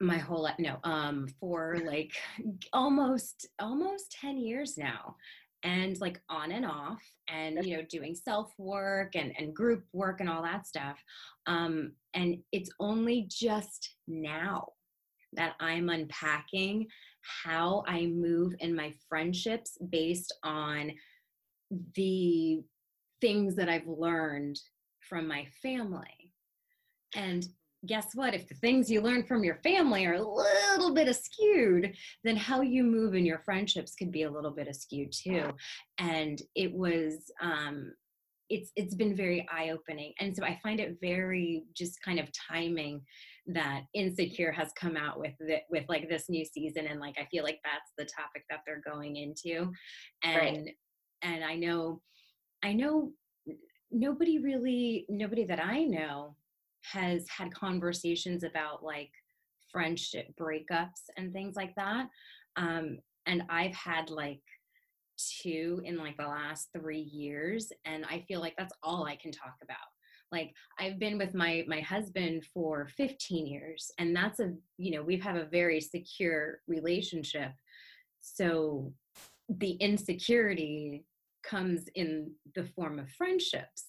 my 0.00 0.18
whole 0.18 0.42
life 0.42 0.56
no 0.58 0.78
um 0.84 1.26
for 1.40 1.78
like 1.86 2.12
almost 2.72 3.48
almost 3.60 4.16
10 4.20 4.38
years 4.38 4.76
now 4.76 5.14
and 5.62 5.98
like 6.00 6.20
on 6.28 6.52
and 6.52 6.66
off 6.66 7.02
and 7.28 7.64
you 7.64 7.76
know 7.76 7.82
doing 7.88 8.14
self 8.14 8.52
work 8.58 9.14
and 9.14 9.32
and 9.38 9.54
group 9.54 9.84
work 9.92 10.20
and 10.20 10.28
all 10.28 10.42
that 10.42 10.66
stuff 10.66 11.02
um 11.46 11.92
and 12.14 12.36
it's 12.52 12.70
only 12.80 13.26
just 13.30 13.96
now 14.08 14.66
that 15.32 15.54
i'm 15.60 15.88
unpacking 15.88 16.86
how 17.42 17.82
i 17.86 18.06
move 18.06 18.52
in 18.60 18.74
my 18.74 18.92
friendships 19.08 19.78
based 19.90 20.34
on 20.42 20.90
the 21.94 22.60
things 23.20 23.54
that 23.54 23.68
i've 23.68 23.86
learned 23.86 24.58
from 25.08 25.28
my 25.28 25.46
family. 25.62 26.32
And 27.14 27.46
guess 27.86 28.08
what? 28.14 28.34
If 28.34 28.48
the 28.48 28.54
things 28.56 28.90
you 28.90 29.00
learn 29.00 29.24
from 29.24 29.44
your 29.44 29.56
family 29.56 30.06
are 30.06 30.14
a 30.14 30.22
little 30.22 30.94
bit 30.94 31.08
askewed, 31.08 31.94
then 32.22 32.36
how 32.36 32.60
you 32.60 32.84
move 32.84 33.14
in 33.14 33.26
your 33.26 33.40
friendships 33.40 33.94
could 33.94 34.12
be 34.12 34.22
a 34.22 34.30
little 34.30 34.50
bit 34.50 34.68
askewed 34.68 35.10
too. 35.10 35.50
And 35.98 36.40
it 36.54 36.72
was, 36.72 37.30
um, 37.40 37.92
it's 38.50 38.70
it's 38.76 38.94
been 38.94 39.16
very 39.16 39.46
eye 39.50 39.70
opening, 39.70 40.12
and 40.20 40.36
so 40.36 40.44
I 40.44 40.60
find 40.62 40.78
it 40.78 40.98
very 41.00 41.64
just 41.74 42.00
kind 42.02 42.20
of 42.20 42.28
timing 42.50 43.00
that 43.46 43.82
insecure 43.94 44.52
has 44.52 44.70
come 44.78 44.96
out 44.96 45.18
with 45.18 45.32
the, 45.40 45.58
with 45.70 45.84
like 45.88 46.08
this 46.08 46.28
new 46.28 46.44
season, 46.44 46.86
and 46.86 47.00
like 47.00 47.14
I 47.18 47.26
feel 47.30 47.42
like 47.42 47.60
that's 47.64 47.92
the 47.96 48.04
topic 48.04 48.44
that 48.50 48.60
they're 48.66 48.82
going 48.86 49.16
into, 49.16 49.72
and 50.22 50.36
right. 50.36 50.74
and 51.22 51.42
I 51.42 51.56
know, 51.56 52.02
I 52.62 52.74
know 52.74 53.12
nobody 53.90 54.38
really 54.38 55.06
nobody 55.08 55.44
that 55.46 55.64
I 55.64 55.84
know 55.84 56.36
has 56.92 57.26
had 57.28 57.52
conversations 57.54 58.44
about 58.44 58.82
like 58.82 59.10
friendship 59.70 60.28
breakups 60.40 61.10
and 61.16 61.32
things 61.32 61.56
like 61.56 61.74
that. 61.76 62.08
Um, 62.56 62.98
and 63.26 63.42
I've 63.48 63.74
had 63.74 64.10
like 64.10 64.42
two 65.42 65.80
in 65.84 65.96
like 65.96 66.16
the 66.16 66.26
last 66.26 66.68
three 66.76 67.00
years, 67.00 67.72
and 67.84 68.04
I 68.04 68.24
feel 68.26 68.40
like 68.40 68.54
that's 68.56 68.74
all 68.82 69.04
I 69.04 69.16
can 69.16 69.32
talk 69.32 69.54
about. 69.62 69.76
Like 70.32 70.52
I've 70.78 70.98
been 70.98 71.18
with 71.18 71.34
my 71.34 71.64
my 71.66 71.80
husband 71.80 72.44
for 72.52 72.88
15 72.96 73.46
years, 73.46 73.90
and 73.98 74.14
that's 74.14 74.40
a 74.40 74.52
you 74.78 74.92
know 74.92 75.02
we've 75.02 75.22
had 75.22 75.36
a 75.36 75.46
very 75.46 75.80
secure 75.80 76.60
relationship. 76.66 77.52
So 78.20 78.92
the 79.48 79.72
insecurity 79.72 81.04
comes 81.44 81.84
in 81.94 82.32
the 82.54 82.64
form 82.64 82.98
of 82.98 83.10
friendships. 83.10 83.86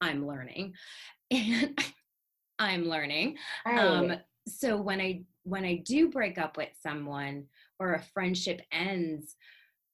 I'm 0.00 0.26
learning, 0.26 0.74
and 1.30 1.78
I'm 2.60 2.84
learning. 2.84 3.38
Right. 3.66 3.78
Um, 3.78 4.12
so 4.46 4.76
when 4.76 5.00
I 5.00 5.24
when 5.44 5.64
I 5.64 5.82
do 5.84 6.10
break 6.10 6.38
up 6.38 6.56
with 6.56 6.68
someone 6.80 7.46
or 7.80 7.94
a 7.94 8.02
friendship 8.02 8.60
ends, 8.70 9.34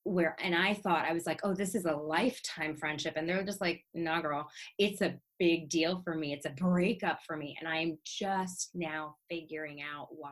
where 0.02 0.36
and 0.42 0.54
I 0.54 0.74
thought 0.74 1.06
I 1.06 1.12
was 1.12 1.26
like, 1.26 1.40
oh, 1.44 1.54
this 1.54 1.74
is 1.74 1.84
a 1.84 1.96
lifetime 1.96 2.76
friendship, 2.76 3.14
and 3.16 3.28
they're 3.28 3.44
just 3.44 3.60
like, 3.60 3.84
nah, 3.94 4.20
girl, 4.20 4.48
it's 4.78 5.00
a 5.00 5.14
big 5.38 5.68
deal 5.68 6.02
for 6.04 6.14
me. 6.14 6.32
It's 6.32 6.46
a 6.46 6.50
breakup 6.50 7.20
for 7.26 7.36
me, 7.36 7.56
and 7.60 7.68
I'm 7.68 7.98
just 8.04 8.70
now 8.74 9.16
figuring 9.30 9.80
out 9.82 10.08
why, 10.10 10.30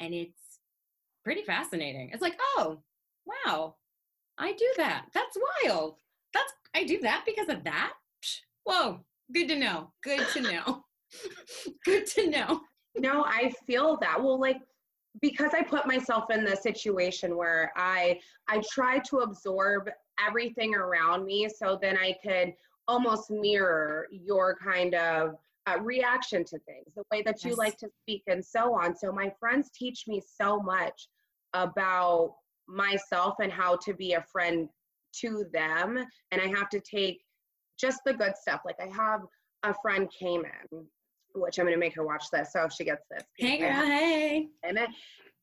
and 0.00 0.12
it's 0.12 0.58
pretty 1.24 1.42
fascinating. 1.42 2.10
It's 2.12 2.22
like, 2.22 2.38
oh, 2.56 2.82
wow, 3.24 3.76
I 4.38 4.52
do 4.52 4.72
that. 4.78 5.06
That's 5.14 5.36
wild. 5.64 5.96
That's 6.34 6.52
I 6.74 6.84
do 6.84 7.00
that 7.02 7.24
because 7.24 7.48
of 7.48 7.64
that. 7.64 7.94
Whoa, 8.64 9.00
good 9.32 9.48
to 9.48 9.56
know. 9.56 9.92
Good 10.02 10.26
to 10.34 10.40
know. 10.40 10.85
Good 11.84 12.06
to 12.06 12.30
know. 12.30 12.60
No, 12.96 13.24
I 13.24 13.52
feel 13.66 13.98
that. 14.00 14.22
Well, 14.22 14.40
like 14.40 14.58
because 15.20 15.52
I 15.54 15.62
put 15.62 15.86
myself 15.86 16.30
in 16.30 16.44
the 16.44 16.56
situation 16.56 17.36
where 17.36 17.72
I 17.76 18.20
I 18.48 18.62
try 18.70 18.98
to 19.10 19.18
absorb 19.18 19.88
everything 20.24 20.74
around 20.74 21.24
me 21.24 21.48
so 21.48 21.78
then 21.80 21.96
I 21.96 22.16
could 22.22 22.52
almost 22.88 23.30
mirror 23.30 24.06
your 24.10 24.56
kind 24.56 24.94
of 24.94 25.36
uh, 25.66 25.78
reaction 25.80 26.44
to 26.44 26.58
things, 26.60 26.94
the 26.94 27.02
way 27.10 27.22
that 27.22 27.42
you 27.44 27.54
like 27.56 27.76
to 27.78 27.88
speak 28.02 28.22
and 28.28 28.44
so 28.44 28.74
on. 28.74 28.96
So 28.96 29.10
my 29.10 29.32
friends 29.40 29.70
teach 29.76 30.04
me 30.06 30.22
so 30.40 30.60
much 30.60 31.08
about 31.54 32.34
myself 32.68 33.34
and 33.42 33.50
how 33.50 33.76
to 33.76 33.94
be 33.94 34.12
a 34.12 34.24
friend 34.32 34.68
to 35.20 35.44
them 35.52 36.04
and 36.30 36.40
I 36.40 36.46
have 36.46 36.68
to 36.70 36.80
take 36.80 37.22
just 37.78 38.00
the 38.04 38.12
good 38.12 38.34
stuff. 38.36 38.60
Like 38.64 38.76
I 38.80 38.88
have 38.94 39.22
a 39.62 39.74
friend 39.82 40.08
came 40.16 40.44
in 40.44 40.86
which 41.36 41.58
I'm 41.58 41.64
going 41.64 41.74
to 41.74 41.80
make 41.80 41.94
her 41.94 42.04
watch 42.04 42.24
this. 42.32 42.52
So 42.52 42.68
she 42.74 42.84
gets 42.84 43.04
this. 43.10 43.22
Hey, 43.38 43.58
girl. 43.58 43.70
Hey. 43.70 44.48
Amen. 44.68 44.88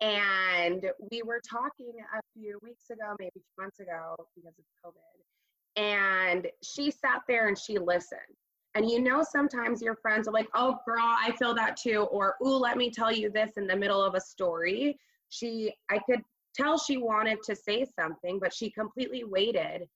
And 0.02 0.86
we 1.12 1.22
were 1.24 1.42
talking 1.50 1.94
a 2.18 2.22
few 2.38 2.60
weeks 2.62 2.90
ago, 2.92 3.16
maybe 3.20 3.32
two 3.36 3.62
months 3.62 3.80
ago, 3.80 4.16
because 4.36 4.54
of 4.58 4.66
COVID. 4.86 5.82
And 5.82 6.48
she 6.62 6.92
sat 6.92 7.22
there 7.28 7.48
and 7.48 7.58
she 7.58 7.78
listened. 7.78 8.20
And 8.76 8.90
you 8.90 9.00
know, 9.00 9.24
sometimes 9.24 9.82
your 9.82 9.96
friends 9.96 10.28
are 10.28 10.34
like, 10.34 10.50
oh, 10.56 10.78
girl, 10.86 11.00
I 11.00 11.32
feel 11.38 11.54
that 11.56 11.78
too. 11.78 12.08
Or, 12.12 12.36
ooh, 12.44 12.58
let 12.58 12.76
me 12.76 12.90
tell 12.90 13.12
you 13.12 13.30
this 13.30 13.52
in 13.56 13.68
the 13.68 13.76
middle 13.76 14.04
of 14.04 14.16
a 14.16 14.20
story. 14.20 14.98
She, 15.30 15.74
I 15.90 16.00
could 16.00 16.22
tell 16.56 16.78
she 16.78 16.98
wanted 16.98 17.38
to 17.44 17.56
say 17.56 17.86
something, 17.98 18.40
but 18.40 18.54
she 18.54 18.72
completely 18.72 19.24
waited 19.24 19.88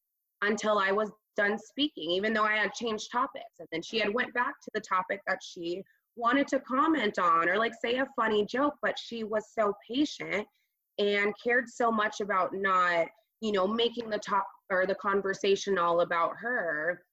until 0.41 0.77
I 0.77 0.91
was 0.91 1.11
done 1.37 1.57
speaking, 1.57 2.11
even 2.11 2.33
though 2.33 2.43
I 2.43 2.57
had 2.57 2.73
changed 2.73 3.11
topics. 3.11 3.59
And 3.59 3.67
then 3.71 3.81
she 3.81 3.99
had 3.99 4.13
went 4.13 4.33
back 4.33 4.55
to 4.63 4.71
the 4.73 4.81
topic 4.81 5.21
that 5.27 5.39
she 5.41 5.83
wanted 6.17 6.47
to 6.47 6.59
comment 6.59 7.19
on 7.19 7.47
or 7.47 7.57
like 7.57 7.73
say 7.81 7.95
a 7.95 8.07
funny 8.15 8.45
joke, 8.45 8.73
but 8.81 8.97
she 8.99 9.23
was 9.23 9.45
so 9.57 9.73
patient 9.89 10.45
and 10.97 11.33
cared 11.41 11.69
so 11.69 11.91
much 11.91 12.19
about 12.21 12.53
not, 12.53 13.07
you 13.39 13.51
know, 13.51 13.67
making 13.67 14.09
the 14.09 14.17
top 14.17 14.47
or 14.69 14.85
the 14.85 14.95
conversation 14.95 15.77
all 15.77 16.01
about 16.01 16.35
her. 16.37 17.03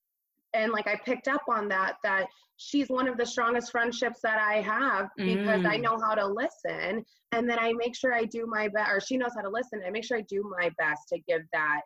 And 0.55 0.73
like 0.73 0.87
I 0.87 0.99
picked 1.05 1.29
up 1.29 1.43
on 1.49 1.69
that, 1.69 1.97
that 2.03 2.27
she's 2.57 2.89
one 2.89 3.09
of 3.09 3.17
the 3.17 3.27
strongest 3.27 3.71
friendships 3.71 4.21
that 4.23 4.39
I 4.39 4.61
have 4.63 5.09
because 5.17 5.63
mm. 5.63 5.71
I 5.71 5.77
know 5.77 5.99
how 5.99 6.15
to 6.15 6.27
listen. 6.27 7.05
And 7.33 7.51
then 7.51 7.59
I 7.59 7.73
make 7.73 7.97
sure 7.97 8.15
I 8.15 8.25
do 8.25 8.47
my 8.47 8.69
best, 8.69 8.91
or 8.91 9.01
she 9.01 9.17
knows 9.17 9.33
how 9.37 9.43
to 9.43 9.51
listen. 9.51 9.83
I 9.87 9.91
make 9.91 10.05
sure 10.05 10.17
I 10.17 10.25
do 10.29 10.51
my 10.59 10.71
best 10.79 11.09
to 11.13 11.19
give 11.29 11.43
that 11.53 11.81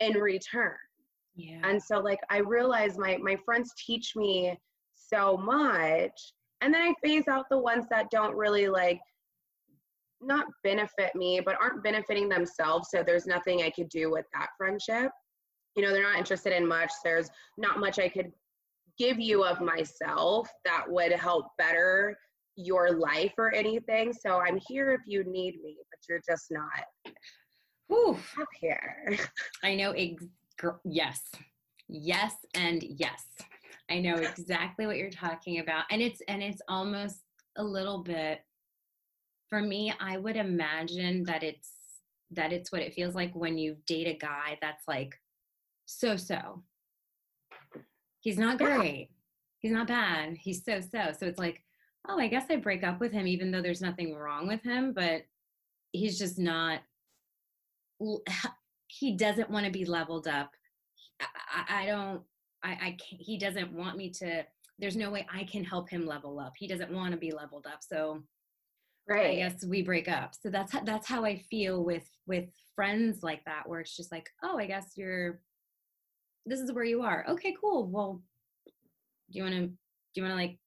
in 0.00 0.14
return. 0.14 0.76
Yeah. 1.38 1.60
And 1.62 1.80
so 1.80 2.00
like 2.00 2.18
I 2.30 2.38
realize 2.38 2.98
my 2.98 3.16
my 3.18 3.36
friends 3.44 3.72
teach 3.86 4.16
me 4.16 4.58
so 4.92 5.36
much 5.36 6.10
and 6.60 6.74
then 6.74 6.82
I 6.82 6.94
phase 7.02 7.28
out 7.28 7.46
the 7.48 7.58
ones 7.58 7.86
that 7.90 8.10
don't 8.10 8.36
really 8.36 8.68
like 8.68 8.98
not 10.20 10.46
benefit 10.64 11.14
me 11.14 11.40
but 11.40 11.54
aren't 11.62 11.84
benefiting 11.84 12.28
themselves 12.28 12.88
so 12.90 13.04
there's 13.04 13.26
nothing 13.26 13.62
I 13.62 13.70
could 13.70 13.88
do 13.88 14.10
with 14.10 14.26
that 14.34 14.48
friendship. 14.58 15.12
You 15.76 15.84
know, 15.84 15.92
they're 15.92 16.02
not 16.02 16.18
interested 16.18 16.52
in 16.52 16.66
much. 16.66 16.90
There's 17.04 17.30
not 17.56 17.78
much 17.78 18.00
I 18.00 18.08
could 18.08 18.32
give 18.98 19.20
you 19.20 19.44
of 19.44 19.60
myself 19.60 20.48
that 20.64 20.84
would 20.88 21.12
help 21.12 21.46
better 21.56 22.18
your 22.56 22.98
life 22.98 23.34
or 23.38 23.54
anything. 23.54 24.12
So 24.12 24.40
I'm 24.40 24.58
here 24.66 24.90
if 24.90 25.02
you 25.06 25.22
need 25.22 25.62
me, 25.62 25.76
but 25.88 26.00
you're 26.08 26.22
just 26.28 26.46
not 26.50 27.14
Whew. 27.86 28.18
up 28.40 28.48
here. 28.60 29.16
I 29.62 29.76
know 29.76 29.92
ex- 29.92 30.26
yes, 30.84 31.22
yes, 31.88 32.34
and 32.54 32.82
yes. 32.82 33.24
I 33.90 34.00
know 34.00 34.16
exactly 34.16 34.86
what 34.86 34.96
you're 34.96 35.10
talking 35.10 35.60
about, 35.60 35.84
and 35.90 36.02
it's 36.02 36.20
and 36.28 36.42
it's 36.42 36.62
almost 36.68 37.18
a 37.56 37.64
little 37.64 38.02
bit. 38.02 38.40
For 39.48 39.62
me, 39.62 39.92
I 39.98 40.18
would 40.18 40.36
imagine 40.36 41.24
that 41.24 41.42
it's 41.42 41.70
that 42.32 42.52
it's 42.52 42.70
what 42.70 42.82
it 42.82 42.94
feels 42.94 43.14
like 43.14 43.34
when 43.34 43.56
you 43.56 43.76
date 43.86 44.06
a 44.06 44.18
guy 44.18 44.58
that's 44.60 44.86
like 44.86 45.14
so 45.86 46.16
so. 46.16 46.62
He's 48.20 48.38
not 48.38 48.58
great. 48.58 49.08
He's 49.60 49.72
not 49.72 49.86
bad. 49.86 50.36
He's 50.36 50.64
so 50.64 50.80
so. 50.80 51.12
So 51.18 51.26
it's 51.26 51.38
like, 51.38 51.62
oh, 52.08 52.18
I 52.18 52.28
guess 52.28 52.44
I 52.50 52.56
break 52.56 52.84
up 52.84 53.00
with 53.00 53.12
him 53.12 53.26
even 53.26 53.50
though 53.50 53.62
there's 53.62 53.80
nothing 53.80 54.14
wrong 54.14 54.46
with 54.46 54.62
him, 54.62 54.92
but 54.92 55.22
he's 55.92 56.18
just 56.18 56.38
not 56.38 56.80
he 58.88 59.16
doesn't 59.16 59.50
want 59.50 59.64
to 59.66 59.72
be 59.72 59.84
leveled 59.84 60.26
up. 60.26 60.50
I, 61.20 61.82
I 61.82 61.86
don't. 61.86 62.22
I, 62.64 62.70
I 62.70 62.96
can't, 62.98 63.20
he 63.20 63.38
doesn't 63.38 63.72
want 63.72 63.96
me 63.96 64.10
to. 64.18 64.44
There's 64.78 64.96
no 64.96 65.10
way 65.10 65.26
I 65.32 65.44
can 65.44 65.64
help 65.64 65.88
him 65.88 66.06
level 66.06 66.40
up. 66.40 66.52
He 66.56 66.66
doesn't 66.66 66.92
want 66.92 67.12
to 67.12 67.18
be 67.18 67.32
leveled 67.32 67.66
up. 67.66 67.80
So 67.80 68.22
right. 69.08 69.30
I 69.30 69.36
guess 69.36 69.64
we 69.64 69.82
break 69.82 70.08
up. 70.08 70.32
So 70.40 70.50
that's 70.50 70.72
how, 70.72 70.80
that's 70.82 71.06
how 71.06 71.24
I 71.24 71.42
feel 71.50 71.84
with 71.84 72.08
with 72.26 72.46
friends 72.74 73.22
like 73.22 73.44
that, 73.44 73.68
where 73.68 73.80
it's 73.80 73.96
just 73.96 74.12
like, 74.12 74.28
oh, 74.42 74.58
I 74.58 74.66
guess 74.66 74.92
you're. 74.96 75.40
This 76.46 76.60
is 76.60 76.72
where 76.72 76.84
you 76.84 77.02
are. 77.02 77.26
Okay, 77.28 77.54
cool. 77.60 77.86
Well, 77.86 78.22
do 79.30 79.38
you 79.38 79.42
want 79.44 79.54
to? 79.54 79.66
Do 79.66 79.76
you 80.14 80.22
want 80.22 80.32
to 80.32 80.36
like? 80.36 80.58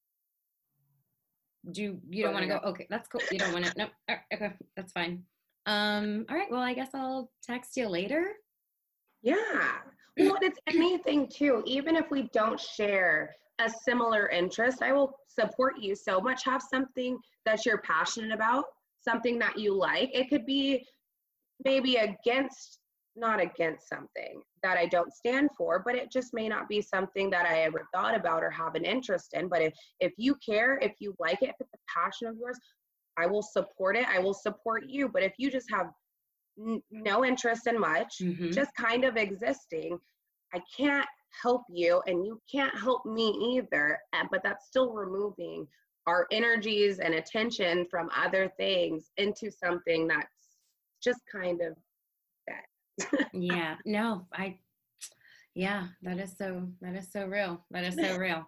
Do 1.72 2.00
you 2.10 2.24
don't 2.24 2.34
want 2.34 2.44
to 2.44 2.50
go? 2.50 2.60
Okay, 2.70 2.88
that's 2.90 3.08
cool. 3.08 3.22
You 3.32 3.40
don't 3.40 3.54
want 3.54 3.66
to? 3.66 3.74
No. 3.78 3.88
Okay, 4.34 4.54
that's 4.76 4.92
fine. 4.92 5.24
Um. 5.66 6.26
All 6.30 6.36
right. 6.36 6.50
Well, 6.50 6.62
I 6.62 6.74
guess 6.74 6.90
I'll 6.94 7.32
text 7.44 7.78
you 7.78 7.88
later. 7.88 8.34
Yeah. 9.22 9.36
Well, 10.18 10.38
it's 10.42 10.60
anything 10.68 11.28
too. 11.28 11.64
Even 11.66 11.96
if 11.96 12.10
we 12.12 12.30
don't 12.34 12.60
share 12.60 13.34
a 13.60 13.70
similar 13.86 14.28
interest, 14.30 14.82
I 14.82 14.92
will 14.92 15.14
support 15.28 15.80
you 15.80 15.96
so 15.96 16.20
much. 16.20 16.44
Have 16.46 16.62
something 16.62 17.18
that 17.46 17.66
you're 17.66 17.82
passionate 17.82 18.34
about, 18.34 18.66
something 19.00 19.40
that 19.40 19.58
you 19.58 19.78
like. 19.78 20.10
It 20.14 20.30
could 20.30 20.46
be 20.46 20.86
maybe 21.64 21.96
against, 21.98 22.80
not 23.16 23.40
against 23.40 23.88
something 23.88 24.42
that 24.64 24.78
I 24.78 24.86
don't 24.86 25.14
stand 25.14 25.50
for, 25.58 25.82
but 25.86 25.96
it 25.96 26.12
just 26.12 26.34
may 26.34 26.48
not 26.48 26.68
be 26.68 26.82
something 26.82 27.30
that 27.30 27.46
I 27.46 27.62
ever 27.62 27.88
thought 27.94 28.16
about 28.16 28.44
or 28.44 28.50
have 28.50 28.76
an 28.76 28.86
interest 28.86 29.34
in. 29.34 29.48
But 29.48 29.62
if 29.62 29.74
if 30.00 30.14
you 30.18 30.36
care, 30.46 30.78
if 30.82 30.94
you 31.00 31.16
like 31.20 31.42
it, 31.42 31.50
if 31.50 31.56
it's 31.60 31.74
a 31.74 32.00
passion 32.00 32.28
of 32.28 32.38
yours, 32.38 32.58
I 33.18 33.26
will 33.28 33.44
support 33.44 33.96
it. 33.98 34.08
I 34.08 34.20
will 34.20 34.34
support 34.34 34.84
you. 34.88 35.10
But 35.10 35.24
if 35.24 35.34
you 35.38 35.52
just 35.52 35.70
have 35.72 35.88
n- 36.60 36.82
no 36.92 37.24
interest 37.26 37.68
in 37.68 37.80
much, 37.80 38.20
Mhm. 38.20 38.54
just 38.54 38.74
kind 38.76 39.04
of 39.04 39.18
existing, 39.18 40.00
I 40.54 40.62
can't 40.76 41.08
help 41.42 41.64
you 41.70 42.02
and 42.08 42.26
you 42.26 42.42
can't 42.52 42.78
help 42.78 43.06
me 43.06 43.30
either. 43.58 44.00
And, 44.14 44.30
but 44.32 44.44
that's 44.44 44.68
still 44.68 44.92
removing 44.94 45.68
our 46.08 46.28
energies 46.32 47.00
and 47.00 47.14
attention 47.14 47.86
from 47.90 48.10
other 48.16 48.50
things 48.58 49.12
into 49.18 49.52
something 49.52 50.08
that's 50.08 50.58
just 51.02 51.20
kind 51.32 51.62
of 51.62 51.78
bad. 52.48 53.28
yeah 53.34 53.78
no 53.86 54.28
i 54.34 54.60
yeah 55.56 55.88
that 56.02 56.20
is 56.20 56.36
so 56.38 56.68
that 56.82 56.96
is 56.96 57.10
so 57.12 57.26
real 57.26 57.64
that 57.72 57.84
is 57.84 57.96
so 57.96 58.18
real 58.18 58.48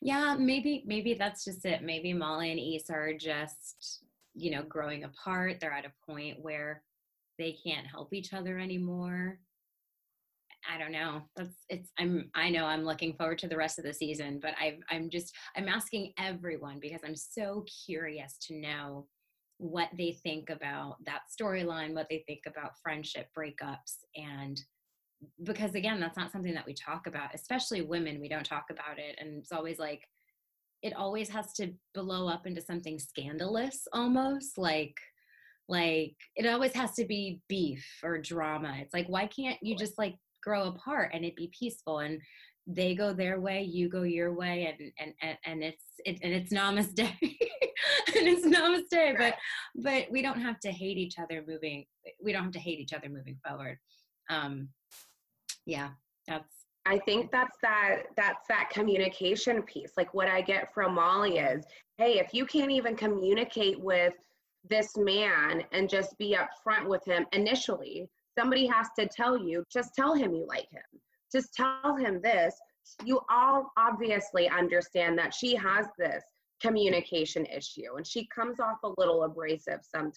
yeah 0.00 0.36
maybe 0.38 0.84
maybe 0.86 1.14
that's 1.14 1.44
just 1.44 1.64
it. 1.64 1.82
Maybe 1.82 2.12
molly 2.12 2.50
and 2.50 2.60
Issa 2.60 2.92
are 2.92 3.14
just 3.14 4.04
you 4.34 4.50
know 4.50 4.62
growing 4.62 5.04
apart. 5.04 5.58
They're 5.60 5.72
at 5.72 5.86
a 5.86 6.10
point 6.10 6.38
where 6.40 6.82
they 7.38 7.56
can't 7.64 7.86
help 7.86 8.12
each 8.12 8.32
other 8.32 8.58
anymore. 8.58 9.38
I 10.72 10.78
don't 10.78 10.92
know. 10.92 11.22
That's 11.36 11.64
it's 11.68 11.90
i'm 11.98 12.30
i 12.34 12.50
know 12.50 12.64
i'm 12.64 12.84
looking 12.84 13.14
forward 13.14 13.38
to 13.38 13.48
the 13.48 13.56
rest 13.56 13.78
of 13.78 13.84
the 13.84 13.92
season 13.92 14.40
but 14.40 14.54
i 14.58 14.78
i'm 14.90 15.08
just 15.10 15.32
i'm 15.56 15.68
asking 15.68 16.12
everyone 16.18 16.78
because 16.80 17.00
i'm 17.04 17.14
so 17.14 17.64
curious 17.86 18.36
to 18.48 18.54
know 18.56 19.06
what 19.58 19.88
they 19.96 20.12
think 20.22 20.50
about 20.50 20.96
that 21.04 21.22
storyline, 21.40 21.94
what 21.94 22.08
they 22.10 22.22
think 22.26 22.42
about 22.46 22.78
friendship 22.82 23.28
breakups. 23.36 24.04
And 24.14 24.60
because 25.42 25.74
again, 25.74 26.00
that's 26.00 26.16
not 26.16 26.32
something 26.32 26.54
that 26.54 26.66
we 26.66 26.74
talk 26.74 27.06
about, 27.06 27.34
especially 27.34 27.82
women, 27.82 28.20
we 28.20 28.28
don't 28.28 28.46
talk 28.46 28.66
about 28.70 28.98
it. 28.98 29.16
And 29.18 29.38
it's 29.38 29.52
always 29.52 29.78
like, 29.78 30.02
it 30.82 30.94
always 30.94 31.28
has 31.30 31.52
to 31.54 31.72
blow 31.94 32.28
up 32.28 32.46
into 32.46 32.60
something 32.60 32.98
scandalous 32.98 33.88
almost 33.92 34.58
like 34.58 34.94
like 35.68 36.14
it 36.36 36.46
always 36.46 36.72
has 36.72 36.92
to 36.92 37.04
be 37.04 37.40
beef 37.48 37.84
or 38.04 38.18
drama 38.18 38.76
it's 38.80 38.94
like 38.94 39.08
why 39.08 39.26
can't 39.26 39.58
you 39.62 39.76
just 39.76 39.98
like 39.98 40.14
grow 40.42 40.68
apart 40.68 41.10
and 41.12 41.24
it 41.24 41.34
be 41.34 41.50
peaceful 41.58 41.98
and 41.98 42.20
they 42.68 42.94
go 42.94 43.12
their 43.12 43.40
way 43.40 43.62
you 43.62 43.88
go 43.88 44.02
your 44.02 44.34
way 44.34 44.66
and 44.66 44.92
and 44.98 45.12
and, 45.22 45.38
and 45.44 45.64
it's 45.64 45.84
it, 46.04 46.18
and 46.22 46.32
it's 46.32 46.52
namaste 46.52 46.98
and 47.00 48.28
it's 48.28 48.46
namaste 48.46 49.18
but 49.18 49.34
but 49.76 50.06
we 50.10 50.22
don't 50.22 50.40
have 50.40 50.60
to 50.60 50.70
hate 50.70 50.98
each 50.98 51.18
other 51.18 51.44
moving 51.48 51.84
we 52.22 52.32
don't 52.32 52.44
have 52.44 52.52
to 52.52 52.58
hate 52.60 52.78
each 52.78 52.92
other 52.92 53.08
moving 53.08 53.38
forward 53.46 53.78
um 54.30 54.68
yeah 55.66 55.90
that's 56.26 56.66
I 56.86 56.98
think 57.00 57.32
that's 57.32 57.56
that 57.62 58.02
that's 58.16 58.46
that 58.48 58.70
communication 58.70 59.62
piece. 59.62 59.90
Like 59.96 60.14
what 60.14 60.28
I 60.28 60.40
get 60.40 60.72
from 60.72 60.94
Molly 60.94 61.38
is, 61.38 61.64
hey, 61.98 62.20
if 62.20 62.32
you 62.32 62.46
can't 62.46 62.70
even 62.70 62.94
communicate 62.94 63.80
with 63.80 64.14
this 64.70 64.96
man 64.96 65.64
and 65.72 65.88
just 65.88 66.16
be 66.16 66.36
upfront 66.36 66.88
with 66.88 67.04
him 67.04 67.26
initially, 67.32 68.08
somebody 68.38 68.66
has 68.68 68.88
to 68.98 69.08
tell 69.08 69.36
you, 69.36 69.64
just 69.72 69.94
tell 69.94 70.14
him 70.14 70.32
you 70.32 70.46
like 70.46 70.70
him. 70.70 71.00
Just 71.32 71.52
tell 71.54 71.96
him 71.96 72.20
this. 72.22 72.54
You 73.04 73.20
all 73.28 73.72
obviously 73.76 74.48
understand 74.48 75.18
that 75.18 75.34
she 75.34 75.56
has 75.56 75.86
this 75.98 76.22
communication 76.62 77.44
issue 77.46 77.96
and 77.96 78.06
she 78.06 78.28
comes 78.34 78.60
off 78.60 78.78
a 78.84 78.92
little 78.96 79.24
abrasive 79.24 79.80
sometimes 79.82 80.14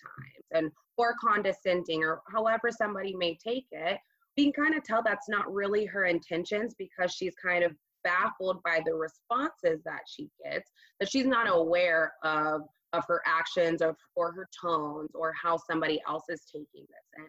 and 0.52 0.72
or 0.98 1.16
condescending 1.22 2.04
or 2.04 2.22
however 2.32 2.70
somebody 2.72 3.14
may 3.14 3.38
take 3.44 3.66
it 3.72 3.98
you 4.40 4.52
can 4.52 4.66
kind 4.66 4.76
of 4.76 4.84
tell 4.84 5.04
that's 5.04 5.30
not 5.30 5.52
really 5.54 5.86
her 5.86 6.06
intentions 6.06 6.74
because 6.78 7.14
she's 7.14 7.34
kind 7.36 7.64
of 7.64 7.74
baffled 8.04 8.62
by 8.64 8.82
the 8.86 8.94
responses 8.94 9.82
that 9.84 10.02
she 10.08 10.30
gets 10.44 10.72
that 11.00 11.10
she's 11.10 11.26
not 11.26 11.48
aware 11.50 12.14
of 12.24 12.62
of 12.94 13.04
her 13.08 13.22
actions 13.26 13.82
of 13.82 13.96
or 14.16 14.32
her 14.32 14.48
tones 14.60 15.10
or 15.14 15.34
how 15.42 15.58
somebody 15.70 16.02
else 16.08 16.24
is 16.30 16.44
taking 16.46 16.86
this 16.88 17.06
in 17.18 17.26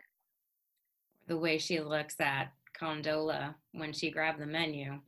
the 1.27 1.37
way 1.37 1.59
she 1.59 1.81
looks 1.81 2.15
at 2.21 2.53
condola 2.81 3.55
when 3.73 3.93
she 3.93 4.11
grabbed 4.11 4.41
the 4.41 4.47
menu 4.47 4.99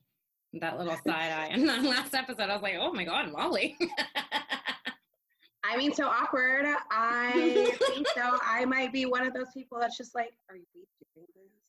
that 0.55 0.79
little 0.79 0.97
side 1.07 1.31
eye 1.33 1.51
in 1.53 1.65
the 1.65 1.89
last 1.89 2.13
episode 2.13 2.51
i 2.51 2.55
was 2.55 2.63
like 2.63 2.75
oh 2.79 2.93
my 2.93 3.05
god 3.05 3.31
molly 3.31 3.77
I 5.65 5.77
mean, 5.77 5.95
so 5.95 6.09
awkward. 6.09 6.67
I 6.91 7.73
think 7.79 8.07
so. 8.09 8.37
I 8.45 8.65
might 8.65 8.93
be 8.93 9.07
one 9.07 9.25
of 9.25 9.33
those 9.33 9.47
people 9.55 9.79
that's 9.81 9.97
just 9.97 10.15
like, 10.15 10.33
are 10.51 10.57
we 10.57 10.65
doing 11.15 11.27
this? 11.55 11.62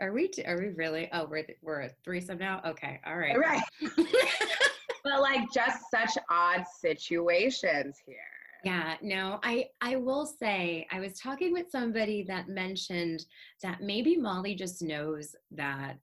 Are 0.00 0.12
we? 0.12 0.30
Are 0.46 0.58
we 0.58 0.68
really? 0.68 1.08
Oh, 1.12 1.26
we're 1.26 1.46
we're 1.62 1.82
a 1.82 1.90
threesome 2.04 2.38
now. 2.38 2.60
Okay, 2.66 3.00
all 3.06 3.16
right. 3.16 3.38
Right. 3.38 3.62
but 5.04 5.20
like 5.20 5.46
just 5.54 5.78
such 5.90 6.22
odd 6.30 6.64
situations 6.80 7.96
here. 8.04 8.16
yeah. 8.64 8.96
No, 9.00 9.38
I 9.42 9.66
I 9.80 9.96
will 9.96 10.26
say 10.26 10.86
I 10.92 11.00
was 11.00 11.18
talking 11.18 11.52
with 11.52 11.70
somebody 11.70 12.22
that 12.24 12.48
mentioned 12.48 13.24
that 13.62 13.80
maybe 13.80 14.16
Molly 14.16 14.54
just 14.54 14.82
knows 14.82 15.34
that 15.52 15.96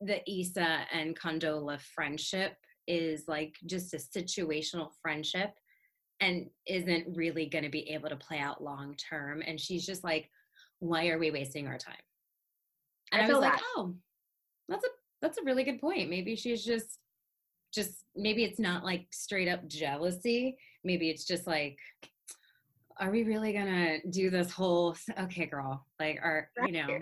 the 0.00 0.20
Issa 0.30 0.86
and 0.92 1.18
Condola 1.18 1.80
friendship 1.80 2.56
is 2.86 3.24
like 3.28 3.54
just 3.66 3.94
a 3.94 3.98
situational 3.98 4.90
friendship 5.00 5.54
and 6.20 6.50
isn't 6.66 7.16
really 7.16 7.46
going 7.46 7.64
to 7.64 7.70
be 7.70 7.88
able 7.90 8.08
to 8.08 8.16
play 8.16 8.38
out 8.38 8.62
long 8.62 8.94
term. 8.96 9.42
And 9.46 9.58
she's 9.58 9.86
just 9.86 10.04
like, 10.04 10.28
why 10.80 11.08
are 11.08 11.18
we 11.18 11.30
wasting 11.30 11.66
our 11.66 11.78
time? 11.78 11.94
And 13.12 13.22
I 13.22 13.26
I, 13.26 13.28
was 13.28 13.38
like, 13.38 13.60
oh, 13.76 13.94
that's 14.68 14.84
a 14.84 14.88
that's 15.20 15.38
a 15.38 15.44
really 15.44 15.64
good 15.64 15.80
point. 15.80 16.10
Maybe 16.10 16.36
she's 16.36 16.64
just 16.64 16.98
just 17.72 18.04
maybe 18.16 18.44
it's 18.44 18.58
not 18.58 18.84
like 18.84 19.06
straight 19.10 19.48
up 19.48 19.66
jealousy. 19.66 20.56
Maybe 20.84 21.10
it's 21.10 21.24
just 21.24 21.46
like, 21.46 21.78
are 22.98 23.10
we 23.10 23.22
really 23.22 23.52
gonna 23.52 23.98
do 24.10 24.30
this 24.30 24.50
whole 24.50 24.96
okay, 25.18 25.46
girl? 25.46 25.84
Like, 25.98 26.18
are 26.22 26.50
you 26.66 26.72
know? 26.72 27.00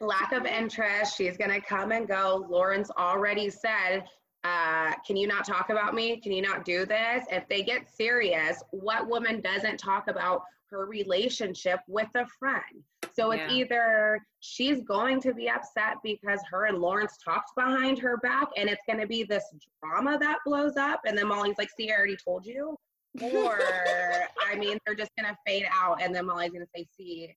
Lack 0.00 0.32
of 0.32 0.44
interest. 0.44 1.16
She's 1.16 1.36
gonna 1.36 1.60
come 1.60 1.92
and 1.92 2.06
go. 2.06 2.46
Lawrence 2.48 2.90
already 2.90 3.48
said, 3.50 4.04
uh, 4.44 4.92
"Can 5.06 5.16
you 5.16 5.26
not 5.26 5.46
talk 5.46 5.70
about 5.70 5.94
me? 5.94 6.20
Can 6.20 6.32
you 6.32 6.42
not 6.42 6.64
do 6.64 6.84
this?" 6.84 7.24
If 7.30 7.48
they 7.48 7.62
get 7.62 7.88
serious, 7.88 8.62
what 8.70 9.08
woman 9.08 9.40
doesn't 9.40 9.78
talk 9.78 10.08
about 10.08 10.42
her 10.70 10.86
relationship 10.86 11.80
with 11.86 12.08
a 12.14 12.26
friend? 12.38 12.82
So 13.18 13.30
it's 13.30 13.50
Yeah. 13.50 13.56
either 13.56 14.20
she's 14.40 14.82
going 14.82 15.20
to 15.22 15.32
be 15.32 15.48
upset 15.48 15.96
because 16.04 16.40
her 16.50 16.66
and 16.66 16.76
Lawrence 16.78 17.16
talked 17.16 17.54
behind 17.56 17.98
her 18.00 18.18
back, 18.18 18.48
and 18.58 18.68
it's 18.68 18.82
going 18.86 19.00
to 19.00 19.06
be 19.06 19.24
this 19.24 19.44
drama 19.82 20.18
that 20.18 20.40
blows 20.44 20.76
up, 20.76 21.00
and 21.06 21.16
then 21.16 21.28
Molly's 21.28 21.56
like, 21.56 21.70
"See, 21.70 21.90
I 21.90 21.96
already 21.96 22.16
told 22.16 22.44
you." 22.44 22.76
Or, 23.22 23.58
I 24.46 24.54
mean, 24.56 24.78
they're 24.84 24.94
just 24.94 25.10
going 25.18 25.32
to 25.32 25.38
fade 25.46 25.66
out, 25.72 26.02
and 26.02 26.14
then 26.14 26.26
Molly's 26.26 26.50
going 26.50 26.64
to 26.64 26.70
say, 26.76 26.86
"See, 26.94 27.34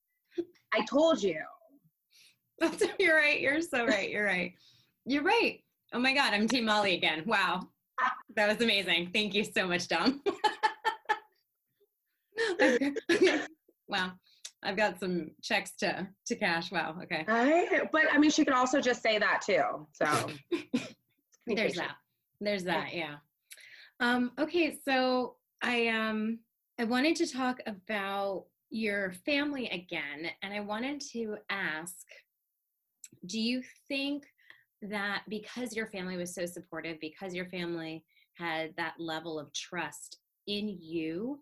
I 0.73 0.83
told 0.85 1.23
you." 1.23 1.41
That's, 2.59 2.83
you're 2.99 3.15
right. 3.15 3.39
You're 3.39 3.61
so 3.61 3.85
right. 3.85 4.09
You're 4.09 4.25
right. 4.25 4.53
You're 5.05 5.23
right. 5.23 5.63
Oh 5.93 5.99
my 5.99 6.13
God, 6.13 6.33
I'm 6.33 6.45
Team 6.47 6.65
Molly 6.65 6.95
again. 6.95 7.23
Wow. 7.25 7.69
That 8.35 8.49
was 8.49 8.61
amazing. 8.61 9.11
Thank 9.13 9.33
you 9.33 9.45
so 9.45 9.65
much, 9.65 9.87
Dom. 9.87 10.21
wow. 13.87 14.11
I've 14.63 14.77
got 14.77 14.99
some 14.99 15.31
checks 15.41 15.71
to 15.77 16.07
to 16.27 16.35
cash. 16.35 16.71
Wow. 16.71 16.97
Okay. 17.03 17.25
I, 17.27 17.87
but 17.91 18.03
I 18.11 18.17
mean, 18.17 18.31
she 18.31 18.43
could 18.43 18.53
also 18.53 18.81
just 18.81 19.01
say 19.01 19.17
that 19.17 19.41
too. 19.45 19.87
So 19.93 20.29
There's 21.55 21.75
that. 21.75 21.95
There's 22.39 22.63
that. 22.65 22.93
Yeah. 22.93 23.15
Um, 23.99 24.31
okay. 24.39 24.77
So 24.85 25.35
I 25.61 25.87
um 25.87 26.39
I 26.79 26.83
wanted 26.85 27.15
to 27.17 27.27
talk 27.27 27.59
about 27.65 28.45
your 28.69 29.13
family 29.25 29.67
again, 29.69 30.31
and 30.41 30.53
I 30.53 30.59
wanted 30.59 31.01
to 31.13 31.37
ask 31.49 32.05
do 33.25 33.39
you 33.39 33.61
think 33.87 34.25
that 34.81 35.23
because 35.27 35.75
your 35.75 35.87
family 35.87 36.15
was 36.15 36.33
so 36.33 36.45
supportive, 36.45 36.99
because 37.01 37.33
your 37.33 37.47
family 37.47 38.05
had 38.35 38.73
that 38.77 38.93
level 38.97 39.37
of 39.37 39.51
trust 39.53 40.19
in 40.47 40.77
you, 40.79 41.39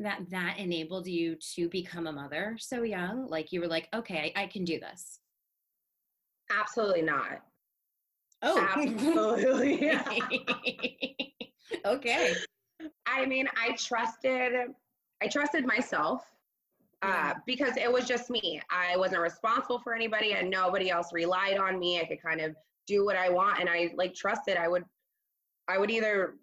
that 0.00 0.20
that 0.30 0.58
enabled 0.58 1.06
you 1.06 1.36
to 1.54 1.68
become 1.68 2.06
a 2.06 2.12
mother 2.12 2.56
so 2.58 2.82
young? 2.82 3.28
Like 3.28 3.52
you 3.52 3.60
were 3.60 3.68
like, 3.68 3.88
okay, 3.94 4.32
I, 4.36 4.42
I 4.42 4.46
can 4.46 4.64
do 4.64 4.80
this. 4.80 5.20
Absolutely 6.50 7.02
not. 7.02 7.42
Oh, 8.42 8.58
Absolutely. 8.58 9.90
okay. 11.84 12.34
I 13.06 13.26
mean, 13.26 13.48
I 13.56 13.72
trusted 13.76 14.52
I 15.22 15.28
trusted 15.28 15.66
myself 15.66 16.24
uh, 17.02 17.34
because 17.46 17.76
it 17.76 17.90
was 17.90 18.06
just 18.06 18.30
me. 18.30 18.60
I 18.70 18.96
wasn't 18.96 19.20
responsible 19.20 19.78
for 19.78 19.94
anybody 19.94 20.32
and 20.32 20.50
nobody 20.50 20.90
else 20.90 21.12
relied 21.12 21.58
on 21.58 21.78
me. 21.78 22.00
I 22.00 22.04
could 22.04 22.22
kind 22.22 22.40
of 22.40 22.56
do 22.86 23.04
what 23.04 23.16
I 23.16 23.28
want 23.28 23.60
and 23.60 23.68
I 23.68 23.92
like 23.96 24.14
trusted 24.14 24.56
I 24.56 24.68
would 24.68 24.84
I 25.68 25.78
would 25.78 25.90
either 25.90 26.34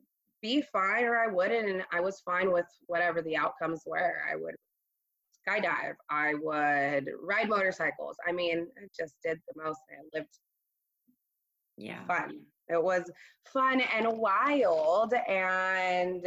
be 0.42 0.62
fine 0.62 1.04
or 1.06 1.18
I 1.18 1.28
wouldn't 1.28 1.70
and 1.70 1.84
I 1.92 2.00
was 2.00 2.22
fine 2.22 2.52
with 2.52 2.66
whatever 2.88 3.22
the 3.22 3.36
outcomes 3.38 3.84
were. 3.86 4.22
I 4.32 4.36
would 4.36 4.56
skydive, 5.48 5.96
I 6.10 6.34
would 6.36 7.10
ride 7.22 7.50
motorcycles. 7.50 8.18
I 8.28 8.32
mean, 8.32 8.68
I 8.78 8.88
just 8.98 9.16
did 9.24 9.40
the 9.48 9.64
most. 9.64 9.80
I 9.92 10.18
lived 10.18 10.30
Yeah. 11.78 12.06
fun. 12.06 12.46
It 12.70 12.84
was 12.84 13.10
fun 13.54 13.80
and 13.82 14.18
wild 14.18 15.14
and 15.14 16.26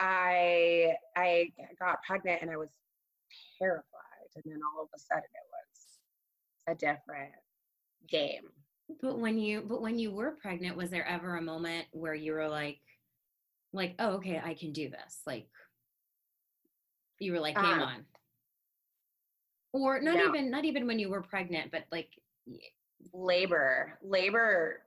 I 0.00 0.94
I 1.16 1.52
got 1.78 2.02
pregnant 2.06 2.42
and 2.42 2.50
I 2.50 2.56
was 2.56 2.70
terrified 3.58 4.28
and 4.36 4.44
then 4.46 4.60
all 4.74 4.82
of 4.84 4.88
a 4.94 4.98
sudden 4.98 5.22
it 5.24 5.50
was 5.52 5.98
a 6.68 6.74
different 6.74 7.34
game. 8.08 8.48
But 9.02 9.18
when 9.18 9.38
you 9.38 9.62
but 9.62 9.82
when 9.82 9.98
you 9.98 10.12
were 10.12 10.32
pregnant, 10.40 10.76
was 10.76 10.88
there 10.90 11.06
ever 11.06 11.36
a 11.36 11.42
moment 11.42 11.86
where 11.92 12.14
you 12.14 12.32
were 12.32 12.48
like 12.48 12.80
like, 13.72 13.94
oh 13.98 14.14
okay, 14.16 14.40
I 14.42 14.54
can 14.54 14.72
do 14.72 14.88
this? 14.88 15.20
Like 15.26 15.46
you 17.18 17.32
were 17.32 17.40
like 17.40 17.56
game 17.56 17.64
Um, 17.64 17.80
on. 17.80 18.04
Or 19.72 20.00
not 20.00 20.16
no. 20.16 20.28
even 20.28 20.50
not 20.50 20.64
even 20.64 20.86
when 20.86 20.98
you 20.98 21.10
were 21.10 21.22
pregnant, 21.22 21.70
but 21.70 21.84
like 21.92 22.08
Labor, 23.12 23.98
labor 24.02 24.80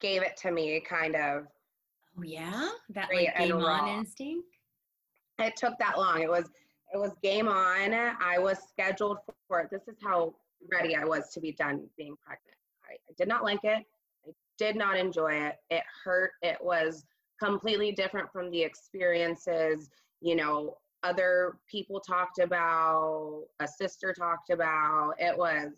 gave 0.00 0.22
it 0.22 0.36
to 0.38 0.50
me 0.50 0.80
kind 0.80 1.16
of. 1.16 1.46
oh 2.18 2.22
yeah, 2.22 2.68
that 2.90 3.08
like 3.12 3.36
game 3.36 3.56
on 3.56 3.88
instinct. 3.88 4.46
It 5.38 5.56
took 5.56 5.78
that 5.78 5.98
long. 5.98 6.22
It 6.22 6.30
was 6.30 6.46
it 6.94 6.98
was 6.98 7.12
game 7.22 7.48
on. 7.48 7.92
I 7.94 8.38
was 8.38 8.58
scheduled 8.68 9.18
for 9.48 9.60
it. 9.60 9.70
This 9.70 9.82
is 9.88 9.96
how 10.02 10.34
ready 10.70 10.94
I 10.94 11.04
was 11.04 11.30
to 11.32 11.40
be 11.40 11.52
done 11.52 11.86
being 11.96 12.16
pregnant. 12.24 12.56
I, 12.88 12.94
I 12.94 13.12
did 13.18 13.28
not 13.28 13.42
like 13.42 13.64
it. 13.64 13.84
I 14.26 14.30
did 14.58 14.76
not 14.76 14.96
enjoy 14.96 15.32
it. 15.32 15.56
It 15.70 15.82
hurt. 16.04 16.32
It 16.42 16.58
was 16.62 17.04
completely 17.42 17.92
different 17.92 18.30
from 18.32 18.50
the 18.50 18.62
experiences, 18.62 19.90
you 20.20 20.34
know, 20.36 20.76
other 21.02 21.58
people 21.70 22.00
talked 22.00 22.38
about, 22.38 23.44
a 23.60 23.68
sister 23.68 24.12
talked 24.12 24.50
about. 24.50 25.14
It 25.18 25.36
was 25.36 25.72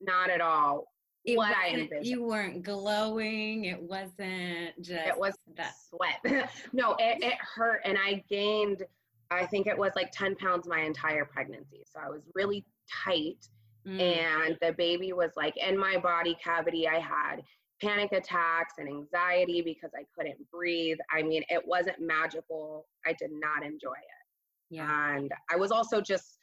not 0.00 0.30
at 0.30 0.40
all 0.40 0.92
It 1.24 1.36
what 1.36 1.54
I 1.56 1.70
wasn't- 1.70 1.82
envisioned. 1.82 2.06
you 2.06 2.22
weren't 2.24 2.62
glowing. 2.62 3.66
It 3.66 3.80
wasn't 3.80 4.80
just 4.80 5.06
it 5.06 5.16
was 5.18 5.34
that. 5.56 5.74
sweat. 5.88 6.50
no, 6.72 6.92
it, 6.98 7.22
it 7.22 7.34
hurt. 7.40 7.80
And 7.84 7.96
I 7.98 8.24
gained, 8.28 8.82
I 9.30 9.46
think 9.46 9.66
it 9.66 9.76
was 9.78 9.92
like 9.96 10.10
10 10.12 10.36
pounds 10.36 10.66
my 10.66 10.80
entire 10.80 11.24
pregnancy. 11.24 11.82
So 11.92 12.00
I 12.04 12.08
was 12.08 12.22
really 12.34 12.64
tight. 13.04 13.46
Mm, 13.86 14.00
And 14.00 14.58
the 14.60 14.72
baby 14.72 15.12
was 15.12 15.30
like 15.36 15.56
in 15.56 15.78
my 15.78 15.96
body 15.98 16.36
cavity. 16.42 16.88
I 16.88 16.98
had 16.98 17.36
panic 17.82 18.12
attacks 18.12 18.74
and 18.78 18.88
anxiety 18.88 19.60
because 19.62 19.90
I 19.94 20.04
couldn't 20.16 20.38
breathe. 20.50 20.98
I 21.12 21.22
mean, 21.22 21.42
it 21.48 21.62
wasn't 21.66 22.00
magical. 22.00 22.86
I 23.04 23.12
did 23.18 23.30
not 23.32 23.64
enjoy 23.64 23.92
it. 23.92 24.22
yeah. 24.70 25.14
And 25.16 25.30
I 25.50 25.56
was 25.56 25.70
also 25.70 26.00
just 26.00 26.38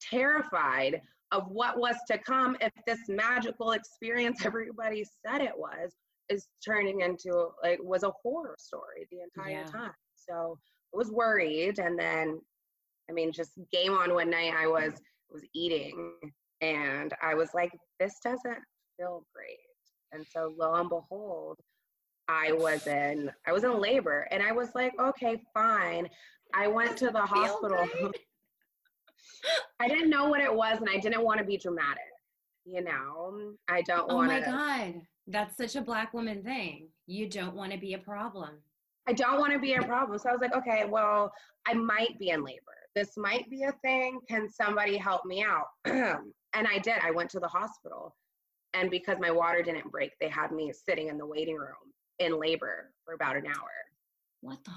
terrified 0.00 1.00
of 1.32 1.44
what 1.48 1.78
was 1.78 1.96
to 2.10 2.18
come 2.18 2.56
if 2.60 2.72
this 2.86 3.00
magical 3.08 3.72
experience 3.72 4.40
everybody 4.46 5.04
said 5.26 5.40
it 5.40 5.56
was 5.56 5.92
is 6.28 6.46
turning 6.64 7.00
into 7.00 7.48
like 7.62 7.78
was 7.82 8.02
a 8.02 8.12
horror 8.22 8.54
story 8.58 9.06
the 9.10 9.18
entire 9.20 9.60
Yeah. 9.60 9.64
time. 9.64 9.92
So 10.14 10.58
I 10.94 10.96
was 10.96 11.10
worried 11.10 11.78
and 11.78 11.98
then 11.98 12.40
I 13.10 13.12
mean 13.12 13.32
just 13.32 13.52
game 13.72 13.92
on 13.92 14.14
one 14.14 14.30
night 14.30 14.52
I 14.56 14.66
was 14.66 14.92
was 15.30 15.42
eating 15.54 16.14
and 16.60 17.12
I 17.22 17.34
was 17.34 17.50
like 17.54 17.72
this 18.00 18.14
doesn't 18.22 18.58
feel 18.98 19.24
great. 19.34 19.58
And 20.12 20.26
so 20.26 20.54
lo 20.56 20.74
and 20.74 20.88
behold 20.88 21.58
I 22.28 22.52
was 22.52 22.86
in 22.86 23.30
I 23.46 23.52
was 23.52 23.64
in 23.64 23.80
labor 23.80 24.28
and 24.30 24.42
I 24.42 24.52
was 24.52 24.68
like 24.74 24.92
okay 24.98 25.42
fine. 25.54 26.08
I 26.54 26.66
went 26.66 26.96
to 26.98 27.10
the 27.10 27.20
hospital. 27.20 27.88
I 29.80 29.88
didn't 29.88 30.10
know 30.10 30.28
what 30.28 30.40
it 30.40 30.54
was 30.54 30.78
and 30.78 30.88
I 30.88 30.98
didn't 30.98 31.24
want 31.24 31.38
to 31.38 31.44
be 31.44 31.56
dramatic. 31.56 32.02
You 32.64 32.82
know, 32.82 33.54
I 33.68 33.80
don't 33.82 34.12
want. 34.12 34.30
Oh 34.30 34.34
my 34.34 34.40
god, 34.40 35.00
that's 35.26 35.56
such 35.56 35.76
a 35.76 35.80
black 35.80 36.12
woman 36.12 36.42
thing. 36.42 36.88
You 37.06 37.28
don't 37.28 37.54
want 37.54 37.72
to 37.72 37.78
be 37.78 37.94
a 37.94 37.98
problem. 37.98 38.50
I 39.08 39.14
don't 39.14 39.38
want 39.38 39.54
to 39.54 39.58
be 39.58 39.72
a 39.72 39.82
problem. 39.82 40.18
So 40.18 40.28
I 40.28 40.32
was 40.32 40.42
like, 40.42 40.54
okay, 40.54 40.84
well, 40.86 41.32
I 41.66 41.72
might 41.72 42.18
be 42.18 42.28
in 42.28 42.44
labor. 42.44 42.60
This 42.94 43.16
might 43.16 43.48
be 43.48 43.62
a 43.62 43.72
thing. 43.82 44.18
Can 44.28 44.50
somebody 44.50 44.98
help 44.98 45.24
me 45.24 45.42
out? 45.42 45.68
and 45.86 46.66
I 46.66 46.78
did. 46.78 46.96
I 47.02 47.10
went 47.10 47.30
to 47.30 47.40
the 47.40 47.48
hospital. 47.48 48.14
And 48.74 48.90
because 48.90 49.18
my 49.20 49.30
water 49.30 49.62
didn't 49.62 49.90
break, 49.90 50.12
they 50.20 50.28
had 50.28 50.52
me 50.52 50.72
sitting 50.72 51.08
in 51.08 51.18
the 51.18 51.26
waiting 51.26 51.56
room 51.56 51.74
in 52.18 52.38
labor 52.38 52.90
for 53.04 53.14
about 53.14 53.36
an 53.36 53.46
hour. 53.46 53.70
What 54.40 54.58
the? 54.64 54.72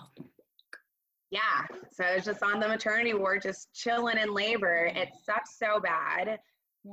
Yeah. 1.30 1.66
So 1.92 2.04
I 2.04 2.16
was 2.16 2.26
just 2.26 2.44
on 2.44 2.60
the 2.60 2.68
maternity 2.68 3.14
ward, 3.14 3.42
just 3.42 3.74
chilling 3.74 4.18
in 4.18 4.34
labor. 4.34 4.92
It 4.94 5.10
sucked 5.26 5.50
so 5.50 5.80
bad. 5.80 6.40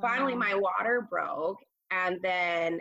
finally 0.01 0.35
my 0.35 0.55
water 0.55 1.07
broke 1.09 1.59
and 1.91 2.19
then 2.23 2.81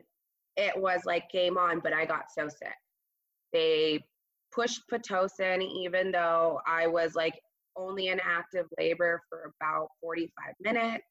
it 0.57 0.76
was 0.76 1.01
like 1.05 1.30
game 1.32 1.57
on 1.57 1.80
but 1.80 1.93
i 1.93 2.05
got 2.05 2.26
so 2.30 2.47
sick 2.49 2.76
they 3.53 3.99
pushed 4.53 4.82
pitocin 4.91 5.61
even 5.61 6.11
though 6.11 6.59
i 6.68 6.86
was 6.88 7.15
like 7.15 7.39
only 7.76 8.07
in 8.07 8.20
active 8.20 8.65
labor 8.78 9.22
for 9.30 9.53
about 9.61 9.88
45 10.01 10.53
minutes 10.61 11.05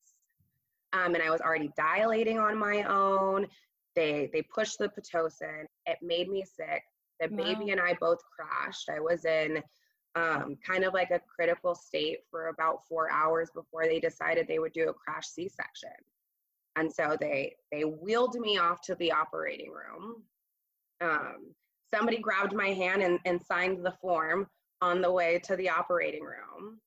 um, 0.96 1.14
and 1.14 1.22
i 1.22 1.30
was 1.30 1.40
already 1.40 1.70
dilating 1.76 2.38
on 2.38 2.58
my 2.58 2.82
own 2.84 3.46
they 3.94 4.28
they 4.32 4.42
pushed 4.42 4.78
the 4.78 4.88
pitocin 4.88 5.64
it 5.86 5.98
made 6.02 6.28
me 6.28 6.44
sick 6.44 6.82
the 7.20 7.28
baby 7.28 7.70
and 7.70 7.80
i 7.80 7.94
both 8.00 8.18
crashed 8.36 8.88
i 8.88 9.00
was 9.00 9.24
in 9.24 9.62
um, 10.16 10.56
kind 10.66 10.84
of 10.84 10.94
like 10.94 11.10
a 11.10 11.20
critical 11.20 11.74
state 11.74 12.20
for 12.30 12.48
about 12.48 12.86
four 12.88 13.10
hours 13.10 13.50
before 13.54 13.84
they 13.84 14.00
decided 14.00 14.48
they 14.48 14.58
would 14.58 14.72
do 14.72 14.88
a 14.88 14.94
crash 14.94 15.26
C-section. 15.26 15.90
And 16.76 16.92
so 16.92 17.16
they 17.20 17.54
they 17.70 17.82
wheeled 17.82 18.34
me 18.36 18.58
off 18.58 18.80
to 18.82 18.94
the 18.96 19.12
operating 19.12 19.70
room. 19.70 20.22
Um, 21.00 21.54
somebody 21.94 22.18
grabbed 22.18 22.54
my 22.54 22.68
hand 22.68 23.02
and, 23.02 23.18
and 23.24 23.40
signed 23.42 23.84
the 23.84 23.94
form 24.00 24.46
on 24.82 25.00
the 25.00 25.10
way 25.10 25.38
to 25.44 25.56
the 25.56 25.68
operating 25.68 26.22
room. 26.22 26.80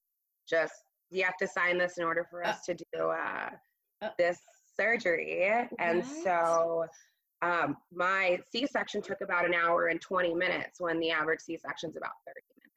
Just 0.47 0.73
you 1.11 1.23
have 1.23 1.37
to 1.37 1.47
sign 1.47 1.77
this 1.77 1.97
in 1.97 2.03
order 2.03 2.25
for 2.29 2.45
us 2.45 2.65
to 2.65 2.75
do 2.75 3.09
uh, 3.09 3.49
uh, 4.01 4.09
this 4.17 4.39
surgery. 4.79 5.51
And 5.79 6.05
so 6.05 6.85
um, 7.41 7.77
my 7.93 8.39
C-section 8.51 9.01
took 9.01 9.21
about 9.21 9.45
an 9.45 9.53
hour 9.53 9.87
and 9.87 9.99
20 10.01 10.33
minutes 10.33 10.79
when 10.79 10.99
the 10.99 11.11
average 11.11 11.41
C-section 11.41 11.89
is 11.91 11.95
about 11.95 12.11
30 12.27 12.39
minutes. 12.57 12.75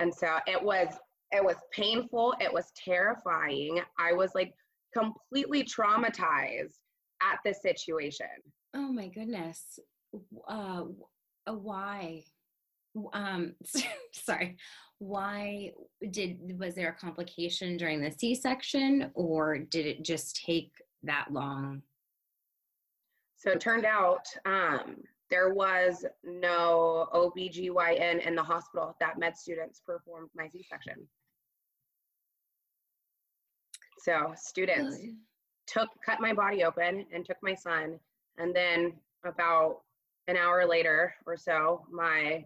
And 0.00 0.14
so 0.14 0.38
it 0.46 0.62
was 0.62 0.88
it 1.30 1.44
was 1.44 1.56
painful, 1.72 2.34
it 2.40 2.52
was 2.52 2.72
terrifying. 2.74 3.80
I 3.98 4.12
was 4.12 4.30
like 4.34 4.54
completely 4.96 5.62
traumatized 5.62 6.78
at 7.22 7.38
this 7.44 7.60
situation. 7.60 8.26
Oh 8.74 8.92
my 8.92 9.08
goodness. 9.08 9.78
Uh, 10.48 10.84
uh, 11.46 11.52
why? 11.52 12.24
Um, 13.12 13.54
sorry. 14.12 14.56
Why 14.98 15.72
did 16.10 16.58
was 16.58 16.74
there 16.74 16.90
a 16.90 17.00
complication 17.00 17.76
during 17.76 18.00
the 18.00 18.10
C-section, 18.10 19.10
or 19.14 19.58
did 19.58 19.86
it 19.86 20.04
just 20.04 20.42
take 20.44 20.72
that 21.04 21.28
long? 21.30 21.82
So 23.36 23.50
it 23.52 23.60
turned 23.60 23.84
out 23.84 24.26
um, 24.44 24.96
there 25.30 25.54
was 25.54 26.04
no 26.24 27.08
OBGYN 27.14 28.26
in 28.26 28.34
the 28.34 28.42
hospital 28.42 28.96
that 28.98 29.18
med 29.18 29.36
students 29.36 29.80
performed 29.86 30.30
my 30.34 30.48
C-section. 30.48 31.06
So 34.00 34.32
students 34.36 34.96
Really? 34.96 35.16
took 35.66 35.88
cut 36.04 36.20
my 36.20 36.32
body 36.32 36.64
open 36.64 37.06
and 37.12 37.24
took 37.24 37.36
my 37.42 37.54
son 37.54 38.00
and 38.38 38.54
then 38.54 38.94
about 39.24 39.82
an 40.28 40.36
hour 40.36 40.66
later 40.66 41.14
or 41.26 41.36
so 41.36 41.84
my 41.90 42.44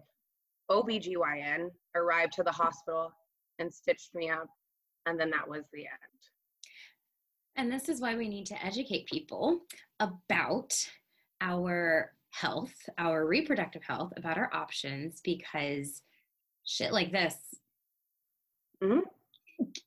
OBGYN 0.69 1.69
arrived 1.95 2.33
to 2.33 2.43
the 2.43 2.51
hospital 2.51 3.11
and 3.59 3.73
stitched 3.73 4.13
me 4.15 4.29
up 4.29 4.47
And 5.05 5.19
then 5.19 5.29
that 5.31 5.47
was 5.47 5.63
the 5.73 5.81
end. 5.81 5.87
And 7.55 7.71
this 7.71 7.89
is 7.89 8.01
why 8.01 8.15
we 8.15 8.27
need 8.27 8.45
to 8.47 8.65
educate 8.65 9.05
people 9.05 9.61
about 9.99 10.73
our 11.41 12.13
health, 12.31 12.73
our 12.97 13.27
reproductive 13.27 13.83
health, 13.83 14.11
about 14.17 14.37
our 14.37 14.49
options, 14.53 15.21
because 15.23 16.01
shit 16.65 16.91
like 16.91 17.11
this. 17.11 17.35
Mm-hmm. 18.83 18.99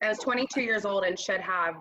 I 0.03 0.09
was 0.09 0.19
22 0.19 0.61
years 0.61 0.85
old 0.85 1.05
and 1.05 1.19
should 1.19 1.41
have 1.41 1.75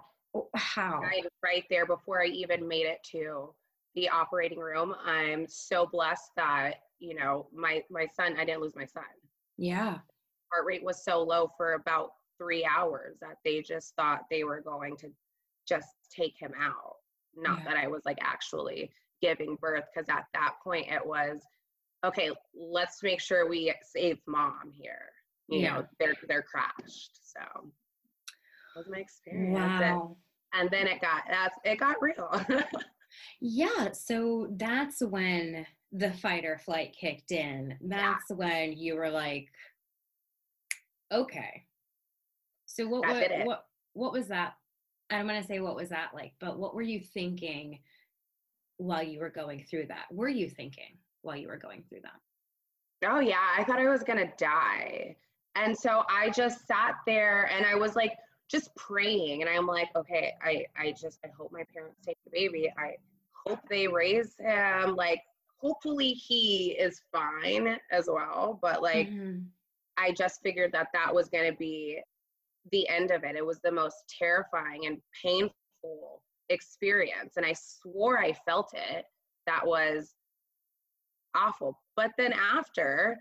how 0.55 1.01
right 1.43 1.63
there 1.69 1.85
before 1.85 2.23
I 2.23 2.27
even 2.27 2.67
made 2.67 2.87
it 2.87 2.99
to 3.11 3.53
the 3.93 4.09
operating 4.09 4.59
room. 4.59 4.93
I'm 5.05 5.45
so 5.47 5.87
blessed 5.89 6.31
that 6.35 6.75
you 6.99 7.15
know 7.15 7.47
my 7.53 7.81
my 7.89 8.07
son. 8.15 8.35
I 8.37 8.45
didn't 8.45 8.61
lose 8.61 8.75
my 8.75 8.85
son. 8.85 9.03
Yeah, 9.57 9.97
heart 10.51 10.65
rate 10.65 10.83
was 10.83 11.03
so 11.03 11.21
low 11.21 11.51
for 11.57 11.73
about 11.73 12.11
three 12.37 12.65
hours 12.65 13.17
that 13.21 13.37
they 13.43 13.61
just 13.61 13.95
thought 13.95 14.21
they 14.29 14.43
were 14.43 14.61
going 14.61 14.97
to 14.97 15.09
just 15.67 15.87
take 16.15 16.37
him 16.37 16.51
out. 16.59 16.95
Not 17.35 17.59
yeah. 17.59 17.65
that 17.65 17.77
I 17.77 17.87
was 17.87 18.03
like 18.05 18.19
actually 18.21 18.91
giving 19.21 19.57
birth, 19.59 19.85
because 19.93 20.09
at 20.09 20.25
that 20.33 20.55
point 20.63 20.87
it 20.89 21.05
was 21.05 21.41
okay. 22.05 22.31
Let's 22.53 23.03
make 23.03 23.19
sure 23.19 23.49
we 23.49 23.73
save 23.83 24.19
mom 24.27 24.71
here. 24.71 25.09
You 25.47 25.59
yeah. 25.59 25.73
know, 25.73 25.85
they're 25.99 26.15
they're 26.27 26.43
crashed. 26.43 27.19
So 27.23 27.39
that 27.41 28.79
was 28.79 28.89
my 28.89 28.99
experience. 28.99 29.57
Wow. 29.57 30.17
And, 30.53 30.61
and 30.61 30.71
then 30.71 30.87
it 30.87 31.01
got 31.01 31.23
that's 31.29 31.55
it 31.63 31.79
got 31.79 32.01
real. 32.01 32.41
yeah. 33.41 33.91
So 33.91 34.47
that's 34.57 35.01
when 35.01 35.65
the 35.97 36.11
fight 36.11 36.45
or 36.45 36.57
flight 36.57 36.95
kicked 36.99 37.31
in. 37.31 37.77
That's 37.81 38.25
yeah. 38.29 38.35
when 38.35 38.73
you 38.77 38.95
were 38.95 39.09
like, 39.09 39.47
okay. 41.11 41.63
So 42.65 42.87
what 42.87 43.07
what, 43.07 43.31
what 43.45 43.65
what 43.93 44.11
was 44.11 44.27
that 44.27 44.55
I'm 45.09 45.27
going 45.27 45.41
to 45.41 45.47
say 45.47 45.59
what 45.59 45.75
was 45.75 45.89
that 45.89 46.09
like, 46.13 46.33
but 46.39 46.57
what 46.57 46.73
were 46.73 46.81
you 46.81 46.99
thinking 46.99 47.79
while 48.77 49.03
you 49.03 49.19
were 49.19 49.29
going 49.29 49.63
through 49.69 49.87
that? 49.87 50.05
Were 50.11 50.29
you 50.29 50.49
thinking 50.49 50.97
while 51.21 51.37
you 51.37 51.47
were 51.47 51.57
going 51.57 51.83
through 51.87 52.01
that? 52.03 53.07
Oh, 53.09 53.19
yeah. 53.19 53.37
I 53.57 53.63
thought 53.63 53.79
I 53.79 53.89
was 53.89 54.03
going 54.03 54.19
to 54.19 54.33
die. 54.37 55.15
And 55.55 55.77
so 55.77 56.03
I 56.09 56.29
just 56.31 56.65
sat 56.67 56.95
there 57.05 57.49
and 57.55 57.65
I 57.65 57.75
was 57.75 57.95
like, 57.95 58.13
just 58.49 58.75
praying. 58.75 59.41
And 59.41 59.49
I'm 59.49 59.67
like, 59.67 59.89
okay, 59.95 60.33
I, 60.43 60.65
I 60.77 60.91
just, 60.91 61.19
I 61.23 61.29
hope 61.37 61.51
my 61.51 61.63
parents 61.73 61.99
take 62.05 62.17
the 62.25 62.31
baby. 62.31 62.71
I 62.77 62.95
hope 63.45 63.59
they 63.69 63.87
raise 63.87 64.35
him. 64.39 64.95
Like, 64.95 65.21
hopefully 65.65 66.11
he 66.11 66.75
is 66.79 67.01
fine 67.11 67.77
as 67.91 68.07
well. 68.07 68.59
But 68.61 68.81
like, 68.81 69.09
mm-hmm. 69.09 69.39
I 69.97 70.11
just 70.11 70.41
figured 70.43 70.71
that 70.73 70.89
that 70.93 71.13
was 71.13 71.27
going 71.29 71.49
to 71.49 71.57
be 71.57 71.99
the 72.71 72.87
end 72.87 73.11
of 73.11 73.23
it. 73.23 73.35
It 73.35 73.45
was 73.45 73.59
the 73.63 73.71
most 73.71 73.95
terrifying 74.19 74.85
and 74.85 74.97
painful 75.23 76.21
experience. 76.49 77.33
And 77.37 77.45
I 77.45 77.53
swore 77.53 78.19
I 78.19 78.33
felt 78.45 78.71
it. 78.73 79.05
That 79.47 79.65
was 79.65 80.13
awful. 81.35 81.79
But 81.95 82.11
then 82.17 82.33
after, 82.33 83.17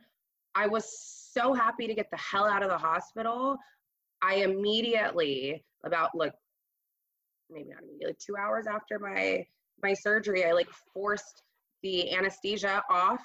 I 0.54 0.66
was 0.66 0.84
so 1.32 1.54
happy 1.54 1.86
to 1.86 1.94
get 1.94 2.10
the 2.10 2.18
hell 2.18 2.44
out 2.44 2.62
of 2.62 2.68
the 2.68 2.78
hospital. 2.78 3.56
I 4.22 4.36
immediately, 4.36 5.64
about 5.84 6.10
like 6.14 6.34
maybe 7.50 7.70
not 7.70 7.82
immediately, 7.82 8.16
two 8.24 8.36
hours 8.36 8.66
after 8.66 8.98
my 8.98 9.46
my 9.82 9.94
surgery, 9.94 10.44
I 10.44 10.52
like 10.52 10.68
forced 10.92 11.43
the 11.84 12.12
anesthesia 12.16 12.82
off. 12.90 13.22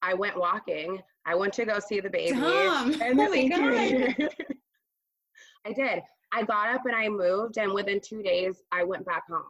I 0.00 0.14
went 0.14 0.38
walking. 0.38 1.02
I 1.26 1.34
went 1.34 1.52
to 1.54 1.66
go 1.66 1.78
see 1.80 2.00
the 2.00 2.08
baby. 2.08 2.30
And 2.30 2.44
oh 2.44 3.28
my 3.28 3.48
God. 3.48 4.30
I 5.66 5.72
did. 5.72 6.00
I 6.32 6.44
got 6.44 6.74
up 6.74 6.86
and 6.86 6.94
I 6.94 7.08
moved, 7.08 7.58
and 7.58 7.72
within 7.72 8.00
two 8.00 8.22
days, 8.22 8.62
I 8.72 8.84
went 8.84 9.04
back 9.04 9.24
home. 9.28 9.42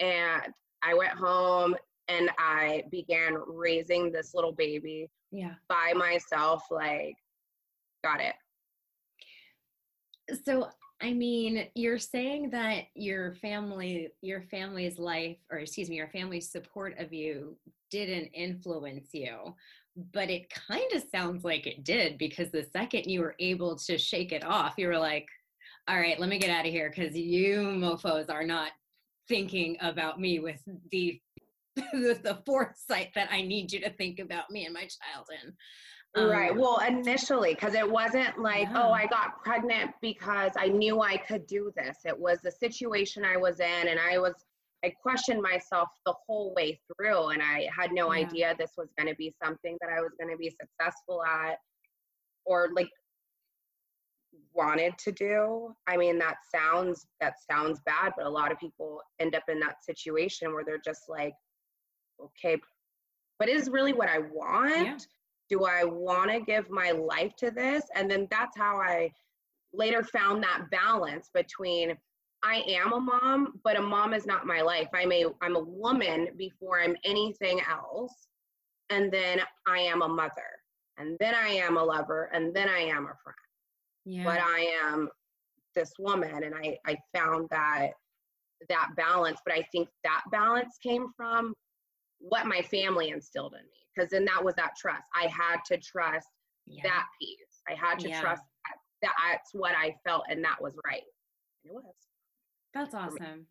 And 0.00 0.52
I 0.82 0.94
went 0.94 1.12
home 1.12 1.76
and 2.08 2.30
I 2.38 2.84
began 2.90 3.36
raising 3.46 4.10
this 4.10 4.34
little 4.34 4.52
baby 4.52 5.08
yeah. 5.30 5.54
by 5.68 5.92
myself. 5.94 6.64
Like, 6.70 7.14
got 8.02 8.20
it. 8.20 8.34
So, 10.44 10.68
I 11.00 11.12
mean, 11.12 11.68
you're 11.74 11.98
saying 11.98 12.50
that 12.50 12.84
your 12.94 13.34
family, 13.36 14.08
your 14.20 14.42
family's 14.50 14.98
life, 14.98 15.36
or 15.50 15.58
excuse 15.58 15.88
me, 15.88 15.96
your 15.96 16.08
family's 16.08 16.50
support 16.50 16.98
of 16.98 17.12
you 17.12 17.56
didn't 17.90 18.26
influence 18.34 19.08
you 19.12 19.54
but 20.12 20.30
it 20.30 20.48
kind 20.50 20.90
of 20.94 21.02
sounds 21.10 21.44
like 21.44 21.66
it 21.66 21.82
did 21.82 22.18
because 22.18 22.50
the 22.50 22.66
second 22.72 23.04
you 23.06 23.20
were 23.20 23.34
able 23.40 23.76
to 23.76 23.98
shake 23.98 24.32
it 24.32 24.44
off, 24.44 24.74
you 24.78 24.86
were 24.86 24.98
like, 24.98 25.26
all 25.88 25.98
right, 25.98 26.20
let 26.20 26.28
me 26.28 26.38
get 26.38 26.50
out 26.50 26.66
of 26.66 26.72
here 26.72 26.92
because 26.94 27.16
you 27.16 27.58
mofos 27.58 28.30
are 28.30 28.44
not 28.44 28.72
thinking 29.26 29.76
about 29.80 30.20
me 30.20 30.38
with 30.38 30.62
the 30.90 31.20
the 31.92 32.38
foresight 32.44 33.10
that 33.14 33.28
I 33.30 33.42
need 33.42 33.72
you 33.72 33.80
to 33.80 33.90
think 33.90 34.18
about 34.18 34.50
me 34.50 34.64
and 34.64 34.74
my 34.74 34.80
child 34.80 35.26
in. 35.42 35.52
Um, 36.18 36.30
right. 36.30 36.54
Well, 36.54 36.80
initially, 36.86 37.54
because 37.54 37.74
it 37.74 37.88
wasn't 37.88 38.38
like, 38.38 38.68
yeah. 38.70 38.82
oh, 38.82 38.92
I 38.92 39.06
got 39.06 39.42
pregnant 39.42 39.92
because 40.00 40.52
I 40.56 40.68
knew 40.68 41.00
I 41.00 41.16
could 41.16 41.46
do 41.46 41.72
this. 41.76 41.98
It 42.04 42.18
was 42.18 42.40
the 42.42 42.50
situation 42.50 43.24
I 43.24 43.36
was 43.36 43.60
in, 43.60 43.88
and 43.88 43.98
I 43.98 44.18
was 44.18 44.34
I 44.84 44.90
questioned 44.90 45.42
myself 45.42 45.88
the 46.06 46.14
whole 46.26 46.54
way 46.54 46.80
through, 46.86 47.28
and 47.28 47.42
I 47.42 47.68
had 47.76 47.92
no 47.92 48.12
yeah. 48.12 48.26
idea 48.26 48.54
this 48.58 48.72
was 48.76 48.88
going 48.96 49.08
to 49.08 49.16
be 49.16 49.34
something 49.42 49.76
that 49.80 49.90
I 49.90 50.00
was 50.00 50.12
going 50.20 50.30
to 50.30 50.38
be 50.38 50.50
successful 50.50 51.24
at 51.24 51.58
or 52.44 52.68
like 52.74 52.88
wanted 54.54 54.96
to 54.98 55.12
do. 55.12 55.74
I 55.86 55.96
mean, 55.96 56.18
that 56.18 56.36
sounds 56.54 57.06
that 57.20 57.34
sounds 57.50 57.80
bad, 57.84 58.12
but 58.16 58.26
a 58.26 58.30
lot 58.30 58.52
of 58.52 58.58
people 58.58 59.00
end 59.18 59.34
up 59.34 59.44
in 59.48 59.58
that 59.60 59.84
situation 59.84 60.52
where 60.52 60.64
they're 60.64 60.80
just 60.84 61.08
like, 61.08 61.34
okay, 62.20 62.60
but 63.38 63.48
is 63.48 63.68
really 63.68 63.92
what 63.92 64.08
I 64.08 64.18
want? 64.18 64.86
Yeah. 64.86 64.96
Do 65.48 65.64
I 65.64 65.84
want 65.84 66.30
to 66.30 66.40
give 66.40 66.70
my 66.70 66.90
life 66.90 67.34
to 67.36 67.50
this? 67.50 67.84
And 67.94 68.10
then 68.10 68.28
that's 68.30 68.56
how 68.56 68.76
I 68.76 69.12
later 69.72 70.02
found 70.02 70.42
that 70.42 70.70
balance 70.70 71.30
between 71.32 71.96
I 72.44 72.62
am 72.68 72.92
a 72.92 73.00
mom, 73.00 73.60
but 73.64 73.76
a 73.76 73.82
mom 73.82 74.14
is 74.14 74.26
not 74.26 74.46
my 74.46 74.60
life. 74.60 74.88
I'm 74.94 75.12
a 75.12 75.26
I'm 75.42 75.56
a 75.56 75.60
woman 75.60 76.28
before 76.36 76.80
I'm 76.80 76.96
anything 77.04 77.60
else. 77.68 78.28
And 78.90 79.12
then 79.12 79.40
I 79.66 79.80
am 79.80 80.02
a 80.02 80.08
mother. 80.08 80.30
And 80.98 81.16
then 81.20 81.34
I 81.34 81.48
am 81.48 81.76
a 81.76 81.82
lover. 81.82 82.30
And 82.32 82.54
then 82.54 82.68
I 82.68 82.80
am 82.80 83.04
a 83.04 83.16
friend. 83.22 83.36
Yeah. 84.04 84.24
But 84.24 84.40
I 84.40 84.72
am 84.84 85.08
this 85.74 85.92
woman. 85.98 86.44
And 86.44 86.54
I, 86.54 86.78
I 86.86 86.96
found 87.14 87.48
that 87.50 87.90
that 88.68 88.90
balance. 88.96 89.40
But 89.44 89.54
I 89.54 89.62
think 89.72 89.88
that 90.04 90.22
balance 90.30 90.78
came 90.82 91.08
from 91.16 91.54
what 92.18 92.46
my 92.46 92.62
family 92.62 93.10
instilled 93.10 93.54
in 93.54 93.62
me. 93.62 93.78
Because 93.94 94.10
then 94.10 94.24
that 94.26 94.44
was 94.44 94.54
that 94.54 94.76
trust. 94.76 95.04
I 95.14 95.26
had 95.26 95.58
to 95.66 95.76
trust 95.78 96.28
yeah. 96.66 96.82
that 96.84 97.06
piece. 97.20 97.62
I 97.68 97.74
had 97.74 97.98
to 98.00 98.08
yeah. 98.08 98.20
trust 98.20 98.42
that 99.02 99.12
that's 99.32 99.50
what 99.52 99.72
I 99.76 99.94
felt 100.04 100.24
and 100.28 100.42
that 100.44 100.60
was 100.60 100.74
right. 100.84 101.02
And 101.64 101.72
it 101.72 101.74
was. 101.74 101.94
That's 102.74 102.94
awesome. 102.94 103.46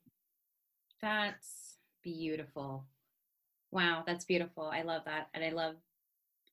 That's 1.01 1.78
beautiful. 2.03 2.86
Wow, 3.72 4.03
that's 4.05 4.26
beautiful. 4.26 4.63
I 4.63 4.84
love 4.84 5.03
that. 5.05 5.28
And 5.34 5.43
I 5.43 5.49
love 5.49 5.76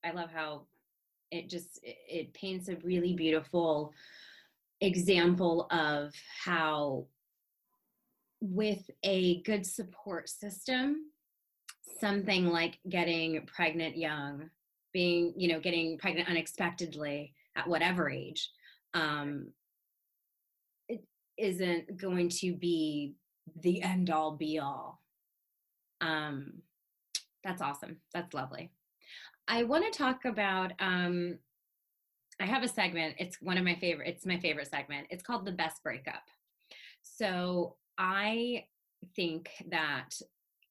I 0.03 0.11
love 0.11 0.29
how 0.33 0.63
it 1.31 1.49
just 1.49 1.79
it, 1.83 1.97
it 2.07 2.33
paints 2.33 2.67
a 2.69 2.75
really 2.77 3.13
beautiful 3.13 3.93
example 4.81 5.67
of 5.71 6.13
how 6.43 7.07
with 8.41 8.89
a 9.03 9.41
good 9.43 9.65
support 9.65 10.29
system 10.29 10.97
something 11.99 12.47
like 12.47 12.79
getting 12.89 13.45
pregnant 13.45 13.97
young 13.97 14.49
being 14.93 15.33
you 15.35 15.47
know 15.47 15.59
getting 15.59 15.97
pregnant 15.97 16.29
unexpectedly 16.29 17.33
at 17.55 17.67
whatever 17.67 18.09
age 18.09 18.49
um, 18.93 19.47
isn't 21.37 21.97
going 21.97 22.29
to 22.29 22.53
be 22.53 23.15
the 23.61 23.81
end 23.81 24.09
all 24.09 24.31
be 24.31 24.59
all. 24.59 25.01
Um, 26.01 26.61
that's 27.43 27.61
awesome. 27.61 27.97
That's 28.13 28.33
lovely. 28.33 28.71
I 29.47 29.63
want 29.63 29.91
to 29.91 29.97
talk 29.97 30.25
about. 30.25 30.73
Um, 30.79 31.37
I 32.39 32.45
have 32.45 32.63
a 32.63 32.67
segment. 32.67 33.15
It's 33.17 33.41
one 33.41 33.57
of 33.57 33.63
my 33.63 33.75
favorite. 33.75 34.09
It's 34.09 34.25
my 34.25 34.39
favorite 34.39 34.69
segment. 34.69 35.07
It's 35.09 35.23
called 35.23 35.45
the 35.45 35.51
best 35.51 35.81
breakup. 35.83 36.23
So 37.01 37.75
I 37.97 38.65
think 39.15 39.49
that 39.69 40.09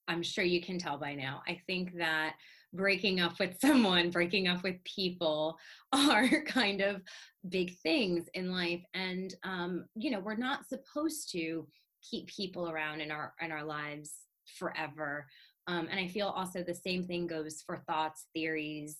I'm 0.09 0.22
sure 0.22 0.44
you 0.44 0.62
can 0.62 0.78
tell 0.78 0.98
by 0.98 1.14
now. 1.14 1.42
I 1.48 1.61
think 1.66 1.96
that 1.96 2.34
breaking 2.72 3.20
up 3.20 3.38
with 3.38 3.57
someone, 3.61 4.11
breaking 4.11 4.48
up 4.48 4.62
with 4.62 4.82
people 4.84 5.59
are 5.92 6.28
kind 6.46 6.80
of 6.80 7.02
big 7.48 7.76
things 7.78 8.26
in 8.34 8.52
life. 8.52 8.82
And, 8.94 9.34
um, 9.44 9.86
you 9.94 10.11
know, 10.11 10.20
we're 10.20 10.36
not 10.36 10.68
supposed 10.68 11.30
to 11.32 11.66
keep 12.09 12.26
people 12.26 12.68
around 12.68 13.00
in 13.00 13.11
our, 13.11 13.32
in 13.40 13.50
our 13.50 13.64
lives 13.64 14.12
forever. 14.59 15.26
Um, 15.66 15.88
and 15.90 15.98
I 15.98 16.09
feel 16.09 16.28
also 16.28 16.62
the 16.62 16.74
same 16.74 17.05
thing 17.05 17.26
goes 17.26 17.62
for 17.64 17.82
thoughts, 17.86 18.26
theories, 18.34 18.98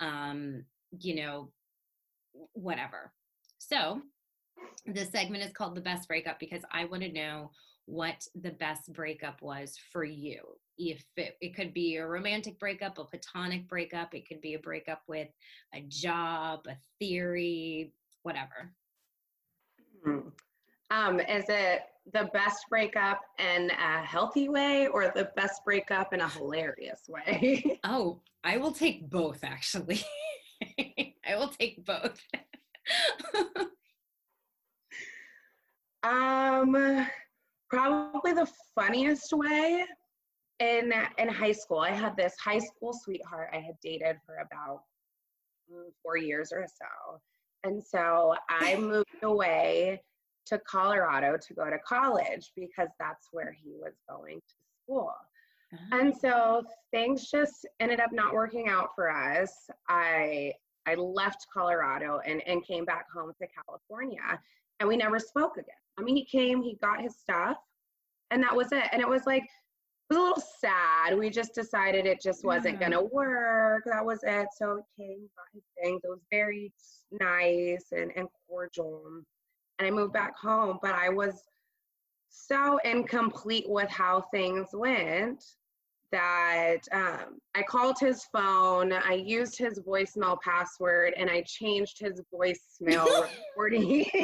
um, 0.00 0.64
you 0.98 1.16
know, 1.16 1.50
whatever. 2.52 3.12
So 3.58 4.00
this 4.86 5.10
segment 5.10 5.44
is 5.44 5.52
called 5.52 5.74
the 5.74 5.80
best 5.80 6.08
breakup 6.08 6.38
because 6.38 6.62
I 6.72 6.86
want 6.86 7.02
to 7.02 7.12
know 7.12 7.50
what 7.86 8.26
the 8.34 8.50
best 8.50 8.92
breakup 8.92 9.40
was 9.40 9.78
for 9.92 10.04
you. 10.04 10.40
If 10.78 11.04
it, 11.16 11.36
it 11.40 11.54
could 11.54 11.72
be 11.72 11.96
a 11.96 12.06
romantic 12.06 12.58
breakup, 12.58 12.98
a 12.98 13.04
platonic 13.04 13.66
breakup, 13.68 14.14
it 14.14 14.28
could 14.28 14.40
be 14.40 14.54
a 14.54 14.58
breakup 14.58 15.02
with 15.08 15.28
a 15.72 15.80
job, 15.88 16.66
a 16.68 16.76
theory, 16.98 17.92
whatever. 18.22 18.72
Hmm. 20.04 20.28
Um, 20.90 21.20
is 21.20 21.44
it 21.48 21.82
the 22.12 22.28
best 22.32 22.66
breakup 22.68 23.20
in 23.38 23.70
a 23.70 24.04
healthy 24.04 24.48
way 24.48 24.86
or 24.88 25.12
the 25.14 25.30
best 25.36 25.64
breakup 25.64 26.12
in 26.12 26.20
a 26.20 26.28
hilarious 26.28 27.08
way? 27.08 27.80
oh, 27.84 28.20
I 28.44 28.58
will 28.58 28.72
take 28.72 29.08
both 29.08 29.42
actually. 29.42 30.02
I 30.78 31.36
will 31.36 31.48
take 31.48 31.84
both. 31.84 32.20
um 36.04 37.06
probably 37.68 38.32
the 38.32 38.50
funniest 38.74 39.32
way 39.32 39.84
in 40.60 40.92
in 41.18 41.28
high 41.28 41.52
school. 41.52 41.78
I 41.78 41.90
had 41.90 42.16
this 42.16 42.34
high 42.42 42.58
school 42.58 42.92
sweetheart 42.92 43.50
I 43.52 43.58
had 43.58 43.74
dated 43.82 44.16
for 44.24 44.36
about 44.36 44.82
mm, 45.70 45.90
4 46.02 46.16
years 46.18 46.52
or 46.52 46.66
so. 46.66 47.20
And 47.64 47.82
so 47.82 48.34
I 48.48 48.76
moved 48.80 49.22
away 49.22 50.00
to 50.46 50.58
Colorado 50.60 51.36
to 51.36 51.54
go 51.54 51.68
to 51.68 51.78
college 51.80 52.52
because 52.56 52.88
that's 52.98 53.28
where 53.32 53.52
he 53.52 53.74
was 53.80 53.94
going 54.08 54.36
to 54.36 54.54
school. 54.84 55.12
Uh-huh. 55.74 56.00
And 56.00 56.16
so 56.16 56.62
things 56.92 57.28
just 57.28 57.66
ended 57.80 58.00
up 58.00 58.12
not 58.12 58.32
working 58.32 58.68
out 58.68 58.90
for 58.94 59.10
us. 59.10 59.52
I 59.88 60.52
I 60.86 60.94
left 60.94 61.48
Colorado 61.52 62.20
and, 62.24 62.40
and 62.46 62.64
came 62.64 62.84
back 62.84 63.06
home 63.12 63.32
to 63.40 63.46
California 63.48 64.40
and 64.80 64.88
we 64.88 64.96
never 64.96 65.18
spoke 65.18 65.56
again. 65.56 65.74
I 65.98 66.02
mean, 66.02 66.16
he 66.16 66.24
came, 66.24 66.62
he 66.62 66.78
got 66.82 67.00
his 67.00 67.16
stuff, 67.16 67.56
and 68.30 68.42
that 68.42 68.54
was 68.54 68.72
it. 68.72 68.84
And 68.92 69.00
it 69.00 69.08
was 69.08 69.26
like, 69.26 69.42
it 69.42 70.14
was 70.14 70.18
a 70.18 70.20
little 70.20 70.42
sad. 70.60 71.18
We 71.18 71.30
just 71.30 71.54
decided 71.54 72.06
it 72.06 72.22
just 72.22 72.44
wasn't 72.44 72.78
mm-hmm. 72.80 72.92
gonna 72.92 73.04
work. 73.04 73.84
That 73.86 74.04
was 74.04 74.20
it. 74.22 74.48
So 74.56 74.82
he 74.96 75.04
came, 75.04 75.28
got 75.36 75.46
his 75.54 75.64
things. 75.82 76.00
It 76.04 76.10
was 76.10 76.20
very 76.30 76.72
nice 77.10 77.86
and, 77.92 78.12
and 78.16 78.28
cordial 78.48 79.02
and 79.78 79.86
I 79.86 79.90
moved 79.90 80.12
back 80.12 80.36
home, 80.36 80.78
but 80.82 80.92
I 80.92 81.08
was 81.08 81.42
so 82.28 82.78
incomplete 82.84 83.68
with 83.68 83.88
how 83.88 84.26
things 84.32 84.68
went 84.72 85.44
that 86.12 86.78
um, 86.92 87.38
I 87.54 87.62
called 87.62 87.98
his 87.98 88.24
phone, 88.32 88.92
I 88.92 89.14
used 89.14 89.58
his 89.58 89.80
voicemail 89.80 90.40
password, 90.40 91.14
and 91.16 91.28
I 91.30 91.42
changed 91.42 91.98
his 91.98 92.20
voicemail 92.32 93.28
recording. 93.56 94.06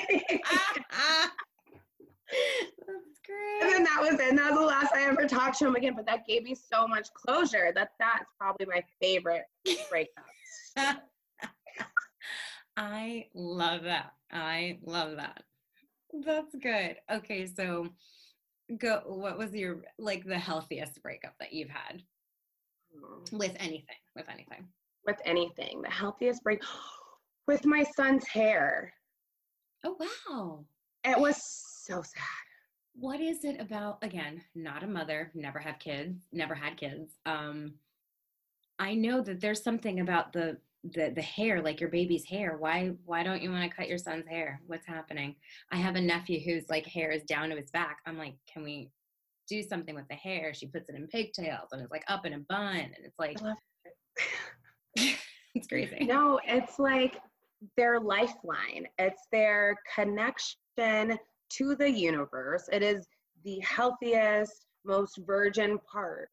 That's 2.87 3.21
great. 3.27 3.63
And 3.63 3.73
then 3.73 3.85
that 3.85 3.99
was 4.01 4.15
it. 4.15 4.29
And 4.29 4.39
that 4.39 4.51
was 4.51 4.61
the 4.61 4.67
last 4.67 4.95
I 4.95 5.05
ever 5.05 5.27
talked 5.27 5.59
to 5.59 5.67
him 5.67 5.77
again. 5.77 5.95
But 5.95 6.07
that 6.07 6.27
gave 6.27 6.45
me 6.45 6.55
so 6.55 6.87
much 6.87 7.09
closure. 7.15 7.73
That 7.75 7.91
that's 7.99 8.31
probably 8.39 8.67
my 8.67 8.83
favorite 9.01 9.45
breakup. 9.91 10.25
I 12.77 13.27
love 13.35 13.83
that. 13.83 14.13
I 14.31 14.79
love 14.85 15.17
that. 15.17 15.43
That's 16.25 16.55
good. 16.55 16.97
Okay, 17.11 17.47
so 17.47 17.89
go 18.77 19.03
what 19.07 19.39
was 19.39 19.55
your 19.55 19.83
like 19.99 20.25
the 20.25 20.39
healthiest 20.39 21.03
breakup 21.03 21.35
that 21.41 21.53
you've 21.53 21.71
had 21.71 22.03
hmm. 22.95 23.37
with 23.37 23.55
anything, 23.59 23.97
with 24.17 24.29
anything. 24.29 24.69
With 25.07 25.19
anything. 25.25 25.83
The 25.83 25.91
healthiest 25.91 26.43
break 26.43 26.63
with 27.47 27.65
my 27.65 27.85
son's 27.97 28.27
hair. 28.29 28.93
Oh 29.85 29.97
wow. 29.99 30.65
It 31.05 31.19
was 31.19 31.37
so 31.85 31.97
sad. 32.03 32.23
What 32.95 33.21
is 33.21 33.45
it 33.45 33.61
about 33.61 33.99
again, 34.03 34.43
not 34.55 34.83
a 34.83 34.87
mother, 34.87 35.31
never 35.35 35.59
have 35.59 35.79
kids, 35.79 36.27
never 36.33 36.55
had 36.55 36.77
kids. 36.77 37.15
Um 37.27 37.75
I 38.79 38.95
know 38.95 39.21
that 39.23 39.41
there's 39.41 39.63
something 39.63 40.01
about 40.01 40.33
the 40.33 40.59
the 40.85 41.13
the 41.15 41.23
hair 41.23 41.63
like 41.63 41.81
your 41.81 41.91
baby's 41.91 42.25
hair 42.25 42.57
why 42.59 42.91
why 43.05 43.23
don't 43.23 43.41
you 43.41 43.51
want 43.51 43.69
to 43.69 43.77
cut 43.77 43.89
your 43.89 43.99
son's 43.99 44.27
hair? 44.27 44.61
What's 44.67 44.87
happening? 44.87 45.37
I 45.71 45.77
have 45.77 45.95
a 45.95 46.01
nephew 46.01 46.41
whose 46.41 46.69
like 46.69 46.87
hair 46.87 47.11
is 47.13 47.23
down 47.23 47.51
to 47.51 47.57
his 47.57 47.71
back. 47.71 47.99
I'm 48.07 48.19
like 48.19 48.35
can 48.53 48.65
we 48.65 48.91
do 49.49 49.63
something 49.63 49.95
with 49.95 50.09
the 50.09 50.17
hair? 50.17 50.53
She 50.55 50.67
puts 50.67 50.89
it 50.89 50.97
in 50.97 51.07
pigtails 51.07 51.69
and 51.73 51.83
it's 51.83 51.93
like 51.93 52.05
up 52.09 52.27
in 52.27 52.35
a 52.35 52.39
bun 52.41 52.77
and 52.77 53.05
it's 53.05 53.19
like 53.19 53.39
it. 54.97 55.17
it's 55.55 55.69
crazy. 55.69 55.99
No 56.05 56.41
it's 56.45 56.79
like 56.79 57.19
their 57.77 58.01
lifeline. 58.01 58.87
It's 58.99 59.23
their 59.31 59.77
connection 59.95 60.57
to 60.79 61.77
the 61.77 61.91
universe. 61.91 62.69
It 62.73 62.83
is 62.83 63.07
the 63.45 63.61
healthiest 63.61 64.67
most 64.85 65.21
virgin 65.25 65.79
part 65.93 66.29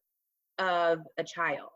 of 0.58 1.00
a 1.18 1.24
child 1.24 1.70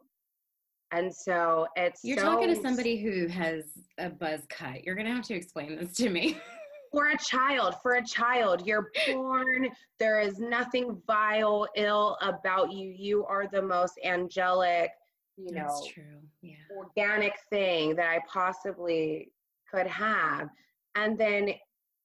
and 0.95 1.15
so 1.15 1.67
it's 1.77 2.05
You're 2.05 2.19
so, 2.19 2.25
talking 2.25 2.49
to 2.49 2.61
somebody 2.61 2.97
who 2.97 3.27
has 3.27 3.65
a 3.99 4.09
buzz 4.09 4.43
cut. 4.49 4.85
You're 4.85 4.95
gonna 4.95 5.15
have 5.15 5.25
to 5.25 5.35
explain 5.35 5.77
this 5.77 5.93
to 5.95 6.09
me. 6.09 6.39
for 6.93 7.09
a 7.09 7.19
child, 7.19 7.75
for 7.83 7.95
a 7.95 8.05
child, 8.05 8.65
you're 8.65 8.91
born. 9.09 9.69
There 9.99 10.21
is 10.21 10.39
nothing 10.39 11.03
vile, 11.07 11.67
ill 11.75 12.17
about 12.23 12.73
you. 12.73 12.95
You 12.97 13.25
are 13.27 13.49
the 13.49 13.63
most 13.63 13.99
angelic, 14.05 14.91
you 15.37 15.49
That's 15.53 15.81
know, 15.81 15.89
true. 15.93 16.21
Yeah. 16.43 16.55
organic 16.77 17.35
thing 17.51 17.97
that 17.97 18.09
I 18.09 18.21
possibly 18.33 19.33
could 19.69 19.89
have. 19.89 20.49
And 20.95 21.19
then 21.19 21.55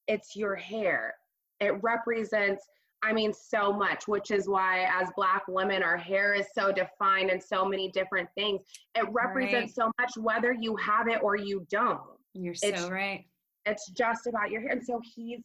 it's 0.08 0.36
your 0.36 0.56
hair. 0.56 1.14
It 1.60 1.74
represents 1.84 2.66
I 3.02 3.14
mean, 3.14 3.34
so 3.34 3.72
much, 3.72 4.08
which 4.08 4.32
is 4.32 4.48
why, 4.48 4.88
as 4.92 5.10
Black 5.16 5.44
women, 5.48 5.84
our 5.84 5.98
hair 5.98 6.34
is 6.34 6.48
so 6.54 6.72
defined 6.72 7.30
and 7.30 7.42
so 7.42 7.66
many 7.66 7.90
different 7.92 8.28
things. 8.36 8.62
It 8.96 9.08
represents 9.12 9.78
right. 9.78 9.86
so 9.88 9.92
much, 10.00 10.12
whether 10.18 10.52
you 10.52 10.76
have 10.76 11.08
it 11.08 11.24
or 11.24 11.38
you 11.38 11.66
don't. 11.70 12.02
You're 12.34 12.56
so 12.56 12.68
it's, 12.68 12.84
right. 12.90 13.26
It's 13.66 13.90
just 13.92 14.28
about 14.28 14.52
your 14.52 14.62
hair. 14.62 14.72
And 14.72 14.84
so 14.84 15.00
he's 15.16 15.42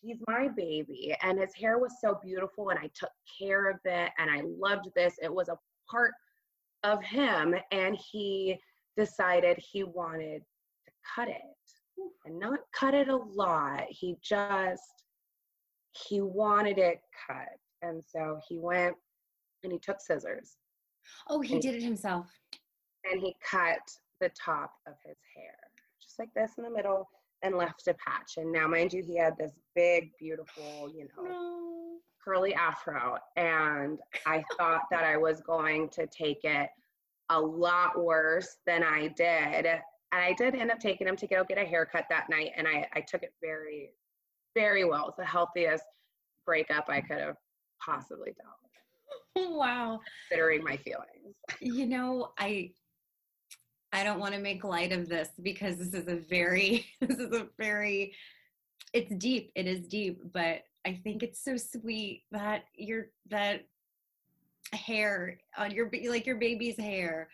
he's 0.00 0.18
my 0.26 0.48
baby, 0.48 1.14
and 1.22 1.38
his 1.38 1.54
hair 1.54 1.78
was 1.78 1.92
so 2.00 2.18
beautiful, 2.22 2.70
and 2.70 2.78
I 2.78 2.90
took 2.94 3.10
care 3.38 3.70
of 3.70 3.78
it, 3.84 4.10
and 4.18 4.30
I 4.30 4.42
loved 4.44 4.88
this. 4.94 5.14
It 5.22 5.32
was 5.32 5.48
a 5.48 5.58
part 5.90 6.12
of 6.82 7.02
him, 7.02 7.54
and 7.70 7.96
he 7.96 8.58
decided 8.96 9.58
he 9.58 9.84
wanted 9.84 10.42
to 10.86 10.92
cut 11.14 11.28
it, 11.28 11.40
and 12.24 12.38
not 12.38 12.60
cut 12.72 12.94
it 12.94 13.08
a 13.08 13.16
lot. 13.16 13.84
He 13.90 14.16
just 14.22 14.82
he 16.08 16.20
wanted 16.20 16.78
it 16.78 17.00
cut. 17.26 17.58
And 17.82 18.02
so 18.02 18.40
he 18.48 18.58
went 18.58 18.96
and 19.62 19.72
he 19.72 19.78
took 19.78 20.00
scissors. 20.00 20.56
Oh, 21.28 21.40
he 21.40 21.58
did 21.58 21.74
it 21.74 21.82
himself. 21.82 22.26
And 23.10 23.20
he 23.20 23.36
cut 23.48 23.78
the 24.20 24.30
top 24.30 24.72
of 24.86 24.94
his 25.04 25.18
hair, 25.36 25.56
just 26.02 26.18
like 26.18 26.30
this 26.34 26.52
in 26.58 26.64
the 26.64 26.70
middle, 26.70 27.08
and 27.42 27.56
left 27.56 27.86
a 27.86 27.94
patch. 27.94 28.34
And 28.38 28.52
now, 28.52 28.66
mind 28.66 28.92
you, 28.92 29.02
he 29.06 29.16
had 29.16 29.34
this 29.38 29.52
big, 29.74 30.10
beautiful, 30.18 30.90
you 30.92 31.06
know, 31.16 31.28
no. 31.28 31.98
curly 32.24 32.54
afro. 32.54 33.18
And 33.36 33.98
I 34.26 34.42
thought 34.58 34.82
that 34.90 35.04
I 35.04 35.16
was 35.16 35.40
going 35.42 35.88
to 35.90 36.06
take 36.06 36.44
it 36.44 36.68
a 37.30 37.40
lot 37.40 38.02
worse 38.02 38.56
than 38.66 38.82
I 38.82 39.08
did. 39.08 39.66
And 39.66 40.22
I 40.22 40.32
did 40.32 40.54
end 40.54 40.70
up 40.70 40.80
taking 40.80 41.06
him 41.06 41.16
to 41.16 41.26
go 41.26 41.44
get 41.44 41.58
a 41.58 41.64
haircut 41.64 42.06
that 42.10 42.28
night. 42.30 42.52
And 42.56 42.66
I, 42.66 42.88
I 42.94 43.00
took 43.00 43.22
it 43.22 43.34
very, 43.42 43.90
very 44.56 44.84
well. 44.84 45.08
It's 45.08 45.18
the 45.18 45.24
healthiest 45.24 45.84
breakup 46.46 46.86
I 46.88 47.02
could 47.02 47.18
have 47.18 47.36
possibly 47.84 48.32
done. 49.36 49.50
wow. 49.54 50.00
Considering 50.28 50.64
my 50.64 50.76
feelings. 50.78 51.04
You 51.60 51.86
know, 51.86 52.32
I 52.38 52.72
I 53.92 54.02
don't 54.02 54.18
want 54.18 54.34
to 54.34 54.40
make 54.40 54.64
light 54.64 54.92
of 54.92 55.08
this 55.08 55.28
because 55.42 55.78
this 55.78 55.94
is 55.94 56.08
a 56.08 56.16
very 56.16 56.84
this 57.00 57.18
is 57.18 57.32
a 57.32 57.46
very 57.58 58.14
it's 58.92 59.14
deep. 59.16 59.52
It 59.54 59.66
is 59.66 59.86
deep, 59.86 60.20
but 60.32 60.62
I 60.86 61.00
think 61.04 61.22
it's 61.22 61.42
so 61.42 61.56
sweet 61.56 62.24
that 62.32 62.64
your 62.74 63.06
that 63.30 63.66
hair 64.72 65.38
on 65.56 65.70
your 65.70 65.90
like 66.08 66.26
your 66.26 66.36
baby's 66.36 66.78
hair 66.78 67.28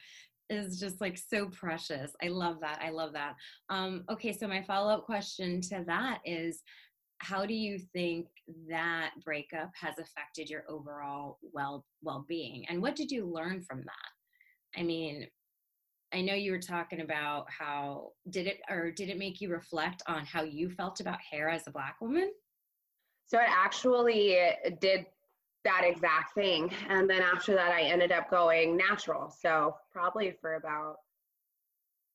is 0.51 0.79
just 0.79 1.01
like 1.01 1.17
so 1.17 1.47
precious. 1.47 2.13
I 2.23 2.29
love 2.29 2.61
that. 2.61 2.81
I 2.83 2.91
love 2.91 3.13
that. 3.15 3.35
Um, 3.71 4.05
okay, 4.11 4.33
so 4.33 4.47
my 4.47 4.63
follow 4.63 4.93
up 4.93 5.07
question 5.07 5.61
to 5.63 5.85
that 5.87 6.21
is 6.25 6.63
how 7.23 7.47
do 7.47 7.55
you 7.55 7.79
think 7.79 8.27
that 8.69 9.13
breakup 9.25 9.71
has 9.81 9.95
affected 9.99 10.51
your 10.51 10.65
overall 10.69 11.39
well 11.53 11.85
well-being? 12.03 12.67
And 12.69 12.83
what 12.83 12.97
did 12.97 13.11
you 13.11 13.25
learn 13.27 13.63
from 13.63 13.79
that? 13.79 14.79
I 14.81 14.83
mean 14.83 15.27
i 16.15 16.21
know 16.21 16.35
you 16.35 16.53
were 16.53 16.59
talking 16.59 17.01
about 17.01 17.47
how 17.49 18.11
did 18.29 18.47
it 18.47 18.61
or 18.69 18.91
did 18.91 19.09
it 19.09 19.17
make 19.19 19.41
you 19.41 19.51
reflect 19.51 20.03
on 20.07 20.27
how 20.27 20.43
you 20.43 20.69
felt 20.69 21.01
about 21.01 21.19
hair 21.21 21.49
as 21.49 21.67
a 21.67 21.71
black 21.71 21.97
woman? 22.01 22.31
So 23.27 23.39
it 23.39 23.49
actually 23.49 24.37
did 24.81 25.07
that 25.65 25.83
exact 25.85 26.35
thing 26.35 26.71
and 26.89 27.09
then 27.09 27.23
after 27.23 27.55
that 27.55 27.71
i 27.73 27.83
ended 27.83 28.11
up 28.11 28.29
going 28.31 28.77
natural. 28.77 29.31
So 29.31 29.77
probably 29.93 30.37
for 30.41 30.55
about 30.55 30.97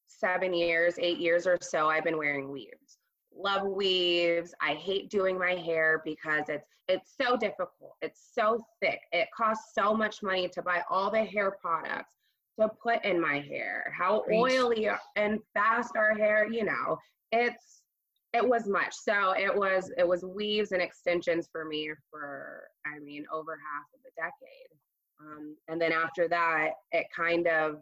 seven 0.08 0.54
years 0.54 0.96
eight 1.00 1.20
years 1.20 1.48
or 1.48 1.58
so 1.62 1.90
i've 1.90 2.04
been 2.04 2.18
wearing 2.18 2.52
weaves 2.52 2.97
love 3.38 3.68
weaves. 3.68 4.54
I 4.62 4.74
hate 4.74 5.10
doing 5.10 5.38
my 5.38 5.56
hair 5.56 6.02
because 6.04 6.46
it's 6.50 6.70
it's 6.88 7.16
so 7.20 7.36
difficult. 7.36 7.96
It's 8.02 8.32
so 8.34 8.66
thick. 8.82 9.02
It 9.12 9.28
costs 9.36 9.74
so 9.76 9.94
much 9.94 10.24
money 10.24 10.48
to 10.50 10.62
buy 10.62 10.84
all 10.90 11.12
the 11.12 11.24
hair 11.24 11.52
products 11.52 12.14
to 12.60 12.70
put 12.82 13.04
in 13.04 13.22
my 13.22 13.40
hair. 13.40 13.94
How 13.96 14.24
oily 14.32 14.90
and 15.16 15.40
fast 15.54 15.96
our 15.96 16.16
hair, 16.16 16.48
you 16.50 16.64
know. 16.64 16.98
It's 17.32 17.82
it 18.34 18.48
was 18.48 18.68
much. 18.68 18.94
So 18.94 19.32
it 19.32 19.54
was 19.54 19.92
it 19.98 20.08
was 20.08 20.24
weaves 20.24 20.72
and 20.72 20.82
extensions 20.82 21.48
for 21.52 21.66
me 21.66 21.92
for 22.10 22.64
I 22.86 23.00
mean 23.00 23.26
over 23.34 23.52
half 23.52 23.86
of 23.94 24.00
the 24.04 24.12
decade. 24.16 24.80
Um, 25.20 25.56
and 25.68 25.82
then 25.82 25.92
after 25.92 26.28
that, 26.28 26.72
it 26.92 27.08
kind 27.16 27.48
of 27.48 27.82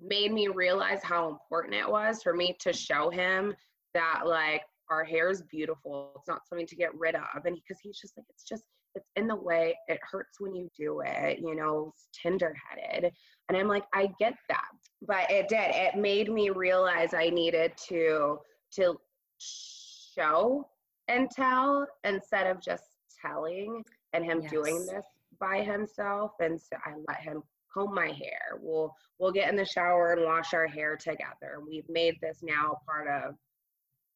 made 0.00 0.32
me 0.32 0.48
realize 0.48 1.02
how 1.02 1.28
important 1.28 1.74
it 1.74 1.88
was 1.88 2.22
for 2.22 2.34
me 2.34 2.56
to 2.60 2.72
show 2.72 3.08
him 3.08 3.54
that 3.94 4.22
like 4.26 4.62
our 4.90 5.04
hair 5.04 5.30
is 5.30 5.42
beautiful. 5.42 6.12
It's 6.16 6.28
not 6.28 6.46
something 6.48 6.66
to 6.66 6.76
get 6.76 6.94
rid 6.94 7.14
of. 7.14 7.44
And 7.44 7.56
because 7.56 7.80
he, 7.80 7.88
he's 7.88 8.00
just 8.00 8.16
like, 8.16 8.26
it's 8.28 8.44
just, 8.44 8.64
it's 8.94 9.08
in 9.16 9.26
the 9.26 9.36
way. 9.36 9.76
It 9.88 10.00
hurts 10.02 10.38
when 10.38 10.54
you 10.54 10.68
do 10.76 11.00
it, 11.04 11.38
you 11.38 11.54
know, 11.54 11.92
it's 11.94 12.08
tender 12.20 12.54
headed. 12.68 13.12
And 13.48 13.56
I'm 13.56 13.68
like, 13.68 13.84
I 13.94 14.10
get 14.18 14.34
that. 14.48 14.68
But 15.06 15.30
it 15.30 15.48
did. 15.48 15.70
It 15.74 15.96
made 15.96 16.30
me 16.30 16.50
realize 16.50 17.14
I 17.14 17.30
needed 17.30 17.72
to 17.88 18.38
to 18.74 18.98
show 19.38 20.68
and 21.08 21.30
tell 21.30 21.86
instead 22.04 22.46
of 22.46 22.62
just 22.62 22.84
telling 23.24 23.82
and 24.12 24.24
him 24.24 24.40
yes. 24.42 24.50
doing 24.50 24.86
this 24.86 25.04
by 25.40 25.62
himself. 25.62 26.32
And 26.40 26.60
so 26.60 26.76
I 26.84 26.92
let 27.08 27.20
him 27.20 27.42
comb 27.72 27.94
my 27.94 28.08
hair. 28.08 28.58
We'll 28.60 28.94
we'll 29.18 29.32
get 29.32 29.50
in 29.50 29.56
the 29.56 29.64
shower 29.64 30.12
and 30.12 30.24
wash 30.24 30.54
our 30.54 30.66
hair 30.66 30.96
together. 30.96 31.60
We've 31.66 31.88
made 31.88 32.16
this 32.20 32.38
now 32.42 32.78
part 32.86 33.08
of 33.08 33.34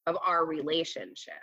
of 0.07 0.17
our 0.25 0.45
relationship. 0.45 1.35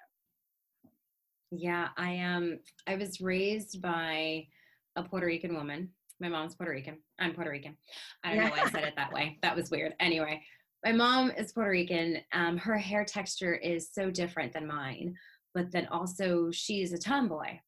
Yeah, 1.52 1.90
I 1.98 2.20
um 2.20 2.60
I 2.88 2.96
was 2.96 3.22
raised 3.22 3.82
by 3.82 4.48
a 4.96 5.04
Puerto 5.04 5.28
Rican 5.28 5.56
woman. 5.56 5.90
My 6.20 6.30
mom's 6.30 6.56
Puerto 6.56 6.72
Rican. 6.72 6.98
I'm 7.20 7.34
Puerto 7.34 7.52
Rican. 7.52 7.78
I 8.24 8.36
don't 8.36 8.46
know 8.46 8.52
why 8.52 8.64
I 8.64 8.70
said 8.70 8.84
it 8.84 8.96
that 8.96 9.12
way. 9.12 9.38
That 9.42 9.56
was 9.56 9.70
weird. 9.70 9.94
Anyway, 10.00 10.42
my 10.84 10.92
mom 10.92 11.32
is 11.32 11.52
Puerto 11.52 11.70
Rican. 11.70 12.18
Um, 12.34 12.58
her 12.58 12.78
hair 12.78 13.06
texture 13.06 13.56
is 13.56 13.90
so 13.92 14.10
different 14.10 14.54
than 14.54 14.68
mine, 14.68 15.16
but 15.54 15.72
then 15.72 15.88
also 15.88 16.50
she's 16.52 16.94
a 16.94 16.98
tomboy. 16.98 17.60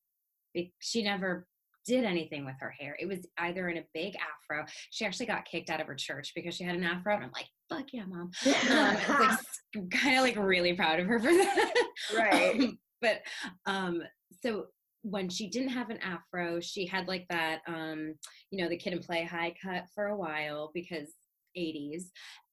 She 0.79 1.03
never 1.03 1.47
did 1.85 2.03
anything 2.03 2.45
with 2.45 2.55
her 2.59 2.71
hair. 2.71 2.95
It 2.99 3.07
was 3.07 3.25
either 3.37 3.69
in 3.69 3.77
a 3.77 3.85
big 3.93 4.15
afro. 4.15 4.65
She 4.89 5.05
actually 5.05 5.27
got 5.27 5.45
kicked 5.45 5.69
out 5.69 5.81
of 5.81 5.87
her 5.87 5.95
church 5.95 6.31
because 6.35 6.55
she 6.55 6.63
had 6.63 6.75
an 6.75 6.83
afro. 6.83 7.15
And 7.15 7.23
I'm 7.23 7.31
like, 7.31 7.47
fuck 7.69 7.85
yeah, 7.93 8.05
mom. 8.05 8.31
Um, 8.45 8.97
like, 9.19 9.91
kind 9.91 10.17
of 10.17 10.23
like 10.23 10.35
really 10.37 10.73
proud 10.73 10.99
of 10.99 11.07
her 11.07 11.19
for 11.19 11.25
that. 11.31 11.73
Right. 12.15 12.59
Um, 12.59 12.77
but 13.01 13.21
um, 13.65 14.01
so 14.43 14.65
when 15.03 15.29
she 15.29 15.49
didn't 15.49 15.69
have 15.69 15.91
an 15.91 15.99
afro, 15.99 16.59
she 16.59 16.85
had 16.85 17.07
like 17.07 17.25
that, 17.29 17.59
um, 17.67 18.15
you 18.49 18.61
know, 18.61 18.69
the 18.69 18.77
Kid 18.77 18.93
'n 18.93 18.99
Play 18.99 19.23
high 19.23 19.53
cut 19.61 19.85
for 19.93 20.07
a 20.07 20.17
while 20.17 20.71
because 20.73 21.13
80s. 21.57 22.05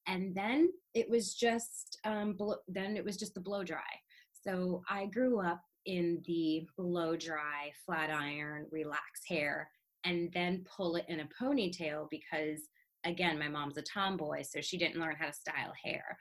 And 0.07 0.35
then 0.35 0.69
it 0.93 1.09
was 1.09 1.33
just, 1.33 1.97
um, 2.05 2.33
blo- 2.33 2.57
then 2.67 2.97
it 2.97 3.03
was 3.03 3.17
just 3.17 3.33
the 3.33 3.41
blow 3.41 3.63
dry. 3.63 3.81
So 4.45 4.83
I 4.89 5.05
grew 5.07 5.39
up 5.39 5.61
in 5.85 6.21
the 6.25 6.67
blow 6.77 7.15
dry, 7.15 7.71
flat 7.85 8.09
iron, 8.09 8.67
relax 8.71 9.21
hair, 9.27 9.69
and 10.05 10.31
then 10.33 10.65
pull 10.65 10.95
it 10.95 11.05
in 11.07 11.21
a 11.21 11.29
ponytail 11.41 12.07
because, 12.09 12.61
again, 13.05 13.39
my 13.39 13.47
mom's 13.47 13.77
a 13.77 13.81
tomboy, 13.81 14.43
so 14.43 14.61
she 14.61 14.77
didn't 14.77 14.99
learn 14.99 15.15
how 15.19 15.27
to 15.27 15.33
style 15.33 15.73
hair. 15.83 16.17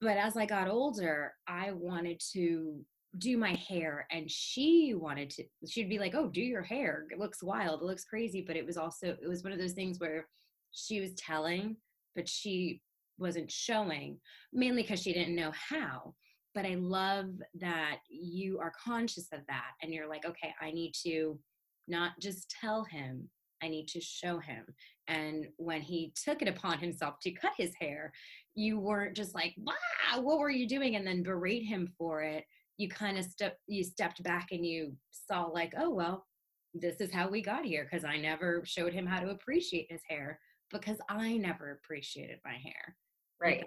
But 0.00 0.16
as 0.16 0.36
I 0.36 0.46
got 0.46 0.68
older, 0.68 1.34
I 1.46 1.72
wanted 1.72 2.20
to 2.32 2.80
do 3.16 3.38
my 3.38 3.54
hair 3.54 4.06
and 4.10 4.30
she 4.30 4.92
wanted 4.94 5.30
to 5.30 5.42
she'd 5.66 5.88
be 5.88 5.98
like 5.98 6.14
oh 6.14 6.28
do 6.28 6.42
your 6.42 6.62
hair. 6.62 7.06
It 7.10 7.18
looks 7.18 7.42
wild. 7.42 7.80
It 7.80 7.86
looks 7.86 8.04
crazy. 8.04 8.44
But 8.46 8.56
it 8.56 8.66
was 8.66 8.76
also 8.76 9.16
it 9.22 9.28
was 9.28 9.42
one 9.42 9.52
of 9.52 9.58
those 9.58 9.72
things 9.72 9.98
where 9.98 10.26
she 10.72 11.00
was 11.00 11.14
telling 11.14 11.76
but 12.14 12.28
she 12.28 12.82
wasn't 13.18 13.50
showing 13.50 14.18
mainly 14.52 14.82
because 14.82 15.00
she 15.00 15.12
didn't 15.12 15.36
know 15.36 15.52
how 15.52 16.14
but 16.58 16.66
I 16.66 16.74
love 16.74 17.30
that 17.60 17.98
you 18.08 18.58
are 18.58 18.72
conscious 18.84 19.28
of 19.32 19.46
that 19.46 19.74
and 19.80 19.94
you're 19.94 20.08
like, 20.08 20.24
okay, 20.26 20.52
I 20.60 20.72
need 20.72 20.92
to 21.06 21.38
not 21.86 22.18
just 22.20 22.52
tell 22.60 22.82
him, 22.82 23.28
I 23.62 23.68
need 23.68 23.86
to 23.90 24.00
show 24.00 24.40
him. 24.40 24.64
And 25.06 25.46
when 25.56 25.82
he 25.82 26.12
took 26.20 26.42
it 26.42 26.48
upon 26.48 26.80
himself 26.80 27.20
to 27.22 27.30
cut 27.30 27.52
his 27.56 27.70
hair, 27.80 28.12
you 28.56 28.80
weren't 28.80 29.16
just 29.16 29.36
like, 29.36 29.54
wow, 29.56 30.20
what 30.20 30.40
were 30.40 30.50
you 30.50 30.66
doing? 30.66 30.96
And 30.96 31.06
then 31.06 31.22
berate 31.22 31.62
him 31.62 31.92
for 31.96 32.22
it. 32.22 32.42
You 32.76 32.88
kind 32.88 33.16
of 33.18 33.24
stepped 33.24 33.60
you 33.68 33.84
stepped 33.84 34.20
back 34.24 34.48
and 34.50 34.66
you 34.66 34.96
saw 35.12 35.44
like, 35.44 35.74
oh 35.78 35.90
well, 35.90 36.26
this 36.74 36.96
is 37.00 37.12
how 37.12 37.28
we 37.28 37.40
got 37.40 37.64
here 37.64 37.86
because 37.88 38.04
I 38.04 38.16
never 38.16 38.64
showed 38.64 38.92
him 38.92 39.06
how 39.06 39.20
to 39.20 39.30
appreciate 39.30 39.86
his 39.92 40.02
hair 40.08 40.40
because 40.72 40.98
I 41.08 41.36
never 41.36 41.70
appreciated 41.70 42.40
my 42.44 42.54
hair. 42.54 42.96
Right. 43.40 43.64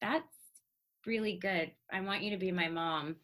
That's, 0.00 0.16
that's 0.24 0.37
really 1.06 1.36
good. 1.36 1.70
I 1.92 2.00
want 2.00 2.22
you 2.22 2.30
to 2.30 2.36
be 2.36 2.52
my 2.52 2.68
mom. 2.68 3.16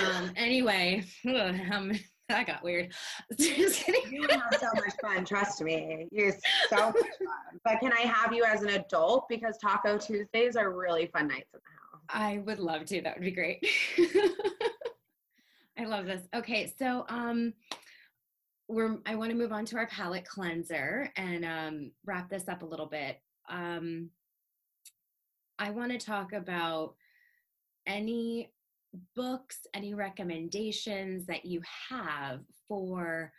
Um, 0.00 0.30
anyway, 0.36 1.04
um, 1.26 1.92
that 2.28 2.46
got 2.46 2.62
weird. 2.62 2.92
Just 3.38 3.84
kidding. 3.84 4.12
You 4.12 4.28
have 4.28 4.58
so 4.60 4.68
much 4.74 4.94
fun. 5.02 5.24
Trust 5.24 5.62
me, 5.62 6.08
you're 6.12 6.34
so 6.68 6.86
much 6.86 6.94
fun. 6.94 7.60
But 7.64 7.80
can 7.80 7.92
I 7.92 8.00
have 8.00 8.32
you 8.32 8.44
as 8.44 8.62
an 8.62 8.70
adult 8.70 9.28
because 9.28 9.58
Taco 9.58 9.98
Tuesdays 9.98 10.56
are 10.56 10.70
really 10.70 11.06
fun 11.06 11.28
nights 11.28 11.48
in 11.54 11.60
the 11.60 12.16
house. 12.16 12.30
I 12.30 12.38
would 12.38 12.58
love 12.58 12.84
to. 12.86 13.00
That 13.00 13.16
would 13.16 13.24
be 13.24 13.30
great. 13.30 13.66
I 15.78 15.84
love 15.86 16.06
this. 16.06 16.22
Okay, 16.34 16.72
so 16.78 17.04
um, 17.08 17.52
we're. 18.68 18.98
I 19.06 19.16
want 19.16 19.30
to 19.30 19.36
move 19.36 19.52
on 19.52 19.64
to 19.66 19.76
our 19.76 19.86
palate 19.88 20.24
cleanser 20.24 21.10
and 21.16 21.44
um, 21.44 21.90
wrap 22.04 22.28
this 22.28 22.48
up 22.48 22.62
a 22.62 22.66
little 22.66 22.86
bit. 22.86 23.20
Um, 23.48 24.10
I 25.58 25.70
want 25.70 25.92
to 25.92 25.98
talk 25.98 26.32
about 26.32 26.94
any 27.86 28.52
books, 29.14 29.58
any 29.74 29.94
recommendations 29.94 31.26
that 31.26 31.44
you 31.44 31.60
have 31.88 32.40
for 32.68 33.32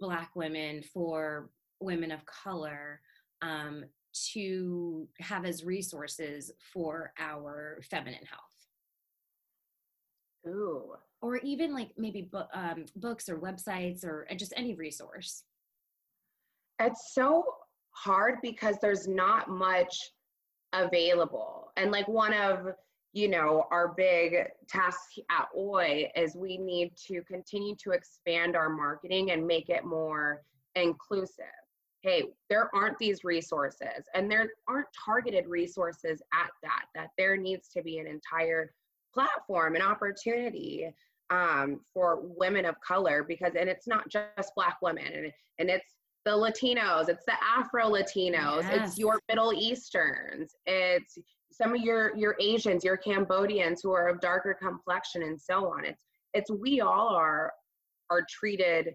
Black 0.00 0.30
women, 0.34 0.82
for 0.82 1.50
women 1.80 2.10
of 2.10 2.20
color, 2.26 3.00
um, 3.42 3.84
to 4.32 5.06
have 5.20 5.44
as 5.44 5.64
resources 5.64 6.50
for 6.72 7.12
our 7.18 7.80
feminine 7.90 8.24
health? 8.24 8.42
Ooh. 10.54 10.94
Or 11.22 11.38
even 11.38 11.74
like 11.74 11.90
maybe 11.96 12.28
bu- 12.30 12.52
um, 12.54 12.84
books 12.96 13.28
or 13.28 13.38
websites 13.38 14.04
or 14.04 14.26
uh, 14.30 14.34
just 14.34 14.52
any 14.56 14.74
resource. 14.74 15.44
It's 16.78 17.14
so 17.14 17.44
hard 17.90 18.36
because 18.42 18.76
there's 18.80 19.08
not 19.08 19.48
much 19.48 19.94
available. 20.72 21.72
And 21.76 21.90
like 21.90 22.06
one 22.06 22.34
of 22.34 22.68
you 23.16 23.28
know, 23.28 23.64
our 23.70 23.94
big 23.96 24.46
task 24.68 24.98
at 25.30 25.48
OI 25.56 26.12
is 26.14 26.36
we 26.36 26.58
need 26.58 26.92
to 27.08 27.22
continue 27.22 27.74
to 27.76 27.92
expand 27.92 28.54
our 28.54 28.68
marketing 28.68 29.30
and 29.30 29.46
make 29.46 29.70
it 29.70 29.86
more 29.86 30.42
inclusive. 30.74 31.46
Hey, 32.02 32.24
there 32.50 32.68
aren't 32.74 32.98
these 32.98 33.24
resources 33.24 34.04
and 34.14 34.30
there 34.30 34.50
aren't 34.68 34.88
targeted 35.02 35.46
resources 35.46 36.20
at 36.34 36.50
that, 36.62 36.84
that 36.94 37.08
there 37.16 37.38
needs 37.38 37.68
to 37.68 37.82
be 37.82 37.96
an 37.96 38.06
entire 38.06 38.74
platform 39.14 39.76
and 39.76 39.82
opportunity 39.82 40.94
um, 41.30 41.80
for 41.94 42.20
women 42.20 42.66
of 42.66 42.78
color 42.82 43.24
because, 43.26 43.54
and 43.58 43.70
it's 43.70 43.86
not 43.86 44.10
just 44.10 44.54
Black 44.54 44.76
women 44.82 45.06
and, 45.06 45.32
and 45.58 45.70
it's 45.70 45.94
the 46.26 46.32
Latinos, 46.32 47.08
it's 47.08 47.24
the 47.24 47.32
Afro 47.42 47.88
Latinos, 47.88 48.62
yes. 48.64 48.90
it's 48.90 48.98
your 48.98 49.18
Middle 49.30 49.54
Easterns, 49.54 50.50
it's 50.66 51.16
some 51.60 51.74
of 51.74 51.80
your 51.80 52.16
your 52.16 52.36
Asians, 52.40 52.84
your 52.84 52.96
Cambodians 52.96 53.80
who 53.82 53.92
are 53.92 54.08
of 54.08 54.20
darker 54.20 54.56
complexion 54.60 55.22
and 55.22 55.40
so 55.40 55.68
on. 55.68 55.84
It's 55.84 56.02
it's 56.34 56.50
we 56.50 56.80
all 56.80 57.08
are 57.08 57.52
are 58.10 58.24
treated 58.28 58.94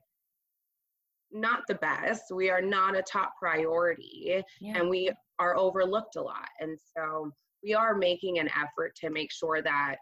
not 1.32 1.62
the 1.68 1.76
best. 1.76 2.24
We 2.34 2.50
are 2.50 2.62
not 2.62 2.96
a 2.96 3.02
top 3.02 3.34
priority 3.40 4.44
yeah. 4.60 4.78
and 4.78 4.90
we 4.90 5.12
are 5.40 5.58
overlooked 5.58 6.18
a 6.18 6.22
lot. 6.22 6.50
And 6.60 6.78
so 6.96 7.32
we 7.64 7.74
are 7.74 7.96
making 7.96 8.40
an 8.40 8.50
effort 8.50 8.94
to 9.02 9.10
make 9.10 9.32
sure 9.32 9.62
that 9.62 9.96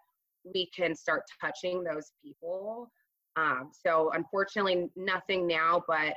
we 0.44 0.70
can 0.76 0.96
start 0.96 1.24
touching 1.40 1.84
those 1.84 2.12
people. 2.24 2.90
Um, 3.36 3.70
so 3.74 4.12
unfortunately, 4.14 4.88
nothing 4.96 5.48
now, 5.48 5.84
but 5.88 6.14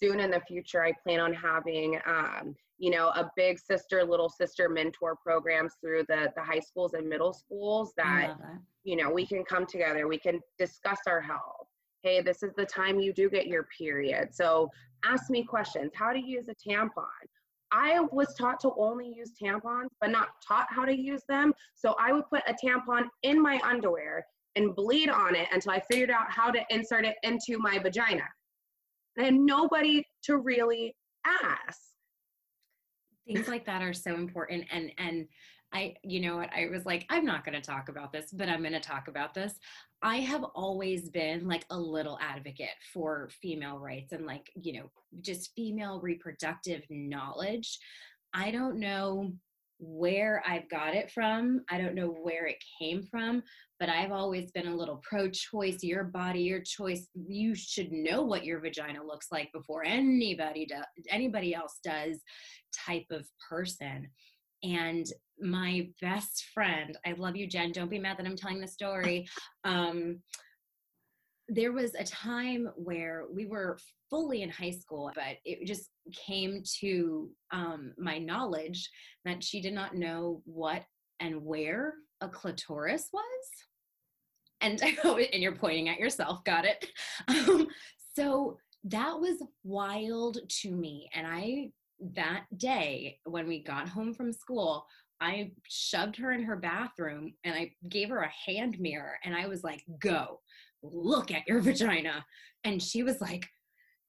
soon 0.00 0.20
in 0.20 0.30
the 0.30 0.40
future, 0.40 0.82
I 0.82 0.92
plan 1.04 1.20
on 1.20 1.32
having 1.32 1.98
um, 2.06 2.54
you 2.78 2.90
know, 2.90 3.08
a 3.08 3.30
big 3.36 3.58
sister, 3.58 4.04
little 4.04 4.28
sister 4.28 4.68
mentor 4.68 5.16
programs 5.16 5.74
through 5.80 6.04
the, 6.08 6.32
the 6.36 6.42
high 6.42 6.60
schools 6.60 6.94
and 6.94 7.08
middle 7.08 7.32
schools 7.32 7.92
that, 7.96 8.34
that, 8.38 8.58
you 8.82 8.96
know, 8.96 9.10
we 9.10 9.26
can 9.26 9.44
come 9.44 9.64
together, 9.64 10.08
we 10.08 10.18
can 10.18 10.40
discuss 10.58 10.98
our 11.06 11.20
health. 11.20 11.68
Hey, 12.02 12.20
this 12.20 12.42
is 12.42 12.52
the 12.56 12.66
time 12.66 13.00
you 13.00 13.12
do 13.12 13.30
get 13.30 13.46
your 13.46 13.66
period. 13.78 14.34
So 14.34 14.70
ask 15.04 15.30
me 15.30 15.44
questions. 15.44 15.92
How 15.94 16.12
to 16.12 16.18
use 16.18 16.46
a 16.48 16.68
tampon? 16.68 17.04
I 17.72 18.00
was 18.12 18.34
taught 18.34 18.60
to 18.60 18.72
only 18.76 19.12
use 19.16 19.32
tampons, 19.40 19.88
but 20.00 20.10
not 20.10 20.28
taught 20.46 20.66
how 20.68 20.84
to 20.84 20.94
use 20.94 21.22
them. 21.28 21.54
So 21.74 21.94
I 21.98 22.12
would 22.12 22.28
put 22.28 22.42
a 22.46 22.54
tampon 22.54 23.04
in 23.22 23.40
my 23.40 23.60
underwear 23.64 24.26
and 24.56 24.76
bleed 24.76 25.08
on 25.08 25.34
it 25.34 25.48
until 25.52 25.72
I 25.72 25.80
figured 25.90 26.10
out 26.10 26.30
how 26.30 26.50
to 26.50 26.60
insert 26.70 27.04
it 27.04 27.16
into 27.22 27.58
my 27.58 27.78
vagina. 27.78 28.24
And 29.16 29.46
nobody 29.46 30.04
to 30.24 30.38
really 30.38 30.96
ask. 31.24 31.80
Things 33.26 33.48
like 33.48 33.66
that 33.66 33.82
are 33.82 33.94
so 33.94 34.14
important. 34.14 34.64
And 34.70 34.90
and 34.98 35.26
I, 35.72 35.96
you 36.04 36.20
know 36.20 36.36
what, 36.36 36.50
I 36.56 36.68
was 36.70 36.86
like, 36.86 37.04
I'm 37.10 37.24
not 37.24 37.44
going 37.44 37.60
to 37.60 37.66
talk 37.66 37.88
about 37.88 38.12
this, 38.12 38.30
but 38.32 38.48
I'm 38.48 38.60
going 38.60 38.74
to 38.74 38.80
talk 38.80 39.08
about 39.08 39.34
this. 39.34 39.54
I 40.02 40.18
have 40.18 40.44
always 40.54 41.10
been 41.10 41.48
like 41.48 41.64
a 41.70 41.76
little 41.76 42.16
advocate 42.22 42.76
for 42.92 43.28
female 43.42 43.78
rights 43.78 44.12
and 44.12 44.24
like, 44.24 44.50
you 44.54 44.74
know, 44.74 44.90
just 45.20 45.52
female 45.56 46.00
reproductive 46.00 46.82
knowledge. 46.90 47.80
I 48.32 48.52
don't 48.52 48.78
know 48.78 49.32
where 49.78 50.42
I've 50.46 50.68
got 50.68 50.94
it 50.94 51.10
from. 51.10 51.62
I 51.70 51.78
don't 51.78 51.94
know 51.94 52.08
where 52.08 52.46
it 52.46 52.62
came 52.80 53.02
from, 53.02 53.42
but 53.80 53.88
I've 53.88 54.12
always 54.12 54.50
been 54.52 54.68
a 54.68 54.76
little 54.76 55.00
pro 55.02 55.28
choice, 55.30 55.82
your 55.82 56.04
body, 56.04 56.40
your 56.40 56.62
choice. 56.62 57.08
You 57.14 57.54
should 57.54 57.92
know 57.92 58.22
what 58.22 58.44
your 58.44 58.60
vagina 58.60 59.02
looks 59.04 59.26
like 59.30 59.50
before 59.52 59.84
anybody 59.84 60.66
does 60.66 60.84
anybody 61.10 61.54
else 61.54 61.78
does 61.82 62.20
type 62.86 63.06
of 63.10 63.26
person. 63.48 64.08
And 64.62 65.06
my 65.40 65.88
best 66.00 66.46
friend, 66.54 66.96
I 67.06 67.12
love 67.12 67.36
you, 67.36 67.46
Jen. 67.46 67.72
Don't 67.72 67.90
be 67.90 67.98
mad 67.98 68.18
that 68.18 68.26
I'm 68.26 68.36
telling 68.36 68.60
the 68.60 68.68
story. 68.68 69.26
Um, 69.64 70.20
there 71.48 71.72
was 71.72 71.94
a 71.94 72.04
time 72.04 72.70
where 72.76 73.24
we 73.32 73.46
were 73.46 73.78
fully 74.08 74.42
in 74.42 74.50
high 74.50 74.70
school, 74.70 75.10
but 75.14 75.36
it 75.44 75.66
just 75.66 75.90
came 76.12 76.62
to 76.80 77.30
um, 77.52 77.92
my 77.98 78.18
knowledge 78.18 78.88
that 79.24 79.42
she 79.42 79.60
did 79.60 79.74
not 79.74 79.94
know 79.94 80.40
what 80.44 80.82
and 81.20 81.44
where 81.44 81.94
a 82.20 82.28
clitoris 82.28 83.10
was. 83.12 83.22
And, 84.60 84.80
and 85.04 85.42
you're 85.42 85.56
pointing 85.56 85.88
at 85.88 85.98
yourself, 85.98 86.44
got 86.44 86.64
it. 86.64 86.86
Um, 87.28 87.68
so 88.16 88.58
that 88.84 89.18
was 89.18 89.42
wild 89.64 90.38
to 90.48 90.70
me. 90.70 91.10
And 91.14 91.26
I, 91.26 91.70
that 92.14 92.44
day 92.56 93.18
when 93.24 93.46
we 93.46 93.62
got 93.62 93.88
home 93.88 94.14
from 94.14 94.32
school, 94.32 94.86
I 95.20 95.52
shoved 95.68 96.16
her 96.16 96.32
in 96.32 96.42
her 96.42 96.56
bathroom 96.56 97.34
and 97.44 97.54
I 97.54 97.72
gave 97.88 98.10
her 98.10 98.20
a 98.20 98.50
hand 98.50 98.78
mirror 98.78 99.18
and 99.24 99.34
I 99.34 99.46
was 99.46 99.64
like, 99.64 99.82
go 99.98 100.40
look 100.92 101.30
at 101.30 101.46
your 101.46 101.60
vagina. 101.60 102.24
And 102.64 102.82
she 102.82 103.02
was 103.02 103.20
like, 103.20 103.46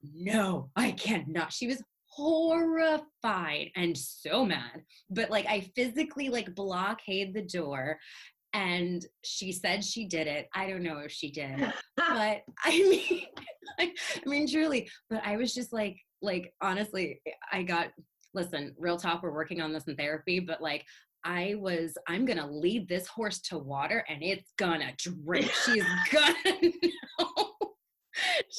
no, 0.02 0.70
I 0.76 0.92
cannot. 0.92 1.52
She 1.52 1.66
was 1.66 1.82
horrified 2.06 3.70
and 3.76 3.96
so 3.96 4.44
mad. 4.44 4.82
But 5.10 5.30
like 5.30 5.46
I 5.46 5.70
physically 5.74 6.28
like 6.28 6.54
blockade 6.54 7.34
the 7.34 7.42
door 7.42 7.98
and 8.52 9.04
she 9.22 9.52
said 9.52 9.84
she 9.84 10.06
did 10.06 10.26
it. 10.26 10.48
I 10.54 10.68
don't 10.68 10.82
know 10.82 10.98
if 10.98 11.12
she 11.12 11.30
did. 11.30 11.72
but 11.96 12.06
I 12.64 12.70
mean 12.70 13.22
I, 13.78 13.92
I 14.24 14.28
mean 14.28 14.48
truly, 14.48 14.88
but 15.10 15.20
I 15.24 15.36
was 15.36 15.54
just 15.54 15.72
like 15.72 15.98
like 16.22 16.54
honestly, 16.62 17.20
I 17.52 17.62
got 17.62 17.88
listen, 18.32 18.74
real 18.78 18.98
talk, 18.98 19.22
we're 19.22 19.32
working 19.32 19.60
on 19.60 19.72
this 19.72 19.84
in 19.84 19.96
therapy, 19.96 20.40
but 20.40 20.62
like 20.62 20.84
I 21.26 21.56
was, 21.58 21.98
I'm 22.06 22.24
gonna 22.24 22.48
lead 22.48 22.88
this 22.88 23.08
horse 23.08 23.40
to 23.40 23.58
water 23.58 24.04
and 24.08 24.22
it's 24.22 24.52
gonna 24.56 24.92
drink. 24.96 25.50
She's 25.64 25.84
gonna 26.12 26.72
know. 26.72 27.52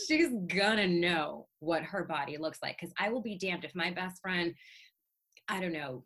She's 0.06 0.30
gonna 0.48 0.88
know 0.88 1.48
what 1.60 1.84
her 1.84 2.04
body 2.04 2.38
looks 2.38 2.60
like. 2.62 2.78
Cause 2.78 2.92
I 3.00 3.10
will 3.10 3.22
be 3.22 3.38
damned 3.38 3.64
if 3.64 3.74
my 3.74 3.92
best 3.92 4.22
friend, 4.22 4.54
I 5.48 5.62
don't 5.62 5.72
know, 5.72 6.04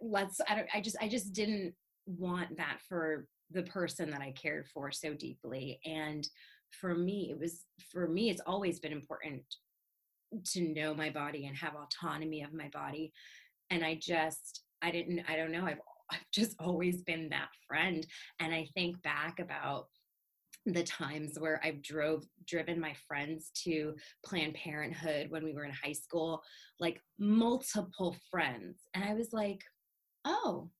let's, 0.00 0.40
I 0.48 0.54
don't, 0.54 0.68
I 0.72 0.80
just, 0.80 0.96
I 1.00 1.08
just 1.08 1.32
didn't 1.32 1.74
want 2.06 2.56
that 2.56 2.78
for 2.88 3.26
the 3.50 3.64
person 3.64 4.10
that 4.10 4.20
I 4.20 4.32
cared 4.40 4.68
for 4.72 4.92
so 4.92 5.12
deeply. 5.12 5.80
And 5.84 6.26
for 6.70 6.94
me, 6.94 7.30
it 7.32 7.38
was, 7.38 7.64
for 7.90 8.06
me, 8.06 8.30
it's 8.30 8.42
always 8.46 8.78
been 8.78 8.92
important 8.92 9.42
to 10.52 10.72
know 10.72 10.94
my 10.94 11.10
body 11.10 11.46
and 11.46 11.56
have 11.56 11.74
autonomy 11.74 12.42
of 12.42 12.54
my 12.54 12.68
body. 12.72 13.12
And 13.70 13.84
I 13.84 13.98
just, 14.00 14.62
I 14.82 14.90
didn't, 14.90 15.22
I 15.28 15.36
don't 15.36 15.52
know, 15.52 15.66
I've, 15.66 15.80
I've 16.10 16.30
just 16.32 16.56
always 16.58 17.02
been 17.02 17.28
that 17.30 17.48
friend. 17.66 18.06
And 18.40 18.52
I 18.52 18.66
think 18.74 19.00
back 19.02 19.38
about 19.38 19.86
the 20.66 20.82
times 20.84 21.38
where 21.38 21.60
I've 21.64 21.82
drove 21.82 22.24
driven 22.46 22.78
my 22.78 22.94
friends 23.08 23.50
to 23.64 23.94
Planned 24.24 24.54
Parenthood 24.54 25.30
when 25.30 25.44
we 25.44 25.54
were 25.54 25.64
in 25.64 25.72
high 25.72 25.92
school, 25.92 26.42
like 26.78 27.00
multiple 27.18 28.16
friends. 28.30 28.80
And 28.94 29.04
I 29.04 29.14
was 29.14 29.32
like, 29.32 29.62
oh, 30.24 30.70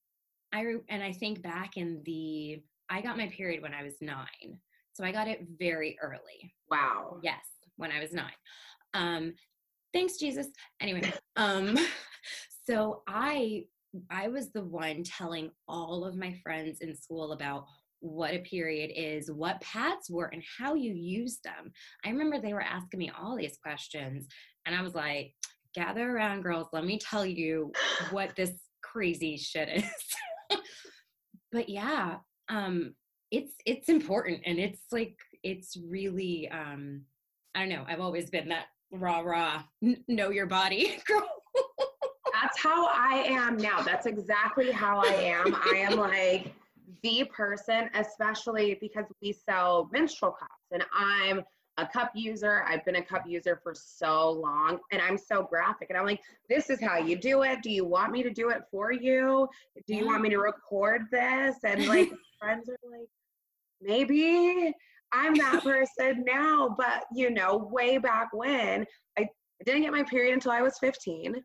I 0.53 0.63
re- 0.63 0.81
and 0.89 1.03
I 1.03 1.13
think 1.13 1.43
back 1.43 1.77
in 1.77 2.03
the 2.05 2.63
I 2.91 3.01
got 3.01 3.17
my 3.17 3.29
period 3.29 3.63
when 3.63 3.73
I 3.73 3.85
was 3.85 3.95
9. 4.01 4.27
So 4.93 5.05
I 5.05 5.13
got 5.13 5.29
it 5.29 5.47
very 5.59 5.97
early. 6.03 6.53
Wow. 6.71 7.19
Yes, 7.23 7.45
when 7.77 7.93
I 7.93 8.01
was 8.01 8.13
9. 8.13 8.25
Um 8.95 9.35
thanks 9.95 10.17
Jesus. 10.17 10.49
Anyway, 10.81 11.13
um 11.37 11.79
so 12.67 13.03
I 13.07 13.65
I 14.11 14.29
was 14.29 14.51
the 14.51 14.65
one 14.65 15.03
telling 15.03 15.51
all 15.69 16.05
of 16.05 16.17
my 16.17 16.35
friends 16.43 16.81
in 16.81 16.97
school 16.97 17.33
about 17.33 17.67
what 18.01 18.35
a 18.35 18.39
period 18.39 18.93
is, 18.95 19.31
what 19.31 19.61
pads 19.61 20.09
were, 20.09 20.31
and 20.33 20.43
how 20.59 20.75
you 20.75 20.95
use 20.95 21.39
them. 21.45 21.73
I 22.05 22.11
remember 22.11 22.39
they 22.41 22.55
were 22.55 22.63
asking 22.63 22.99
me 22.99 23.11
all 23.11 23.37
these 23.37 23.59
questions, 23.63 24.27
and 24.65 24.75
I 24.75 24.83
was 24.83 24.95
like, 24.95 25.35
gather 25.75 26.11
around, 26.11 26.43
girls, 26.43 26.69
let 26.73 26.85
me 26.85 26.99
tell 26.99 27.27
you 27.27 27.73
what 28.11 28.35
this 28.37 28.53
crazy 28.83 29.37
shit 29.37 29.85
is. 29.85 30.59
but 31.53 31.69
yeah, 31.69 32.17
um, 32.49 32.95
it's 33.31 33.53
it's 33.65 33.89
important 33.89 34.41
and 34.45 34.59
it's 34.59 34.81
like 34.91 35.17
it's 35.43 35.77
really 35.89 36.49
um 36.51 37.03
I 37.55 37.61
don't 37.61 37.69
know, 37.69 37.85
I've 37.89 38.01
always 38.01 38.31
been 38.31 38.49
that 38.49 38.67
rah 38.93 39.21
rah, 39.21 39.63
know 40.09 40.31
your 40.31 40.47
body 40.47 40.99
girl. 41.07 41.40
That's 42.41 42.63
how 42.63 42.87
I 42.87 43.25
am 43.27 43.57
now. 43.57 43.83
That's 43.83 44.07
exactly 44.07 44.71
how 44.71 45.03
I 45.05 45.13
am. 45.13 45.55
I 45.55 45.75
am 45.77 45.99
like 45.99 46.55
the 47.03 47.25
person, 47.25 47.91
especially 47.95 48.79
because 48.81 49.05
we 49.23 49.33
sell 49.33 49.89
menstrual 49.93 50.33
cups 50.33 50.53
and 50.73 50.85
I'm 50.95 51.43
a 51.77 51.87
cup 51.87 52.13
user. 52.15 52.65
I've 52.67 52.85
been 52.85 52.97
a 52.97 53.03
cup 53.03 53.25
user 53.27 53.61
for 53.63 53.75
so 53.75 54.31
long 54.31 54.79
and 54.93 55.01
I'm 55.03 55.19
so 55.19 55.43
graphic. 55.43 55.89
And 55.91 55.99
I'm 55.99 56.07
like, 56.07 56.21
this 56.49 56.71
is 56.71 56.81
how 56.81 56.99
you 56.99 57.17
do 57.17 57.43
it. 57.43 57.63
Do 57.63 57.71
you 57.71 57.85
want 57.85 58.13
me 58.13 58.23
to 58.23 58.31
do 58.31 58.51
it 58.51 58.63
for 58.71 58.93
you? 58.93 59.49
Do 59.87 59.95
you 59.95 60.07
want 60.07 60.23
me 60.23 60.31
to 60.31 60.39
record 60.39 61.03
this? 61.11 61.57
And 61.65 61.87
like, 61.89 62.11
friends 62.41 62.69
are 62.69 62.77
like, 62.91 63.09
maybe 63.81 64.73
I'm 65.13 65.35
that 65.35 65.63
person 65.63 66.25
now. 66.27 66.75
But, 66.77 67.05
you 67.15 67.31
know, 67.31 67.69
way 67.71 67.99
back 67.99 68.29
when, 68.33 68.87
I, 69.19 69.29
didn't 69.67 69.83
get 69.83 69.93
my 69.93 70.03
period 70.05 70.33
until 70.33 70.53
I 70.53 70.63
was 70.63 70.79
15. 70.79 71.43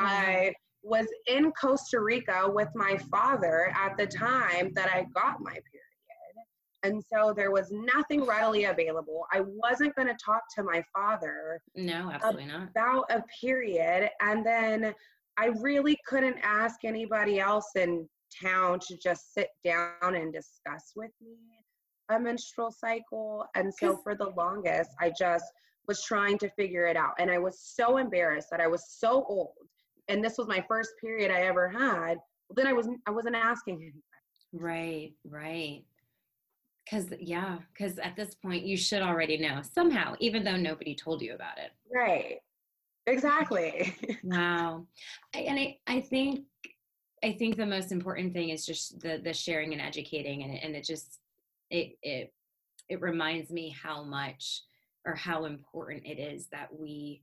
Mm-hmm. 0.00 0.06
I 0.06 0.52
was 0.82 1.06
in 1.26 1.50
Costa 1.52 2.00
Rica 2.00 2.44
with 2.46 2.68
my 2.74 2.96
father 3.10 3.72
at 3.74 3.96
the 3.96 4.06
time 4.06 4.72
that 4.74 4.90
I 4.92 5.06
got 5.14 5.40
my 5.40 5.52
period. 5.52 5.64
And 6.82 7.02
so 7.10 7.32
there 7.34 7.50
was 7.50 7.72
nothing 7.72 8.26
readily 8.26 8.64
available. 8.64 9.24
I 9.32 9.40
wasn't 9.40 9.94
going 9.96 10.08
to 10.08 10.16
talk 10.22 10.42
to 10.56 10.62
my 10.62 10.84
father. 10.94 11.58
No, 11.74 12.10
absolutely 12.12 12.44
not. 12.44 12.68
About 12.68 13.06
a 13.08 13.22
period. 13.40 14.10
And 14.20 14.44
then 14.44 14.94
I 15.38 15.46
really 15.60 15.98
couldn't 16.06 16.36
ask 16.42 16.84
anybody 16.84 17.40
else 17.40 17.70
in 17.74 18.06
town 18.42 18.80
to 18.80 18.98
just 18.98 19.32
sit 19.32 19.48
down 19.64 20.14
and 20.14 20.30
discuss 20.30 20.92
with 20.94 21.10
me 21.22 21.38
a 22.10 22.20
menstrual 22.20 22.70
cycle. 22.70 23.46
And 23.54 23.72
so 23.72 23.96
for 24.02 24.14
the 24.14 24.30
longest, 24.36 24.90
I 25.00 25.10
just 25.18 25.46
was 25.88 26.02
trying 26.02 26.36
to 26.38 26.50
figure 26.50 26.86
it 26.86 26.98
out. 26.98 27.14
And 27.18 27.30
I 27.30 27.38
was 27.38 27.60
so 27.60 27.96
embarrassed 27.96 28.48
that 28.50 28.60
I 28.60 28.66
was 28.66 28.84
so 28.90 29.24
old 29.26 29.54
and 30.08 30.22
this 30.22 30.38
was 30.38 30.46
my 30.46 30.64
first 30.68 30.92
period 31.00 31.30
I 31.30 31.42
ever 31.42 31.68
had, 31.68 32.18
well, 32.48 32.54
then 32.56 32.66
I 32.66 32.72
wasn't 32.72 33.00
I 33.06 33.10
wasn't 33.10 33.36
asking 33.36 33.76
anybody. 33.76 34.02
Right, 34.52 35.12
right. 35.24 35.82
Cause 36.88 37.06
yeah, 37.18 37.58
because 37.72 37.98
at 37.98 38.14
this 38.14 38.34
point 38.34 38.64
you 38.64 38.76
should 38.76 39.02
already 39.02 39.38
know 39.38 39.62
somehow, 39.62 40.14
even 40.20 40.44
though 40.44 40.56
nobody 40.56 40.94
told 40.94 41.22
you 41.22 41.34
about 41.34 41.58
it. 41.58 41.70
Right. 41.92 42.40
Exactly. 43.06 43.94
wow. 44.24 44.86
I, 45.34 45.38
and 45.38 45.58
I, 45.58 45.78
I 45.86 46.00
think 46.00 46.44
I 47.22 47.32
think 47.32 47.56
the 47.56 47.66
most 47.66 47.90
important 47.90 48.34
thing 48.34 48.50
is 48.50 48.66
just 48.66 49.00
the 49.00 49.20
the 49.22 49.32
sharing 49.32 49.72
and 49.72 49.80
educating 49.80 50.42
and 50.42 50.62
and 50.62 50.76
it 50.76 50.84
just 50.84 51.20
it 51.70 51.96
it 52.02 52.32
it 52.88 53.00
reminds 53.00 53.50
me 53.50 53.74
how 53.82 54.02
much 54.02 54.62
or 55.06 55.14
how 55.14 55.44
important 55.46 56.04
it 56.06 56.18
is 56.18 56.46
that 56.48 56.68
we 56.78 57.22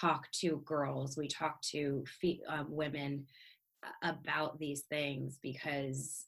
talk 0.00 0.30
to 0.32 0.62
girls, 0.64 1.16
we 1.16 1.28
talk 1.28 1.60
to 1.62 2.04
fe- 2.20 2.40
uh, 2.48 2.64
women 2.68 3.26
about 4.02 4.58
these 4.58 4.82
things 4.82 5.38
because 5.42 6.26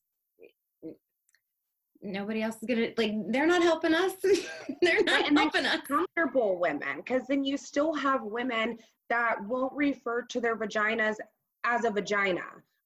nobody 2.03 2.43
else 2.43 2.57
is 2.57 2.69
gonna 2.69 2.89
like 2.99 3.12
they're 3.28 3.47
not 3.47 3.62
helping 3.62 3.95
us. 3.95 4.12
They're 4.82 5.03
not 5.03 5.27
and 5.27 5.39
helping 5.39 5.65
us. 5.65 5.81
comfortable 5.86 6.59
women 6.59 6.97
because 6.97 7.23
then 7.28 7.45
you 7.45 7.57
still 7.57 7.95
have 7.95 8.23
women 8.23 8.78
that 9.09 9.43
won't 9.47 9.73
refer 9.73 10.23
to 10.23 10.41
their 10.41 10.57
vaginas 10.57 11.16
as 11.65 11.85
a 11.85 11.91
vagina. 11.91 12.43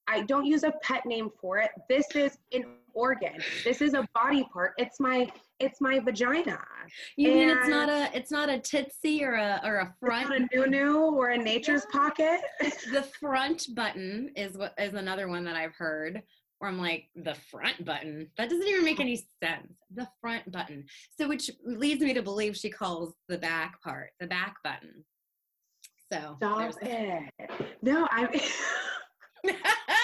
I 0.07 0.21
don't 0.23 0.45
use 0.45 0.63
a 0.63 0.73
pet 0.81 1.05
name 1.05 1.29
for 1.39 1.57
it. 1.57 1.71
This 1.87 2.07
is 2.15 2.37
an 2.53 2.65
organ. 2.99 3.41
This 3.63 3.81
is 3.81 3.93
a 3.93 4.07
body 4.13 4.45
part. 4.51 4.73
It's 4.77 4.99
my 4.99 5.31
it's 5.59 5.79
my 5.79 5.99
vagina. 5.99 6.59
You 7.15 7.31
mean 7.31 7.49
it's 7.49 7.67
not 7.67 7.89
a 7.89 8.09
it's 8.15 8.31
not 8.31 8.49
a 8.49 8.59
tootsie 8.59 9.23
or 9.23 9.35
a 9.35 9.61
or 9.63 9.77
a 9.77 9.85
it's 9.85 9.99
front 9.99 10.29
not 10.29 10.41
a 10.41 10.55
new-new 10.55 10.97
or 11.15 11.29
a 11.29 11.37
nature's 11.37 11.85
pocket? 11.91 12.41
The 12.59 13.07
front 13.19 13.67
button 13.73 14.31
is 14.35 14.57
what 14.57 14.73
is 14.77 14.93
another 14.93 15.27
one 15.27 15.45
that 15.45 15.55
I've 15.55 15.75
heard 15.75 16.21
where 16.59 16.69
I'm 16.69 16.77
like 16.77 17.05
the 17.15 17.35
front 17.49 17.85
button? 17.85 18.29
That 18.37 18.49
doesn't 18.49 18.67
even 18.67 18.83
make 18.83 18.99
any 18.99 19.15
sense. 19.41 19.73
The 19.93 20.07
front 20.19 20.51
button. 20.51 20.85
So 21.17 21.29
which 21.29 21.49
leads 21.65 22.01
me 22.01 22.13
to 22.13 22.21
believe 22.21 22.57
she 22.57 22.69
calls 22.69 23.13
the 23.29 23.37
back 23.37 23.81
part 23.81 24.09
the 24.19 24.27
back 24.27 24.55
button. 24.63 25.05
So 26.11 26.35
stop 26.37 26.73
it. 26.81 27.29
No 27.81 28.07
i'm 28.11 28.29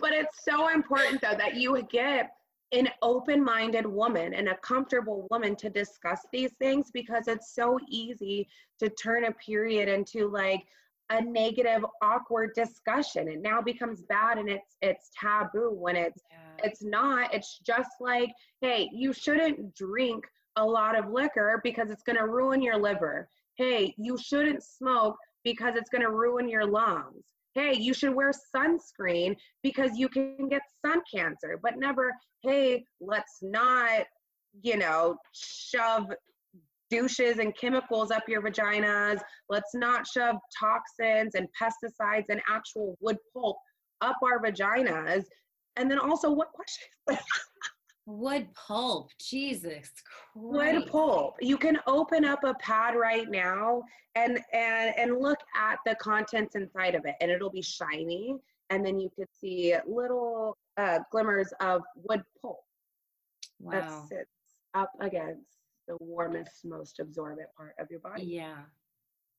but 0.00 0.12
it's 0.12 0.44
so 0.44 0.68
important 0.68 1.20
though 1.20 1.34
that 1.36 1.54
you 1.56 1.82
get 1.90 2.30
an 2.72 2.88
open-minded 3.02 3.84
woman 3.84 4.32
and 4.34 4.48
a 4.48 4.56
comfortable 4.58 5.26
woman 5.30 5.56
to 5.56 5.68
discuss 5.68 6.20
these 6.32 6.52
things 6.60 6.90
because 6.92 7.26
it's 7.26 7.52
so 7.54 7.78
easy 7.88 8.46
to 8.78 8.88
turn 8.90 9.24
a 9.24 9.32
period 9.32 9.88
into 9.88 10.28
like 10.28 10.62
a 11.10 11.20
negative 11.20 11.84
awkward 12.00 12.50
discussion. 12.54 13.26
It 13.26 13.42
now 13.42 13.60
becomes 13.60 14.02
bad 14.02 14.38
and 14.38 14.48
it's 14.48 14.76
it's 14.80 15.10
taboo 15.20 15.72
when 15.72 15.96
it's 15.96 16.22
Yeah. 16.30 16.66
it's 16.66 16.82
not. 16.84 17.34
It's 17.34 17.58
just 17.58 17.90
like 18.00 18.30
hey 18.60 18.88
you 18.92 19.12
shouldn't 19.12 19.74
drink 19.74 20.24
a 20.56 20.64
lot 20.64 20.96
of 20.96 21.08
liquor 21.10 21.60
because 21.64 21.90
it's 21.90 22.04
going 22.04 22.18
to 22.18 22.26
ruin 22.26 22.62
your 22.62 22.76
liver. 22.78 23.28
Hey 23.56 23.92
you 23.98 24.16
shouldn't 24.16 24.62
smoke 24.62 25.16
because 25.42 25.74
it's 25.74 25.90
going 25.90 26.02
to 26.02 26.10
ruin 26.12 26.48
your 26.48 26.66
lungs 26.66 27.24
hey 27.54 27.74
you 27.74 27.92
should 27.92 28.14
wear 28.14 28.32
sunscreen 28.54 29.36
because 29.62 29.96
you 29.96 30.08
can 30.08 30.48
get 30.48 30.62
sun 30.84 31.00
cancer 31.12 31.58
but 31.62 31.78
never 31.78 32.12
hey 32.42 32.84
let's 33.00 33.38
not 33.42 34.04
you 34.62 34.76
know 34.76 35.16
shove 35.32 36.06
douches 36.90 37.38
and 37.38 37.56
chemicals 37.56 38.10
up 38.10 38.24
your 38.28 38.42
vaginas. 38.42 39.20
Let's 39.48 39.74
not 39.74 40.06
shove 40.06 40.36
toxins 40.58 41.34
and 41.34 41.48
pesticides 41.60 42.26
and 42.28 42.40
actual 42.48 42.96
wood 43.00 43.16
pulp 43.32 43.56
up 44.00 44.16
our 44.22 44.42
vaginas. 44.42 45.24
And 45.76 45.90
then 45.90 45.98
also 45.98 46.30
what 46.30 46.48
question 46.52 46.88
wood 48.10 48.48
pulp 48.54 49.10
jesus 49.20 49.90
Christ. 50.32 50.74
wood 50.74 50.86
pulp. 50.86 51.36
You 51.40 51.56
can 51.56 51.78
open 51.86 52.24
up 52.24 52.44
a 52.44 52.54
pad 52.54 52.94
right 52.96 53.28
now 53.30 53.82
and 54.14 54.38
and 54.52 54.94
and 54.96 55.18
look 55.18 55.38
at 55.56 55.78
the 55.86 55.94
contents 55.96 56.56
inside 56.56 56.94
of 56.94 57.04
it 57.04 57.14
and 57.20 57.30
it'll 57.30 57.50
be 57.50 57.62
shiny 57.62 58.36
and 58.70 58.84
then 58.84 58.98
you 58.98 59.10
could 59.16 59.28
see 59.32 59.74
little 59.86 60.56
uh, 60.76 61.00
glimmers 61.10 61.52
of 61.60 61.82
wood 61.96 62.22
pulp 62.40 62.60
that 63.68 63.88
wow. 63.88 64.06
sits 64.08 64.30
up 64.74 64.90
against 65.00 65.58
the 65.88 65.96
warmest 66.00 66.64
most 66.64 67.00
absorbent 67.00 67.48
part 67.56 67.74
of 67.78 67.90
your 67.90 68.00
body. 68.00 68.24
Yeah. 68.24 68.58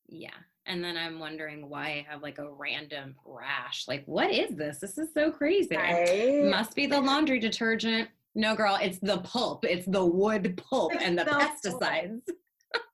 Yeah. 0.07 0.29
And 0.65 0.83
then 0.83 0.97
i'm 0.97 1.19
wondering 1.19 1.69
why 1.69 1.85
i 1.85 2.05
have 2.09 2.21
like 2.21 2.37
a 2.37 2.49
random 2.49 3.15
rash. 3.25 3.85
Like 3.87 4.03
what 4.05 4.31
is 4.31 4.55
this? 4.55 4.79
This 4.79 4.97
is 4.97 5.09
so 5.13 5.31
crazy. 5.31 5.75
Right? 5.75 6.45
Must 6.45 6.75
be 6.75 6.85
the 6.85 6.99
laundry 6.99 7.39
detergent. 7.39 8.09
No, 8.35 8.55
girl, 8.55 8.77
it's 8.81 8.99
the 8.99 9.17
pulp. 9.19 9.65
It's 9.65 9.85
the 9.85 10.05
wood 10.05 10.61
pulp 10.69 10.93
It's 10.93 11.03
and 11.03 11.17
the, 11.19 11.23
the 11.25 11.31
pesticides. 11.31 12.21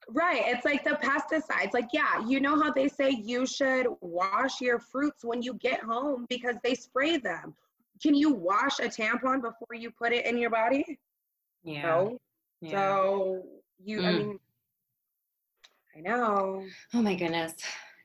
Right. 0.09 0.43
It's 0.45 0.63
like 0.63 0.85
the 0.85 0.91
pesticides. 0.91 1.73
Like, 1.73 1.89
yeah, 1.91 2.25
you 2.25 2.39
know 2.39 2.57
how 2.57 2.71
they 2.71 2.87
say 2.87 3.09
you 3.09 3.45
should 3.45 3.87
wash 3.99 4.61
your 4.61 4.79
fruits 4.79 5.25
when 5.25 5.41
you 5.41 5.55
get 5.55 5.81
home 5.83 6.25
because 6.29 6.55
they 6.63 6.75
spray 6.75 7.17
them. 7.17 7.53
Can 8.01 8.15
you 8.15 8.31
wash 8.31 8.79
a 8.79 8.83
tampon 8.83 9.41
before 9.41 9.75
you 9.75 9.91
put 9.91 10.13
it 10.13 10.25
in 10.25 10.37
your 10.37 10.49
body? 10.49 10.97
Yeah. 11.65 11.81
No. 11.81 12.17
yeah. 12.61 12.71
So 12.71 13.43
you, 13.83 13.99
I 13.99 14.03
Mm. 14.13 14.17
mean, 14.17 14.39
I 15.97 15.99
know. 15.99 16.63
oh 16.93 17.01
my 17.01 17.15
goodness. 17.15 17.53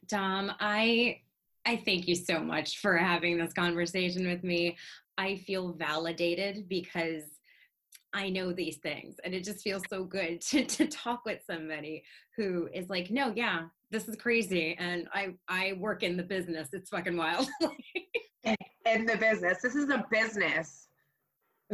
Dom, 0.09 0.50
I 0.59 1.20
I 1.64 1.76
thank 1.84 2.09
you 2.09 2.14
so 2.14 2.40
much 2.40 2.78
for 2.78 2.97
having 2.97 3.39
this 3.39 3.52
conversation 3.52 4.26
with 4.26 4.43
me. 4.43 4.76
I 5.16 5.36
feel 5.36 5.72
validated 5.72 6.68
because 6.68 7.22
I 8.12 8.28
know 8.30 8.52
these 8.52 8.76
things 8.78 9.16
and 9.24 9.32
it 9.34 9.44
just 9.44 9.62
feels 9.62 9.82
so 9.89 10.05
good 10.05 10.40
to, 10.51 10.64
to 10.64 10.86
talk 10.86 11.24
with 11.24 11.40
somebody 11.47 12.02
who 12.36 12.68
is 12.74 12.89
like, 12.90 13.10
no, 13.10 13.32
yeah, 13.36 13.64
this 13.90 14.09
is 14.09 14.16
crazy. 14.16 14.74
And 14.78 15.06
I, 15.12 15.34
I 15.48 15.74
work 15.74 16.02
in 16.02 16.16
the 16.16 16.22
business. 16.22 16.68
It's 16.72 16.90
fucking 16.90 17.16
wild. 17.16 17.48
In 18.84 19.06
the 19.06 19.16
business, 19.16 19.59
this 19.62 19.76
is 19.76 19.89
a 19.90 20.05
business, 20.10 20.89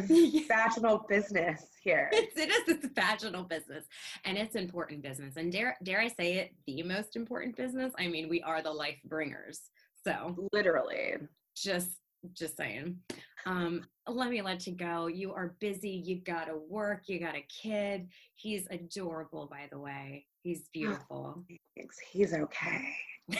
Yeah. 0.08 0.42
vaginal 0.48 1.06
business 1.08 1.62
here. 1.82 2.10
it's, 2.12 2.36
it 2.38 2.50
is 2.50 2.68
it's 2.68 2.84
a 2.84 2.88
vaginal 2.88 3.42
business 3.44 3.84
and 4.26 4.36
it's 4.38 4.54
important 4.54 5.02
business 5.02 5.36
and 5.36 5.50
dare 5.50 5.76
dare 5.82 6.00
i 6.00 6.06
say 6.08 6.34
it 6.34 6.52
the 6.66 6.82
most 6.84 7.16
important 7.16 7.56
business 7.56 7.92
i 7.98 8.06
mean 8.06 8.28
we 8.28 8.40
are 8.42 8.62
the 8.62 8.70
life 8.70 8.98
bringers 9.06 9.70
so 10.04 10.48
Literally. 10.52 11.14
just 11.56 11.90
just 12.32 12.56
saying 12.56 12.98
um 13.46 13.84
let 14.08 14.28
me 14.28 14.42
let 14.42 14.66
you 14.66 14.74
go 14.74 15.06
you 15.06 15.32
are 15.32 15.54
busy 15.60 15.90
you 15.90 16.16
gotta 16.16 16.56
work 16.68 17.02
you 17.06 17.20
got 17.20 17.36
a 17.36 17.46
kid 17.62 18.08
he's 18.34 18.66
adorable 18.72 19.46
by 19.48 19.68
the 19.70 19.78
way 19.78 20.26
he's 20.42 20.68
beautiful 20.72 21.44
Thanks. 21.78 21.98
He's 22.10 22.34
okay. 22.34 22.88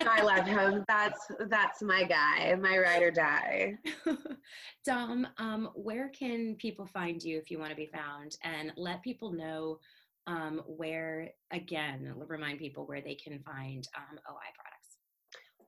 I 0.00 0.22
love 0.22 0.46
him. 0.46 0.84
That's 0.88 1.20
that's 1.48 1.82
my 1.82 2.04
guy, 2.04 2.54
my 2.54 2.78
ride 2.78 3.02
or 3.02 3.10
die. 3.10 3.74
Dom, 4.86 5.26
um, 5.36 5.68
where 5.74 6.08
can 6.08 6.54
people 6.54 6.86
find 6.86 7.22
you 7.22 7.36
if 7.36 7.50
you 7.50 7.58
want 7.58 7.70
to 7.70 7.76
be 7.76 7.86
found? 7.92 8.38
And 8.42 8.72
let 8.76 9.02
people 9.02 9.30
know 9.32 9.78
um, 10.26 10.62
where, 10.66 11.30
again, 11.50 12.14
remind 12.26 12.58
people 12.58 12.86
where 12.86 13.02
they 13.02 13.14
can 13.14 13.40
find 13.40 13.86
um, 13.96 14.18
OI 14.30 14.48
products. 14.54 14.75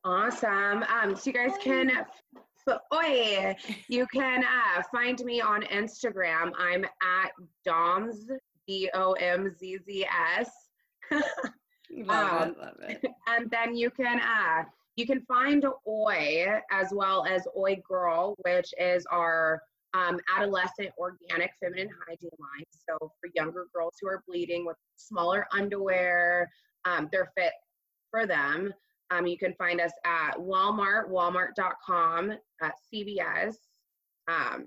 Awesome. 0.04 0.84
Um, 0.84 1.16
so 1.16 1.22
you 1.30 1.32
guys 1.32 1.52
can, 1.62 1.90
so, 2.66 2.78
oi, 2.94 3.54
you 3.88 4.06
can 4.12 4.44
uh, 4.44 4.82
find 4.92 5.18
me 5.24 5.40
on 5.40 5.62
Instagram. 5.62 6.52
I'm 6.58 6.84
at 6.84 7.30
Doms, 7.64 8.28
D 8.66 8.88
O 8.94 9.12
M 9.12 9.54
Z 9.58 9.78
Z 9.84 10.06
S. 10.06 10.50
Love 11.10 11.22
Um, 12.42 12.48
it, 12.50 12.58
love 12.58 12.74
it. 12.80 13.04
and 13.28 13.50
then 13.50 13.74
you 13.74 13.90
can 13.90 14.20
uh, 14.20 14.62
you 14.96 15.06
can 15.06 15.20
find 15.22 15.64
Oi 15.86 16.46
as 16.70 16.88
well 16.92 17.24
as 17.26 17.46
Oi 17.56 17.80
Girl, 17.88 18.36
which 18.44 18.72
is 18.78 19.06
our 19.10 19.62
um, 19.94 20.20
adolescent 20.36 20.90
organic 20.98 21.50
feminine 21.62 21.88
hygiene 22.06 22.30
line. 22.38 22.64
So 22.88 22.98
for 22.98 23.30
younger 23.34 23.66
girls 23.74 23.94
who 24.00 24.08
are 24.08 24.22
bleeding 24.28 24.66
with 24.66 24.76
smaller 24.96 25.46
underwear, 25.52 26.50
um, 26.84 27.08
they're 27.10 27.32
fit 27.36 27.52
for 28.10 28.26
them. 28.26 28.72
Um, 29.10 29.26
you 29.26 29.38
can 29.38 29.54
find 29.54 29.80
us 29.80 29.92
at 30.04 30.36
Walmart, 30.36 31.10
Walmart.com, 31.10 32.32
at 32.62 32.74
CVS, 32.92 33.54
um, 34.28 34.66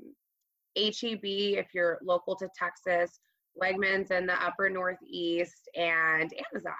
HEB 0.76 1.24
if 1.24 1.68
you're 1.74 2.00
local 2.04 2.36
to 2.38 2.50
Texas, 2.58 3.20
Wegmans 3.62 4.12
in 4.12 4.26
the 4.26 4.42
upper 4.44 4.70
Northeast, 4.70 5.70
and 5.76 6.34
Amazon. 6.54 6.74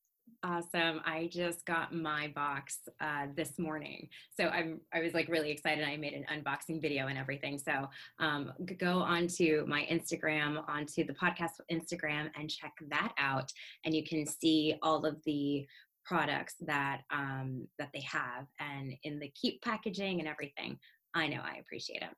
Awesome. 0.44 1.00
I 1.04 1.28
just 1.30 1.64
got 1.66 1.94
my 1.94 2.32
box 2.34 2.80
uh, 3.00 3.26
this 3.36 3.60
morning. 3.60 4.08
So 4.36 4.48
I'm 4.48 4.80
I 4.92 5.00
was 5.00 5.14
like 5.14 5.28
really 5.28 5.52
excited. 5.52 5.84
I 5.84 5.96
made 5.96 6.14
an 6.14 6.24
unboxing 6.32 6.82
video 6.82 7.06
and 7.06 7.16
everything. 7.16 7.60
So 7.60 7.88
um, 8.18 8.52
go 8.78 8.98
onto 8.98 9.64
my 9.68 9.86
Instagram, 9.88 10.68
onto 10.68 11.06
the 11.06 11.14
podcast 11.14 11.60
Instagram 11.70 12.28
and 12.36 12.50
check 12.50 12.72
that 12.90 13.12
out. 13.18 13.52
And 13.84 13.94
you 13.94 14.04
can 14.04 14.26
see 14.26 14.74
all 14.82 15.06
of 15.06 15.16
the 15.24 15.64
products 16.04 16.54
that 16.62 17.02
um, 17.12 17.68
that 17.78 17.90
they 17.94 18.02
have 18.02 18.46
and 18.58 18.94
in 19.04 19.20
the 19.20 19.30
keep 19.40 19.62
packaging 19.62 20.18
and 20.18 20.28
everything. 20.28 20.76
I 21.14 21.28
know 21.28 21.40
I 21.44 21.58
appreciate 21.60 22.02
it. 22.02 22.16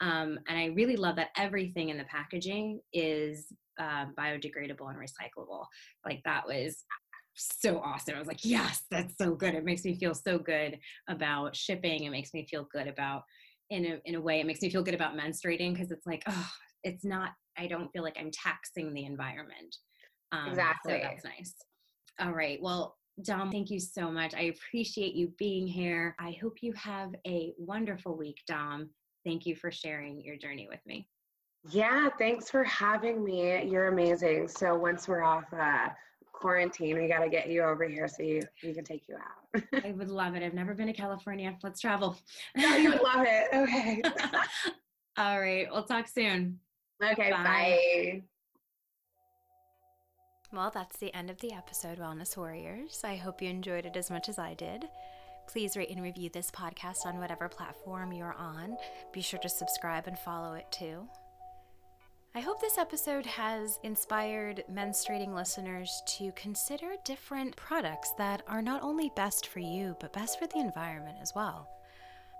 Um, 0.00 0.38
and 0.48 0.58
I 0.58 0.66
really 0.66 0.96
love 0.96 1.16
that 1.16 1.30
everything 1.36 1.88
in 1.88 1.98
the 1.98 2.04
packaging 2.04 2.80
is 2.92 3.46
uh, 3.78 4.06
biodegradable 4.18 4.88
and 4.88 4.98
recyclable. 4.98 5.64
Like 6.04 6.20
that 6.24 6.46
was 6.46 6.84
so 7.34 7.78
awesome. 7.78 8.14
I 8.14 8.18
was 8.18 8.28
like, 8.28 8.44
yes, 8.44 8.82
that's 8.90 9.14
so 9.18 9.34
good. 9.34 9.54
It 9.54 9.64
makes 9.64 9.84
me 9.84 9.96
feel 9.98 10.14
so 10.14 10.38
good 10.38 10.78
about 11.08 11.56
shipping. 11.56 12.04
It 12.04 12.10
makes 12.10 12.32
me 12.34 12.46
feel 12.48 12.66
good 12.72 12.86
about, 12.88 13.22
in 13.70 13.86
a 13.86 14.00
in 14.04 14.14
a 14.14 14.20
way 14.20 14.40
it 14.40 14.46
makes 14.46 14.60
me 14.60 14.68
feel 14.68 14.82
good 14.82 14.94
about 14.94 15.16
menstruating 15.16 15.72
because 15.72 15.90
it's 15.90 16.06
like 16.06 16.22
oh 16.28 16.50
it's 16.82 17.04
not 17.04 17.30
I 17.56 17.66
don't 17.66 17.90
feel 17.92 18.02
like 18.02 18.16
I'm 18.18 18.30
taxing 18.30 18.92
the 18.92 19.04
environment. 19.04 19.76
Um, 20.32 20.48
exactly. 20.48 20.94
So 20.94 20.98
that's 21.02 21.24
nice. 21.24 21.54
All 22.20 22.32
right. 22.32 22.58
Well, 22.60 22.96
Dom, 23.22 23.50
thank 23.50 23.70
you 23.70 23.80
so 23.80 24.10
much. 24.10 24.34
I 24.34 24.52
appreciate 24.54 25.14
you 25.14 25.32
being 25.38 25.66
here. 25.66 26.16
I 26.18 26.36
hope 26.42 26.56
you 26.62 26.72
have 26.74 27.14
a 27.26 27.52
wonderful 27.58 28.16
week, 28.16 28.38
Dom. 28.48 28.90
Thank 29.24 29.46
you 29.46 29.54
for 29.56 29.70
sharing 29.70 30.20
your 30.20 30.36
journey 30.36 30.66
with 30.68 30.80
me. 30.84 31.08
Yeah, 31.70 32.08
thanks 32.18 32.50
for 32.50 32.64
having 32.64 33.24
me. 33.24 33.66
You're 33.66 33.88
amazing. 33.88 34.48
So 34.48 34.74
once 34.74 35.08
we're 35.08 35.22
off 35.22 35.44
uh, 35.52 35.88
quarantine, 36.34 36.98
we 36.98 37.08
got 37.08 37.20
to 37.20 37.28
get 37.28 37.48
you 37.48 37.62
over 37.62 37.84
here 37.84 38.08
so 38.08 38.22
you, 38.22 38.42
we 38.62 38.74
can 38.74 38.84
take 38.84 39.04
you 39.08 39.16
out. 39.16 39.62
I 39.84 39.92
would 39.92 40.10
love 40.10 40.34
it. 40.34 40.42
I've 40.42 40.54
never 40.54 40.74
been 40.74 40.88
to 40.88 40.92
California. 40.92 41.56
Let's 41.62 41.80
travel. 41.80 42.18
no, 42.56 42.76
you 42.76 42.90
would 42.90 43.02
love 43.02 43.24
it. 43.26 43.48
Okay. 43.54 44.02
All 45.16 45.40
right. 45.40 45.66
We'll 45.70 45.84
talk 45.84 46.08
soon. 46.08 46.58
Okay, 47.02 47.30
bye. 47.30 47.42
bye. 47.42 48.22
Well, 50.52 50.70
that's 50.72 50.98
the 50.98 51.14
end 51.14 51.30
of 51.30 51.40
the 51.40 51.52
episode, 51.52 51.98
Wellness 51.98 52.36
Warriors. 52.36 53.00
I 53.04 53.16
hope 53.16 53.42
you 53.42 53.48
enjoyed 53.48 53.86
it 53.86 53.96
as 53.96 54.10
much 54.10 54.28
as 54.28 54.38
I 54.38 54.54
did. 54.54 54.84
Please 55.48 55.76
rate 55.76 55.90
and 55.90 56.02
review 56.02 56.30
this 56.32 56.50
podcast 56.50 57.06
on 57.06 57.18
whatever 57.18 57.48
platform 57.48 58.12
you're 58.12 58.34
on. 58.34 58.76
Be 59.12 59.20
sure 59.20 59.40
to 59.40 59.48
subscribe 59.48 60.06
and 60.06 60.18
follow 60.18 60.54
it 60.54 60.66
too. 60.70 61.08
I 62.36 62.40
hope 62.40 62.60
this 62.60 62.78
episode 62.78 63.26
has 63.26 63.78
inspired 63.84 64.64
menstruating 64.68 65.32
listeners 65.32 66.02
to 66.18 66.32
consider 66.32 66.94
different 67.04 67.54
products 67.54 68.10
that 68.18 68.42
are 68.48 68.60
not 68.60 68.82
only 68.82 69.12
best 69.14 69.46
for 69.46 69.60
you, 69.60 69.96
but 70.00 70.12
best 70.12 70.40
for 70.40 70.48
the 70.48 70.58
environment 70.58 71.16
as 71.22 71.32
well. 71.32 71.68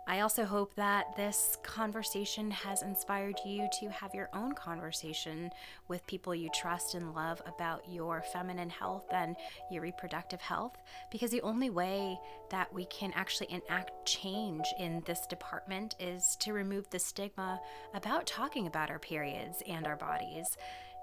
I 0.06 0.20
also 0.20 0.44
hope 0.44 0.74
that 0.74 1.16
this 1.16 1.56
conversation 1.62 2.50
has 2.50 2.82
inspired 2.82 3.38
you 3.46 3.66
to 3.80 3.88
have 3.88 4.14
your 4.14 4.28
own 4.34 4.52
conversation 4.52 5.50
with 5.88 6.06
people 6.06 6.34
you 6.34 6.50
trust 6.54 6.94
and 6.94 7.14
love 7.14 7.40
about 7.46 7.88
your 7.88 8.20
feminine 8.20 8.68
health 8.68 9.06
and 9.12 9.34
your 9.70 9.80
reproductive 9.80 10.42
health. 10.42 10.76
Because 11.10 11.30
the 11.30 11.40
only 11.40 11.70
way 11.70 12.18
that 12.50 12.72
we 12.72 12.84
can 12.86 13.12
actually 13.14 13.50
enact 13.50 14.06
change 14.06 14.66
in 14.78 15.02
this 15.06 15.26
department 15.26 15.94
is 15.98 16.36
to 16.40 16.52
remove 16.52 16.90
the 16.90 16.98
stigma 16.98 17.58
about 17.94 18.26
talking 18.26 18.66
about 18.66 18.90
our 18.90 18.98
periods 18.98 19.62
and 19.66 19.86
our 19.86 19.96
bodies. 19.96 20.46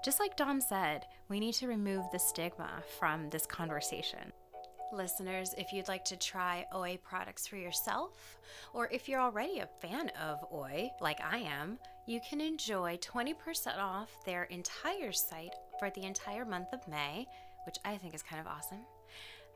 Just 0.04 0.20
like 0.20 0.36
Dom 0.36 0.60
said, 0.60 1.06
we 1.28 1.40
need 1.40 1.54
to 1.54 1.66
remove 1.66 2.04
the 2.12 2.18
stigma 2.20 2.84
from 2.98 3.30
this 3.30 3.46
conversation. 3.46 4.32
Listeners, 4.92 5.54
if 5.56 5.72
you'd 5.72 5.88
like 5.88 6.04
to 6.04 6.18
try 6.18 6.66
Oi 6.74 6.98
products 7.02 7.46
for 7.46 7.56
yourself, 7.56 8.36
or 8.74 8.90
if 8.92 9.08
you're 9.08 9.22
already 9.22 9.60
a 9.60 9.68
fan 9.80 10.10
of 10.22 10.44
OI, 10.52 10.90
like 11.00 11.18
I 11.22 11.38
am, 11.38 11.78
you 12.06 12.20
can 12.28 12.42
enjoy 12.42 12.98
20% 12.98 13.78
off 13.78 14.10
their 14.26 14.42
entire 14.44 15.12
site 15.12 15.54
for 15.78 15.88
the 15.90 16.02
entire 16.02 16.44
month 16.44 16.74
of 16.74 16.86
May, 16.86 17.26
which 17.64 17.78
I 17.86 17.96
think 17.96 18.14
is 18.14 18.22
kind 18.22 18.40
of 18.40 18.46
awesome. 18.46 18.84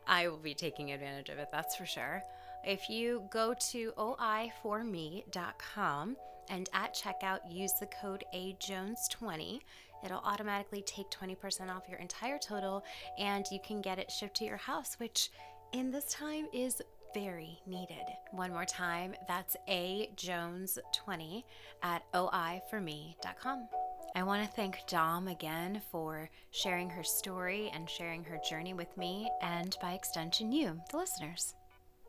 I 0.06 0.28
will 0.28 0.38
be 0.38 0.54
taking 0.54 0.92
advantage 0.92 1.28
of 1.28 1.36
it, 1.38 1.48
that's 1.52 1.76
for 1.76 1.84
sure. 1.84 2.22
If 2.64 2.88
you 2.88 3.24
go 3.30 3.52
to 3.72 3.92
oi4me.com 3.98 6.16
and 6.48 6.70
at 6.72 6.94
checkout 6.94 7.40
use 7.50 7.74
the 7.74 7.86
code 7.86 8.24
AJones20, 8.34 9.60
It'll 10.04 10.18
automatically 10.18 10.82
take 10.82 11.10
20% 11.10 11.74
off 11.74 11.88
your 11.88 11.98
entire 11.98 12.38
total 12.38 12.84
and 13.18 13.44
you 13.50 13.58
can 13.64 13.80
get 13.80 13.98
it 13.98 14.10
shipped 14.10 14.36
to 14.36 14.44
your 14.44 14.56
house, 14.56 14.94
which 14.98 15.30
in 15.72 15.90
this 15.90 16.06
time 16.06 16.46
is 16.52 16.80
very 17.14 17.58
needed. 17.66 18.04
One 18.32 18.52
more 18.52 18.64
time, 18.64 19.14
that's 19.26 19.56
A 19.68 20.10
Jones20 20.16 21.44
at 21.82 22.02
OIforme.com. 22.12 23.68
I 24.14 24.22
want 24.22 24.44
to 24.44 24.56
thank 24.56 24.78
Dom 24.86 25.28
again 25.28 25.80
for 25.90 26.30
sharing 26.50 26.88
her 26.90 27.02
story 27.02 27.70
and 27.74 27.88
sharing 27.88 28.24
her 28.24 28.38
journey 28.48 28.74
with 28.74 28.96
me, 28.96 29.30
and 29.42 29.76
by 29.82 29.92
extension, 29.92 30.52
you, 30.52 30.80
the 30.90 30.96
listeners. 30.96 31.54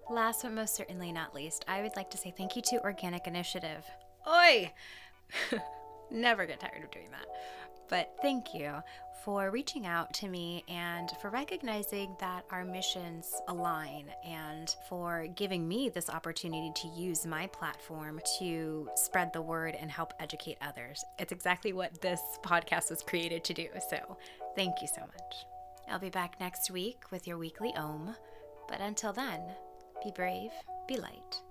Last 0.09 0.43
but 0.43 0.53
most 0.53 0.75
certainly 0.75 1.11
not 1.11 1.35
least, 1.35 1.65
I 1.67 1.81
would 1.81 1.95
like 1.97 2.09
to 2.11 2.17
say 2.17 2.33
thank 2.37 2.55
you 2.55 2.61
to 2.63 2.81
Organic 2.83 3.27
Initiative. 3.27 3.85
Oi! 4.25 4.71
Never 6.11 6.45
get 6.45 6.61
tired 6.61 6.83
of 6.83 6.91
doing 6.91 7.11
that. 7.11 7.27
But 7.89 8.15
thank 8.21 8.53
you 8.53 8.73
for 9.23 9.51
reaching 9.51 9.85
out 9.85 10.13
to 10.13 10.27
me 10.27 10.63
and 10.69 11.09
for 11.21 11.29
recognizing 11.29 12.15
that 12.19 12.45
our 12.51 12.63
missions 12.63 13.41
align 13.47 14.05
and 14.25 14.73
for 14.87 15.27
giving 15.35 15.67
me 15.67 15.89
this 15.89 16.09
opportunity 16.09 16.71
to 16.75 16.87
use 16.87 17.25
my 17.25 17.47
platform 17.47 18.21
to 18.39 18.89
spread 18.95 19.33
the 19.33 19.41
word 19.41 19.75
and 19.79 19.91
help 19.91 20.13
educate 20.19 20.57
others. 20.61 21.03
It's 21.19 21.31
exactly 21.31 21.73
what 21.73 21.99
this 22.01 22.21
podcast 22.43 22.89
was 22.89 23.01
created 23.01 23.43
to 23.45 23.53
do. 23.53 23.67
So 23.89 24.17
thank 24.55 24.81
you 24.81 24.87
so 24.87 25.01
much. 25.01 25.45
I'll 25.89 25.99
be 25.99 26.09
back 26.09 26.39
next 26.39 26.71
week 26.71 27.03
with 27.11 27.27
your 27.27 27.37
weekly 27.37 27.73
OM. 27.75 28.15
But 28.67 28.81
until 28.81 29.13
then, 29.13 29.41
be 30.03 30.11
brave, 30.11 30.51
be 30.87 30.97
light, 30.97 31.41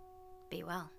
be 0.50 0.62
well. 0.62 0.90